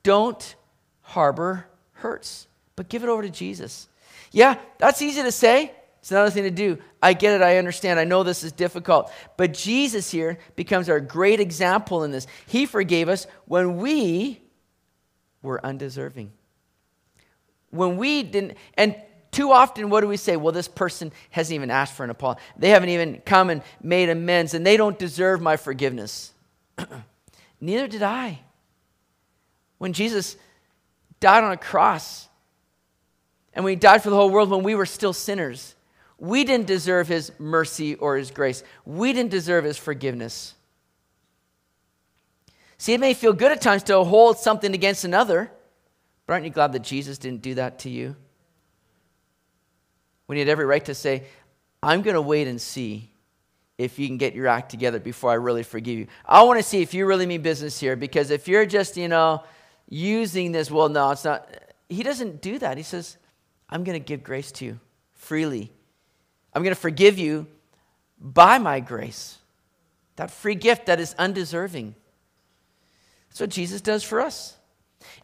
Don't 0.03 0.55
harbor 1.01 1.67
hurts, 1.95 2.47
but 2.77 2.89
give 2.89 3.03
it 3.03 3.09
over 3.09 3.23
to 3.23 3.31
Jesus. 3.31 3.89
Yeah, 4.31 4.59
that's 4.79 5.03
easy 5.03 5.23
to 5.23 5.33
say. 5.33 5.73
It's 6.01 6.13
another 6.13 6.31
thing 6.31 6.45
to 6.45 6.51
do. 6.51 6.79
I 7.03 7.15
get 7.15 7.35
it. 7.35 7.43
I 7.43 7.59
understand. 7.59 7.99
I 7.99 8.05
know 8.05 8.23
this 8.23 8.45
is 8.45 8.53
difficult. 8.53 9.11
But 9.37 9.53
Jesus 9.53 10.09
here 10.11 10.39
becomes 10.55 10.89
our 10.89 11.01
great 11.01 11.41
example 11.41 12.05
in 12.05 12.13
this. 12.13 12.29
He 12.47 12.67
forgave 12.67 13.09
us 13.09 13.27
when 13.47 13.79
we 13.79 14.41
were 15.43 15.65
undeserving. 15.67 16.31
When 17.77 17.97
we 17.97 18.23
didn't, 18.23 18.57
and 18.75 18.97
too 19.31 19.53
often, 19.53 19.91
what 19.91 20.01
do 20.01 20.09
we 20.09 20.17
say? 20.17 20.37
Well, 20.37 20.53
this 20.53 20.69
person 20.69 21.13
hasn't 21.31 21.55
even 21.55 21.71
asked 21.71 21.95
for 21.95 22.05
an 22.05 22.11
apology. 22.11 22.41
They 22.57 22.71
haven't 22.71 22.89
even 22.89 23.21
come 23.27 23.51
and 23.51 23.63
made 23.83 24.09
amends, 24.09 24.55
and 24.55 24.67
they 24.67 24.77
don't 24.77 24.99
deserve 24.99 25.41
my 25.41 25.57
forgiveness. 25.57 26.33
Neither 27.61 27.87
did 27.87 28.03
I. 28.03 28.41
When 29.79 29.93
Jesus 29.93 30.37
died 31.21 31.45
on 31.45 31.53
a 31.53 31.57
cross, 31.57 32.29
and 33.53 33.65
when 33.65 33.73
he 33.73 33.77
died 33.77 34.03
for 34.03 34.11
the 34.11 34.17
whole 34.17 34.31
world 34.31 34.51
when 34.51 34.63
we 34.63 34.75
were 34.75 34.87
still 34.87 35.13
sinners, 35.13 35.75
we 36.19 36.45
didn't 36.45 36.67
deserve 36.67 37.09
his 37.09 37.31
mercy 37.39 37.95
or 37.95 38.17
his 38.17 38.31
grace. 38.31 38.63
We 38.85 39.13
didn't 39.13 39.31
deserve 39.31 39.65
his 39.65 39.77
forgiveness. 39.77 40.55
See, 42.79 42.93
it 42.93 43.01
may 43.01 43.15
feel 43.15 43.33
good 43.33 43.53
at 43.53 43.61
times 43.61 43.83
to 43.85 44.03
hold 44.05 44.39
something 44.39 44.75
against 44.75 45.05
another, 45.05 45.51
but 46.27 46.35
aren't 46.35 46.45
you 46.45 46.51
glad 46.51 46.73
that 46.73 46.83
Jesus 46.83 47.19
didn't 47.19 47.43
do 47.43 47.55
that 47.55 47.81
to 47.81 47.91
you? 47.91 48.17
When 50.27 50.37
he 50.37 50.41
had 50.41 50.49
every 50.49 50.65
right 50.65 50.85
to 50.87 50.95
say, 50.95 51.25
I'm 51.83 52.03
going 52.03 52.15
to 52.15 52.23
wait 52.23 52.49
and 52.49 52.61
see 52.61 53.11
if 53.79 53.99
you 53.99 54.09
can 54.09 54.17
get 54.17 54.35
your 54.35 54.49
act 54.49 54.71
together 54.71 54.99
before 54.99 55.31
I 55.31 55.35
really 55.35 55.63
forgive 55.63 55.99
you. 55.99 56.07
I 56.25 56.43
want 56.43 56.59
to 56.59 56.63
see 56.63 56.83
if 56.83 56.95
you 56.95 57.07
really 57.07 57.27
mean 57.27 57.43
business 57.43 57.79
here 57.79 57.95
because 57.95 58.31
if 58.31 58.49
you're 58.49 58.67
just, 58.67 58.97
you 58.97 59.09
know, 59.09 59.45
using 59.89 60.53
this, 60.53 60.71
well, 60.71 60.89
no, 60.89 61.11
it's 61.11 61.25
not. 61.25 61.49
He 61.89 62.03
doesn't 62.03 62.41
do 62.41 62.59
that. 62.59 62.77
He 62.77 62.83
says, 62.83 63.17
I'm 63.69 63.85
going 63.85 64.01
to 64.01 64.05
give 64.05 64.25
grace 64.25 64.51
to 64.53 64.65
you 64.65 64.81
freely. 65.13 65.73
I'm 66.53 66.63
going 66.63 66.75
to 66.75 66.81
forgive 66.81 67.19
you 67.19 67.47
by 68.19 68.59
my 68.59 68.81
grace. 68.81 69.39
That 70.17 70.31
free 70.31 70.55
gift 70.55 70.87
that 70.87 70.99
is 70.99 71.15
undeserving. 71.19 71.95
That's 73.29 73.41
what 73.41 73.51
Jesus 73.51 73.81
does 73.83 74.03
for 74.03 74.21
us. 74.21 74.56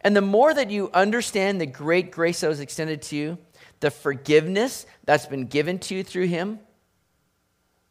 And 0.03 0.15
the 0.15 0.21
more 0.21 0.53
that 0.53 0.69
you 0.69 0.89
understand 0.93 1.61
the 1.61 1.65
great 1.65 2.11
grace 2.11 2.41
that 2.41 2.49
was 2.49 2.59
extended 2.59 3.01
to 3.03 3.15
you, 3.15 3.37
the 3.79 3.91
forgiveness 3.91 4.85
that's 5.05 5.25
been 5.25 5.47
given 5.47 5.79
to 5.79 5.95
you 5.95 6.03
through 6.03 6.27
Him, 6.27 6.59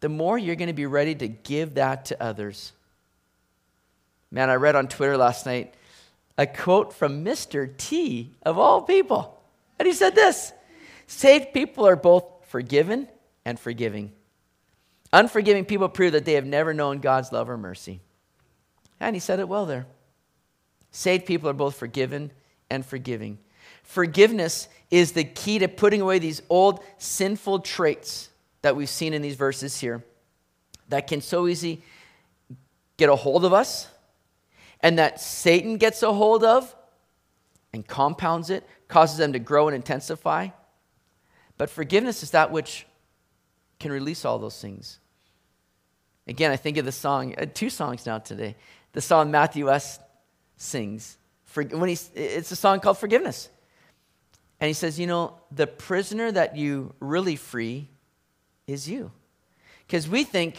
the 0.00 0.08
more 0.08 0.36
you're 0.36 0.56
going 0.56 0.68
to 0.68 0.74
be 0.74 0.86
ready 0.86 1.14
to 1.14 1.28
give 1.28 1.74
that 1.74 2.06
to 2.06 2.22
others. 2.22 2.72
Man, 4.30 4.50
I 4.50 4.54
read 4.54 4.76
on 4.76 4.88
Twitter 4.88 5.16
last 5.16 5.46
night 5.46 5.74
a 6.36 6.46
quote 6.46 6.92
from 6.92 7.24
Mr. 7.24 7.74
T, 7.76 8.30
of 8.42 8.58
all 8.58 8.82
people. 8.82 9.38
And 9.78 9.86
he 9.86 9.94
said 9.94 10.14
this 10.14 10.52
Saved 11.06 11.52
people 11.52 11.86
are 11.86 11.96
both 11.96 12.24
forgiven 12.48 13.08
and 13.44 13.58
forgiving. 13.58 14.12
Unforgiving 15.12 15.66
people 15.66 15.88
prove 15.88 16.12
that 16.12 16.24
they 16.24 16.32
have 16.34 16.46
never 16.46 16.72
known 16.72 16.98
God's 16.98 17.32
love 17.32 17.50
or 17.50 17.58
mercy. 17.58 18.00
And 18.98 19.14
he 19.14 19.20
said 19.20 19.40
it 19.40 19.48
well 19.48 19.66
there. 19.66 19.86
Saved 20.92 21.26
people 21.26 21.48
are 21.48 21.54
both 21.54 21.74
forgiven 21.74 22.30
and 22.70 22.86
forgiving. 22.86 23.38
Forgiveness 23.82 24.68
is 24.90 25.12
the 25.12 25.24
key 25.24 25.58
to 25.58 25.68
putting 25.68 26.00
away 26.00 26.18
these 26.18 26.42
old 26.48 26.80
sinful 26.98 27.60
traits 27.60 28.28
that 28.60 28.76
we've 28.76 28.88
seen 28.88 29.14
in 29.14 29.22
these 29.22 29.34
verses 29.34 29.80
here 29.80 30.04
that 30.90 31.06
can 31.06 31.22
so 31.22 31.48
easily 31.48 31.82
get 32.98 33.08
a 33.08 33.16
hold 33.16 33.44
of 33.44 33.52
us 33.52 33.88
and 34.80 34.98
that 34.98 35.20
Satan 35.20 35.78
gets 35.78 36.02
a 36.02 36.12
hold 36.12 36.44
of 36.44 36.74
and 37.72 37.86
compounds 37.86 38.50
it, 38.50 38.66
causes 38.86 39.16
them 39.16 39.32
to 39.32 39.38
grow 39.38 39.68
and 39.68 39.74
intensify. 39.74 40.48
But 41.56 41.70
forgiveness 41.70 42.22
is 42.22 42.32
that 42.32 42.50
which 42.50 42.86
can 43.80 43.90
release 43.92 44.26
all 44.26 44.38
those 44.38 44.60
things. 44.60 44.98
Again, 46.26 46.50
I 46.50 46.56
think 46.56 46.76
of 46.76 46.84
the 46.84 46.92
song, 46.92 47.34
uh, 47.38 47.46
two 47.52 47.70
songs 47.70 48.04
now 48.04 48.18
today. 48.18 48.56
The 48.92 49.00
song 49.00 49.30
Matthew 49.30 49.66
West 49.66 50.01
sings. 50.62 51.18
When 51.54 51.88
he, 51.88 51.98
it's 52.14 52.50
a 52.50 52.56
song 52.56 52.80
called 52.80 52.98
Forgiveness. 52.98 53.48
And 54.60 54.68
he 54.68 54.74
says, 54.74 54.98
You 54.98 55.06
know, 55.06 55.38
the 55.50 55.66
prisoner 55.66 56.30
that 56.32 56.56
you 56.56 56.94
really 57.00 57.36
free 57.36 57.88
is 58.66 58.88
you. 58.88 59.10
Because 59.86 60.08
we 60.08 60.24
think, 60.24 60.56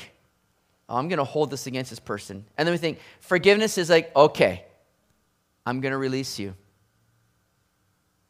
oh, 0.89 0.97
I'm 0.97 1.07
going 1.07 1.17
to 1.17 1.23
hold 1.23 1.49
this 1.49 1.65
against 1.65 1.89
this 1.89 1.99
person. 1.99 2.45
And 2.57 2.67
then 2.67 2.73
we 2.73 2.77
think, 2.77 2.99
forgiveness 3.19 3.77
is 3.77 3.89
like, 3.89 4.15
okay, 4.15 4.65
I'm 5.65 5.81
going 5.81 5.93
to 5.93 5.97
release 5.97 6.37
you. 6.37 6.53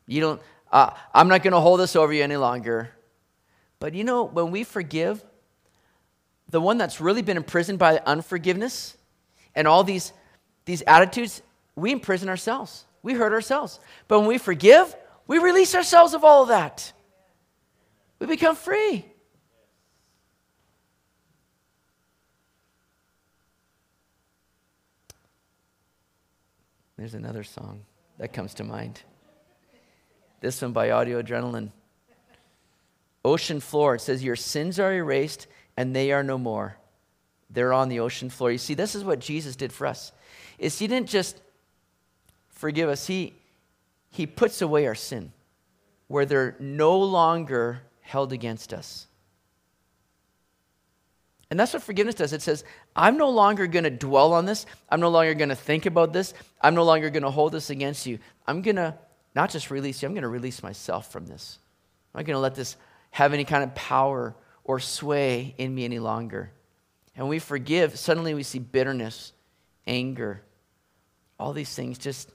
You 0.05 0.21
don't, 0.21 0.41
uh, 0.71 0.91
I'm 1.13 1.27
not 1.27 1.43
going 1.43 1.53
to 1.53 1.59
hold 1.59 1.79
this 1.79 1.95
over 1.95 2.13
you 2.13 2.23
any 2.23 2.37
longer. 2.37 2.89
But 3.79 3.93
you 3.93 4.03
know, 4.03 4.23
when 4.23 4.51
we 4.51 4.63
forgive, 4.63 5.23
the 6.49 6.61
one 6.61 6.77
that's 6.77 7.01
really 7.01 7.21
been 7.21 7.37
imprisoned 7.37 7.79
by 7.79 7.97
unforgiveness 8.05 8.95
and 9.55 9.67
all 9.67 9.83
these, 9.83 10.13
these 10.65 10.83
attitudes, 10.83 11.41
we 11.75 11.91
imprison 11.91 12.29
ourselves. 12.29 12.85
We 13.01 13.13
hurt 13.13 13.33
ourselves. 13.33 13.79
But 14.07 14.19
when 14.19 14.27
we 14.27 14.37
forgive, 14.37 14.95
we 15.27 15.39
release 15.39 15.75
ourselves 15.75 16.13
of 16.13 16.23
all 16.23 16.43
of 16.43 16.49
that. 16.49 16.93
We 18.19 18.27
become 18.27 18.55
free. 18.55 19.05
There's 26.97 27.15
another 27.15 27.43
song 27.43 27.83
that 28.17 28.31
comes 28.31 28.53
to 28.55 28.63
mind. 28.63 29.01
This 30.39 30.61
one 30.61 30.71
by 30.71 30.91
Audio 30.91 31.21
Adrenaline. 31.21 31.71
Ocean 33.25 33.59
floor. 33.59 33.95
It 33.95 34.01
says, 34.01 34.23
Your 34.23 34.35
sins 34.35 34.79
are 34.79 34.93
erased 34.93 35.47
and 35.75 35.95
they 35.95 36.11
are 36.11 36.23
no 36.23 36.37
more. 36.37 36.77
They're 37.49 37.73
on 37.73 37.89
the 37.89 37.99
ocean 37.99 38.29
floor. 38.29 38.51
You 38.51 38.57
see, 38.57 38.73
this 38.73 38.95
is 38.95 39.03
what 39.03 39.19
Jesus 39.19 39.55
did 39.55 39.71
for 39.73 39.87
us. 39.87 40.11
Is 40.57 40.79
he 40.79 40.87
didn't 40.87 41.09
just 41.09 41.41
forgive 42.63 42.87
us, 42.87 43.07
he, 43.07 43.33
he 44.09 44.25
puts 44.25 44.61
away 44.61 44.87
our 44.87 44.95
sin 44.95 45.33
where 46.07 46.25
they're 46.25 46.55
no 46.61 46.97
longer 46.97 47.81
held 47.99 48.31
against 48.31 48.73
us. 48.73 49.05
And 51.51 51.59
that's 51.59 51.73
what 51.73 51.83
forgiveness 51.83 52.15
does. 52.15 52.31
It 52.31 52.41
says, 52.41 52.63
I'm 52.95 53.17
no 53.17 53.29
longer 53.29 53.67
going 53.67 53.83
to 53.83 53.89
dwell 53.89 54.31
on 54.31 54.45
this. 54.45 54.65
I'm 54.87 55.01
no 55.01 55.09
longer 55.09 55.33
going 55.33 55.49
to 55.49 55.55
think 55.55 55.85
about 55.85 56.13
this. 56.13 56.33
I'm 56.61 56.73
no 56.73 56.85
longer 56.85 57.09
going 57.09 57.23
to 57.23 57.31
hold 57.31 57.51
this 57.51 57.69
against 57.69 58.05
you. 58.05 58.17
I'm 58.47 58.61
going 58.61 58.77
to 58.77 58.95
not 59.35 59.49
just 59.49 59.69
release 59.69 60.01
you, 60.01 60.07
I'm 60.07 60.13
going 60.13 60.21
to 60.21 60.29
release 60.29 60.63
myself 60.63 61.11
from 61.11 61.25
this. 61.25 61.59
I'm 62.13 62.19
not 62.19 62.27
going 62.27 62.37
to 62.37 62.39
let 62.39 62.55
this 62.55 62.77
have 63.11 63.33
any 63.33 63.43
kind 63.43 63.65
of 63.65 63.75
power 63.75 64.35
or 64.63 64.79
sway 64.79 65.53
in 65.57 65.75
me 65.75 65.83
any 65.83 65.99
longer. 65.99 66.49
And 67.13 67.27
we 67.27 67.39
forgive, 67.39 67.99
suddenly 67.99 68.33
we 68.33 68.43
see 68.43 68.59
bitterness, 68.59 69.33
anger, 69.85 70.41
all 71.37 71.51
these 71.51 71.75
things 71.75 71.97
just 71.97 72.29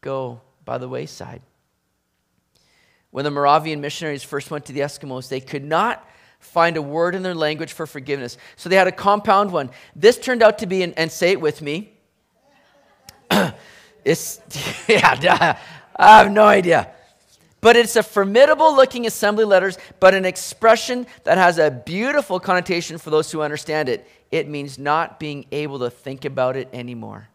go 0.00 0.40
by 0.64 0.78
the 0.78 0.88
wayside. 0.88 1.42
When 3.10 3.24
the 3.24 3.30
Moravian 3.30 3.80
missionaries 3.80 4.22
first 4.22 4.50
went 4.50 4.66
to 4.66 4.72
the 4.72 4.80
Eskimos, 4.80 5.28
they 5.28 5.40
could 5.40 5.64
not 5.64 6.06
find 6.38 6.76
a 6.76 6.82
word 6.82 7.14
in 7.14 7.22
their 7.22 7.34
language 7.34 7.72
for 7.72 7.86
forgiveness. 7.86 8.38
So 8.56 8.68
they 8.68 8.76
had 8.76 8.86
a 8.86 8.92
compound 8.92 9.52
one. 9.52 9.70
This 9.94 10.18
turned 10.18 10.42
out 10.42 10.58
to 10.58 10.66
be, 10.66 10.82
and, 10.82 10.96
and 10.98 11.10
say 11.10 11.32
it 11.32 11.40
with 11.40 11.60
me. 11.60 11.92
it's, 14.04 14.40
yeah, 14.88 15.58
I 15.96 16.18
have 16.18 16.32
no 16.32 16.44
idea. 16.44 16.90
But 17.60 17.76
it's 17.76 17.96
a 17.96 18.02
formidable 18.02 18.74
looking 18.74 19.06
assembly 19.06 19.44
letters, 19.44 19.76
but 19.98 20.14
an 20.14 20.24
expression 20.24 21.06
that 21.24 21.36
has 21.36 21.58
a 21.58 21.70
beautiful 21.70 22.40
connotation 22.40 22.96
for 22.96 23.10
those 23.10 23.30
who 23.30 23.42
understand 23.42 23.90
it. 23.90 24.08
It 24.30 24.48
means 24.48 24.78
not 24.78 25.20
being 25.20 25.44
able 25.52 25.80
to 25.80 25.90
think 25.90 26.24
about 26.24 26.56
it 26.56 26.68
anymore. 26.72 27.29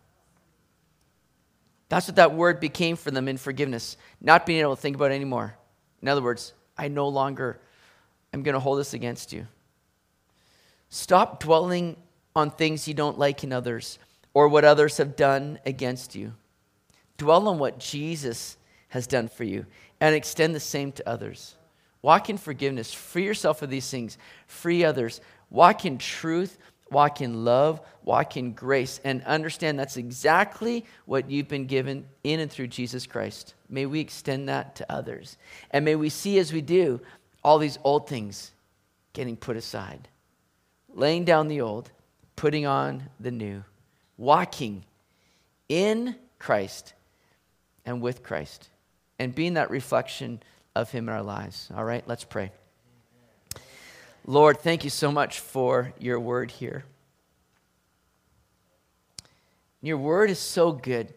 That's 1.90 2.08
what 2.08 2.16
that 2.16 2.34
word 2.34 2.60
became 2.60 2.96
for 2.96 3.12
them 3.12 3.28
in 3.28 3.38
forgiveness, 3.38 3.98
not 4.20 4.46
being 4.46 4.60
able 4.60 4.76
to 4.76 4.82
think 4.82 4.96
about 4.96 5.12
it 5.12 5.16
anymore. 5.16 5.56
In 6.02 6.08
other 6.08 6.22
words, 6.22 6.54
I 6.78 6.88
no 6.88 7.08
longer 7.08 7.60
am 8.34 8.44
going 8.44 8.54
to 8.54 8.60
hold 8.60 8.80
this 8.80 8.94
against 8.94 9.32
you. 9.32 9.48
Stop 10.90 11.40
dwelling 11.40 11.98
on 12.36 12.52
things 12.52 12.88
you 12.88 12.94
don't 12.94 13.20
like 13.20 13.44
in 13.44 13.54
others 13.54 14.00
or 14.34 14.48
what 14.48 14.66
others 14.66 14.98
have 14.98 15.16
done 15.16 15.60
against 15.66 16.16
you. 16.16 16.34
Dwell 17.18 17.48
on 17.48 17.60
what 17.60 17.80
Jesus 17.80 18.58
has 18.90 19.08
done 19.08 19.28
for 19.28 19.44
you 19.44 19.66
and 20.00 20.14
extend 20.14 20.54
the 20.54 20.60
same 20.60 20.92
to 20.94 21.10
others. 21.10 21.56
Walk 22.02 22.30
in 22.30 22.38
forgiveness. 22.38 22.94
Free 22.94 23.26
yourself 23.26 23.62
of 23.62 23.70
these 23.70 23.90
things. 23.90 24.18
Free 24.48 24.84
others. 24.84 25.22
Walk 25.50 25.86
in 25.86 25.98
truth. 25.98 26.58
Walk 26.92 27.22
in 27.22 27.46
love. 27.46 27.82
Walk 28.04 28.38
in 28.38 28.54
grace. 28.54 29.00
And 29.04 29.24
understand 29.24 29.80
that's 29.80 29.98
exactly 29.98 30.86
what 31.06 31.30
you've 31.30 31.48
been 31.48 31.66
given 31.66 32.06
in 32.24 32.40
and 32.40 32.52
through 32.52 32.68
Jesus 32.68 33.08
Christ. 33.08 33.56
May 33.70 33.86
we 33.86 34.00
extend 34.00 34.50
that 34.50 34.76
to 34.78 34.92
others. 34.92 35.38
And 35.72 35.86
may 35.86 35.96
we 35.96 36.10
see 36.10 36.38
as 36.40 36.54
we 36.54 36.62
do 36.62 37.02
all 37.44 37.58
these 37.58 37.80
old 37.84 38.08
things 38.08 38.52
getting 39.14 39.38
put 39.38 39.58
aside, 39.58 40.08
laying 40.94 41.26
down 41.26 41.48
the 41.48 41.62
old, 41.62 41.92
putting 42.36 42.66
on 42.66 43.04
the 43.20 43.32
new, 43.32 43.64
walking 44.18 44.84
in 45.70 46.16
Christ 46.38 46.94
and 47.86 48.02
with 48.02 48.24
Christ, 48.24 48.70
and 49.20 49.34
being 49.34 49.54
that 49.54 49.70
reflection 49.70 50.42
of 50.76 50.92
Him 50.92 51.08
in 51.08 51.16
our 51.16 51.24
lives. 51.24 51.70
All 51.76 51.86
right, 51.86 52.04
let's 52.08 52.24
pray. 52.24 52.52
Lord, 54.28 54.60
thank 54.60 54.84
you 54.84 54.90
so 54.90 55.12
much 55.12 55.40
for 55.40 55.94
your 56.00 56.20
word 56.20 56.50
here. 56.50 56.84
Your 59.84 59.98
word 59.98 60.32
is 60.32 60.40
so 60.40 60.72
good, 60.72 61.14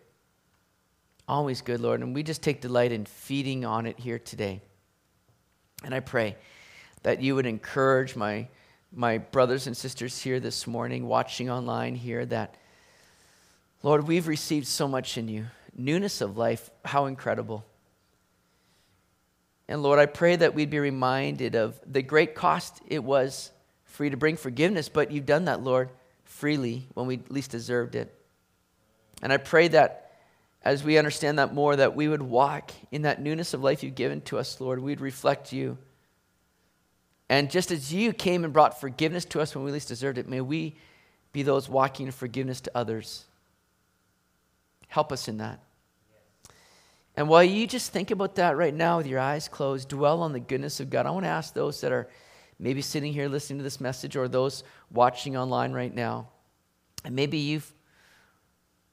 always 1.26 1.62
good, 1.62 1.80
Lord, 1.80 2.02
and 2.02 2.14
we 2.14 2.22
just 2.22 2.42
take 2.42 2.60
delight 2.60 2.92
in 2.92 3.06
feeding 3.06 3.64
on 3.64 3.86
it 3.86 3.98
here 3.98 4.18
today. 4.18 4.60
And 5.82 5.94
I 5.94 6.00
pray 6.00 6.36
that 7.02 7.22
you 7.22 7.34
would 7.34 7.46
encourage 7.46 8.14
my, 8.14 8.46
my 8.92 9.16
brothers 9.16 9.66
and 9.66 9.74
sisters 9.74 10.20
here 10.20 10.38
this 10.38 10.66
morning, 10.66 11.08
watching 11.08 11.48
online 11.48 11.94
here, 11.94 12.26
that, 12.26 12.56
Lord, 13.82 14.06
we've 14.06 14.28
received 14.28 14.66
so 14.66 14.86
much 14.86 15.16
in 15.16 15.28
you. 15.28 15.46
Newness 15.74 16.20
of 16.20 16.36
life, 16.36 16.68
how 16.84 17.06
incredible. 17.06 17.64
And 19.68 19.82
Lord, 19.82 19.98
I 19.98 20.06
pray 20.06 20.36
that 20.36 20.54
we'd 20.54 20.70
be 20.70 20.78
reminded 20.78 21.54
of 21.54 21.78
the 21.86 22.02
great 22.02 22.34
cost 22.34 22.80
it 22.86 23.04
was 23.04 23.50
for 23.84 24.04
you 24.04 24.10
to 24.10 24.16
bring 24.16 24.36
forgiveness, 24.36 24.88
but 24.88 25.10
you've 25.10 25.26
done 25.26 25.44
that, 25.44 25.62
Lord, 25.62 25.90
freely 26.24 26.86
when 26.94 27.06
we 27.06 27.20
least 27.28 27.50
deserved 27.50 27.94
it. 27.94 28.14
And 29.22 29.32
I 29.32 29.36
pray 29.36 29.68
that 29.68 30.12
as 30.62 30.82
we 30.82 30.98
understand 30.98 31.38
that 31.38 31.54
more, 31.54 31.76
that 31.76 31.94
we 31.94 32.08
would 32.08 32.22
walk 32.22 32.72
in 32.90 33.02
that 33.02 33.20
newness 33.20 33.54
of 33.54 33.62
life 33.62 33.82
you've 33.82 33.94
given 33.94 34.20
to 34.22 34.38
us, 34.38 34.60
Lord. 34.60 34.80
We'd 34.80 35.00
reflect 35.00 35.52
you. 35.52 35.78
And 37.28 37.50
just 37.50 37.70
as 37.70 37.92
you 37.92 38.12
came 38.12 38.44
and 38.44 38.52
brought 38.52 38.80
forgiveness 38.80 39.24
to 39.26 39.40
us 39.40 39.54
when 39.54 39.64
we 39.64 39.70
least 39.70 39.88
deserved 39.88 40.18
it, 40.18 40.28
may 40.28 40.40
we 40.40 40.76
be 41.32 41.42
those 41.42 41.68
walking 41.68 42.06
in 42.06 42.12
forgiveness 42.12 42.60
to 42.62 42.70
others. 42.74 43.24
Help 44.88 45.12
us 45.12 45.28
in 45.28 45.38
that. 45.38 45.60
And 47.18 47.28
while 47.28 47.42
you 47.42 47.66
just 47.66 47.90
think 47.90 48.12
about 48.12 48.36
that 48.36 48.56
right 48.56 48.72
now 48.72 48.98
with 48.98 49.08
your 49.08 49.18
eyes 49.18 49.48
closed, 49.48 49.88
dwell 49.88 50.22
on 50.22 50.32
the 50.32 50.38
goodness 50.38 50.78
of 50.78 50.88
God, 50.88 51.04
I 51.04 51.10
want 51.10 51.24
to 51.24 51.28
ask 51.28 51.52
those 51.52 51.80
that 51.80 51.90
are 51.90 52.08
maybe 52.60 52.80
sitting 52.80 53.12
here 53.12 53.28
listening 53.28 53.58
to 53.58 53.64
this 53.64 53.80
message 53.80 54.14
or 54.14 54.28
those 54.28 54.62
watching 54.92 55.36
online 55.36 55.72
right 55.72 55.92
now, 55.92 56.28
and 57.04 57.16
maybe 57.16 57.38
you've 57.38 57.74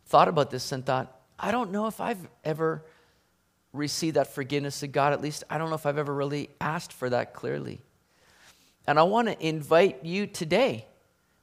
thought 0.07 0.27
about 0.27 0.49
this 0.49 0.71
and 0.71 0.83
thought, 0.83 1.15
I 1.37 1.51
don't 1.51 1.71
know 1.71 1.85
if 1.85 2.01
I've 2.01 2.27
ever 2.43 2.83
received 3.73 4.15
that 4.15 4.33
forgiveness 4.33 4.81
of 4.81 4.91
God. 4.91 5.13
At 5.13 5.21
least 5.21 5.43
I 5.47 5.59
don't 5.59 5.69
know 5.69 5.75
if 5.75 5.85
I've 5.85 5.99
ever 5.99 6.13
really 6.13 6.49
asked 6.59 6.93
for 6.93 7.11
that 7.11 7.35
clearly. 7.35 7.79
And 8.87 8.97
I 8.97 9.03
want 9.03 9.27
to 9.27 9.47
invite 9.47 10.03
you 10.03 10.25
today 10.25 10.87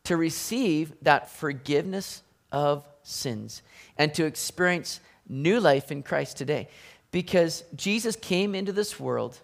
to 0.03 0.16
receive 0.16 0.95
that 1.03 1.30
forgiveness 1.30 2.24
of 2.51 2.85
sins 3.05 3.62
and 3.97 4.12
to 4.14 4.24
experience 4.24 4.99
new 5.29 5.61
life 5.61 5.91
in 5.93 6.03
Christ 6.03 6.37
today. 6.37 6.68
Because 7.11 7.64
Jesus 7.75 8.16
came 8.16 8.55
into 8.55 8.73
this 8.73 8.99
world 8.99 9.39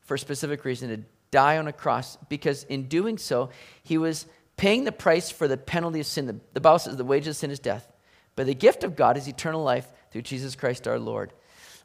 for 0.00 0.14
a 0.14 0.18
specific 0.18 0.64
reason 0.64 0.88
to 0.90 1.02
die 1.30 1.58
on 1.58 1.68
a 1.68 1.72
cross, 1.72 2.16
because 2.28 2.64
in 2.64 2.88
doing 2.88 3.18
so, 3.18 3.50
he 3.82 3.98
was 3.98 4.26
paying 4.56 4.84
the 4.84 4.92
price 4.92 5.30
for 5.30 5.48
the 5.48 5.56
penalty 5.56 6.00
of 6.00 6.06
sin. 6.06 6.26
The, 6.26 6.36
the 6.54 6.60
Bible 6.60 6.78
says 6.78 6.96
the 6.96 7.04
wages 7.04 7.28
of 7.28 7.36
sin 7.36 7.50
is 7.50 7.58
death. 7.58 7.90
But 8.36 8.46
the 8.46 8.54
gift 8.54 8.84
of 8.84 8.96
God 8.96 9.16
is 9.16 9.26
eternal 9.26 9.62
life 9.62 9.88
through 10.10 10.22
Jesus 10.22 10.54
Christ 10.54 10.86
our 10.86 10.98
Lord. 10.98 11.32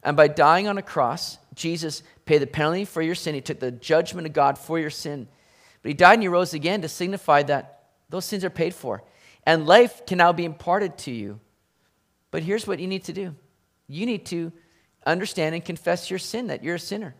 And 0.02 0.16
by 0.16 0.28
dying 0.28 0.68
on 0.68 0.78
a 0.78 0.82
cross, 0.82 1.38
Jesus 1.54 2.02
paid 2.26 2.38
the 2.38 2.46
penalty 2.46 2.84
for 2.84 3.00
your 3.02 3.14
sin. 3.14 3.34
He 3.34 3.40
took 3.40 3.58
the 3.58 3.70
judgment 3.72 4.26
of 4.26 4.32
God 4.32 4.58
for 4.58 4.78
your 4.78 4.90
sin. 4.90 5.26
But 5.82 5.88
he 5.88 5.94
died 5.94 6.14
and 6.14 6.22
he 6.22 6.28
rose 6.28 6.54
again 6.54 6.82
to 6.82 6.88
signify 6.88 7.42
that 7.44 7.86
those 8.10 8.24
sins 8.24 8.44
are 8.44 8.50
paid 8.50 8.74
for. 8.74 9.02
And 9.44 9.66
life 9.66 10.06
can 10.06 10.18
now 10.18 10.32
be 10.32 10.44
imparted 10.44 10.96
to 10.98 11.10
you. 11.10 11.40
But 12.34 12.42
here's 12.42 12.66
what 12.66 12.80
you 12.80 12.88
need 12.88 13.04
to 13.04 13.12
do 13.12 13.32
you 13.86 14.06
need 14.06 14.26
to 14.26 14.50
understand 15.06 15.54
and 15.54 15.64
confess 15.64 16.10
your 16.10 16.18
sin, 16.18 16.48
that 16.48 16.64
you're 16.64 16.74
a 16.74 16.80
sinner 16.80 17.14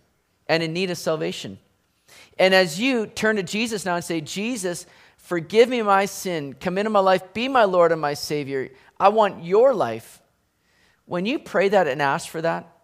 and 0.49 0.61
in 0.61 0.73
need 0.73 0.91
of 0.91 0.99
salvation. 0.99 1.61
And 2.37 2.53
as 2.53 2.81
you 2.81 3.07
turn 3.07 3.37
to 3.37 3.45
Jesus 3.45 3.85
now 3.85 3.95
and 3.95 4.05
say, 4.05 4.21
Jesus, 4.21 4.87
forgive 5.17 5.69
me 5.69 5.83
my 5.83 6.07
sin, 6.07 6.53
come 6.55 6.79
into 6.79 6.91
my 6.91 6.99
life, 6.99 7.33
be 7.33 7.47
my 7.47 7.63
Lord 7.63 7.93
and 7.93 8.01
my 8.01 8.15
Savior. 8.15 8.71
I 8.99 9.11
want 9.11 9.45
your 9.45 9.73
life. 9.73 10.21
When 11.05 11.27
you 11.27 11.39
pray 11.39 11.69
that 11.69 11.87
and 11.87 12.03
ask 12.03 12.29
for 12.29 12.43
that, 12.43 12.77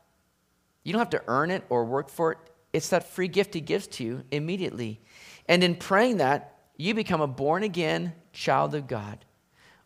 you 0.84 0.92
don't 0.92 1.00
have 1.00 1.10
to 1.10 1.24
earn 1.26 1.50
it 1.50 1.64
or 1.68 1.84
work 1.84 2.08
for 2.08 2.30
it. 2.30 2.38
It's 2.72 2.90
that 2.90 3.08
free 3.08 3.26
gift 3.26 3.54
He 3.54 3.60
gives 3.60 3.88
to 3.88 4.04
you 4.04 4.22
immediately. 4.30 5.00
And 5.48 5.64
in 5.64 5.74
praying 5.74 6.18
that, 6.18 6.58
you 6.76 6.94
become 6.94 7.22
a 7.22 7.26
born 7.26 7.64
again 7.64 8.12
child 8.32 8.76
of 8.76 8.86
God. 8.86 9.24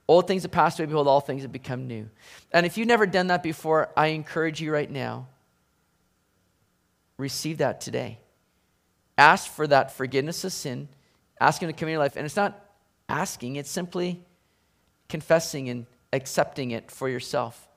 Old 0.07 0.27
things 0.27 0.43
have 0.43 0.53
passed 0.53 0.79
away, 0.79 0.87
behold, 0.87 1.09
all 1.09 1.21
things 1.21 1.43
have 1.43 1.53
become 1.53 1.87
new. 1.87 2.11
And 2.53 2.67
if 2.67 2.77
you've 2.77 2.89
never 2.89 3.07
done 3.07 3.29
that 3.29 3.43
before, 3.43 3.91
I 3.97 4.09
encourage 4.09 4.61
you 4.61 4.73
right 4.73 4.91
now 4.91 5.29
receive 7.17 7.59
that 7.59 7.81
today. 7.81 8.19
Ask 9.17 9.51
for 9.51 9.67
that 9.67 9.93
forgiveness 9.93 10.45
of 10.45 10.53
sin. 10.53 10.89
Ask 11.41 11.63
Him 11.63 11.69
to 11.69 11.73
come 11.73 11.89
in 11.89 11.93
your 11.93 12.01
life. 12.01 12.17
And 12.17 12.27
it's 12.27 12.37
not 12.37 12.61
asking, 13.09 13.57
it's 13.57 13.71
simply 13.71 14.25
confessing 15.09 15.69
and 15.69 15.87
accepting 16.13 16.73
it 16.73 16.91
for 16.91 17.09
yourself. 17.09 17.69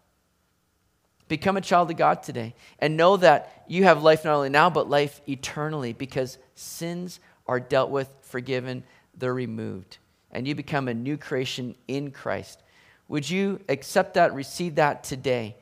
Become 1.28 1.58
a 1.58 1.62
child 1.62 1.92
of 1.92 1.98
God 1.98 2.24
today 2.24 2.56
and 2.80 2.96
know 2.96 3.18
that 3.18 3.66
you 3.68 3.84
have 3.84 4.02
life 4.02 4.24
not 4.24 4.36
only 4.36 4.50
now, 4.50 4.70
but 4.70 4.90
life 4.90 5.22
eternally 5.28 5.94
because 5.94 6.38
sins 6.56 7.20
are 7.46 7.60
dealt 7.60 7.90
with, 7.90 8.10
forgiven, 8.22 8.84
they're 9.16 9.34
removed. 9.34 9.98
And 10.32 10.48
you 10.48 10.56
become 10.56 10.88
a 10.88 10.94
new 10.94 11.18
creation 11.18 11.76
in 11.88 12.12
Christ. 12.12 12.62
Would 13.08 13.30
you 13.30 13.60
accept 13.70 14.16
that, 14.16 14.34
receive 14.34 14.76
that 14.76 15.04
today? 15.04 15.56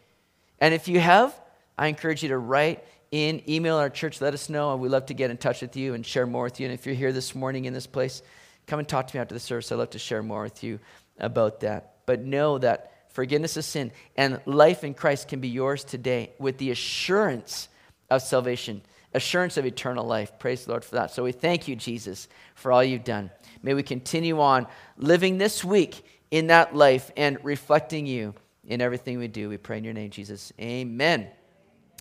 And 0.60 0.74
if 0.74 0.88
you 0.88 1.00
have, 1.00 1.40
I 1.78 1.88
encourage 1.88 2.24
you 2.24 2.30
to 2.30 2.38
write 2.38 2.84
in, 3.12 3.42
email 3.48 3.78
our 3.78 3.90
church, 3.90 4.20
let 4.22 4.34
us 4.34 4.50
know, 4.50 4.74
and 4.74 4.82
we'd 4.82 4.90
love 4.90 5.06
to 5.08 5.14
get 5.14 5.30
in 5.30 5.38
touch 5.38 5.62
with 5.62 5.76
you 5.76 5.94
and 5.94 6.06
share 6.06 6.26
more 6.26 6.44
with 6.44 6.60
you. 6.60 6.66
And 6.66 6.74
if 6.74 6.86
you're 6.86 6.96
here 6.96 7.14
this 7.14 7.36
morning 7.36 7.66
in 7.66 7.74
this 7.74 7.88
place, 7.88 8.22
come 8.66 8.80
and 8.80 8.88
talk 8.88 9.08
to 9.08 9.16
me 9.16 9.22
after 9.22 9.36
the 9.36 9.40
service. 9.40 9.72
I'd 9.72 9.76
love 9.76 9.92
to 9.92 10.00
share 10.00 10.24
more 10.24 10.42
with 10.42 10.64
you 10.64 10.80
about 11.20 11.60
that 11.62 11.96
but 12.06 12.22
know 12.24 12.58
that 12.60 12.92
forgiveness 13.10 13.58
of 13.58 13.66
sin 13.66 13.92
and 14.16 14.40
life 14.46 14.84
in 14.84 14.94
Christ 14.94 15.28
can 15.28 15.40
be 15.40 15.48
yours 15.48 15.84
today 15.84 16.32
with 16.40 16.58
the 16.58 16.72
assurance 16.72 17.70
of 18.10 18.22
salvation, 18.22 18.82
assurance 19.14 19.58
of 19.58 19.66
eternal 19.66 20.06
life. 20.06 20.38
Praise 20.40 20.66
the 20.66 20.72
Lord 20.72 20.86
for 20.86 20.96
that. 20.96 21.12
So 21.12 21.24
we 21.24 21.32
thank 21.32 21.68
you, 21.68 21.76
Jesus, 21.76 22.28
for 22.56 22.72
all 22.72 22.84
you've 22.84 23.04
done. 23.04 23.32
May 23.66 23.74
we 23.74 23.82
continue 23.82 24.40
on 24.40 24.68
living 24.96 25.40
this 25.40 25.66
week 25.66 26.06
in 26.30 26.46
that 26.48 26.76
life 26.76 27.10
and 27.18 27.44
reflecting 27.44 28.06
you 28.06 28.36
in 28.68 28.80
everything 28.80 29.18
we 29.18 29.28
do. 29.28 29.50
We 29.50 29.58
pray 29.58 29.80
in 29.80 29.84
your 29.84 29.96
name, 29.96 30.12
Jesus. 30.12 30.54
Amen. 30.62 31.28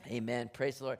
Amen. 0.06 0.50
Praise 0.52 0.76
the 0.76 0.84
Lord. 0.84 0.98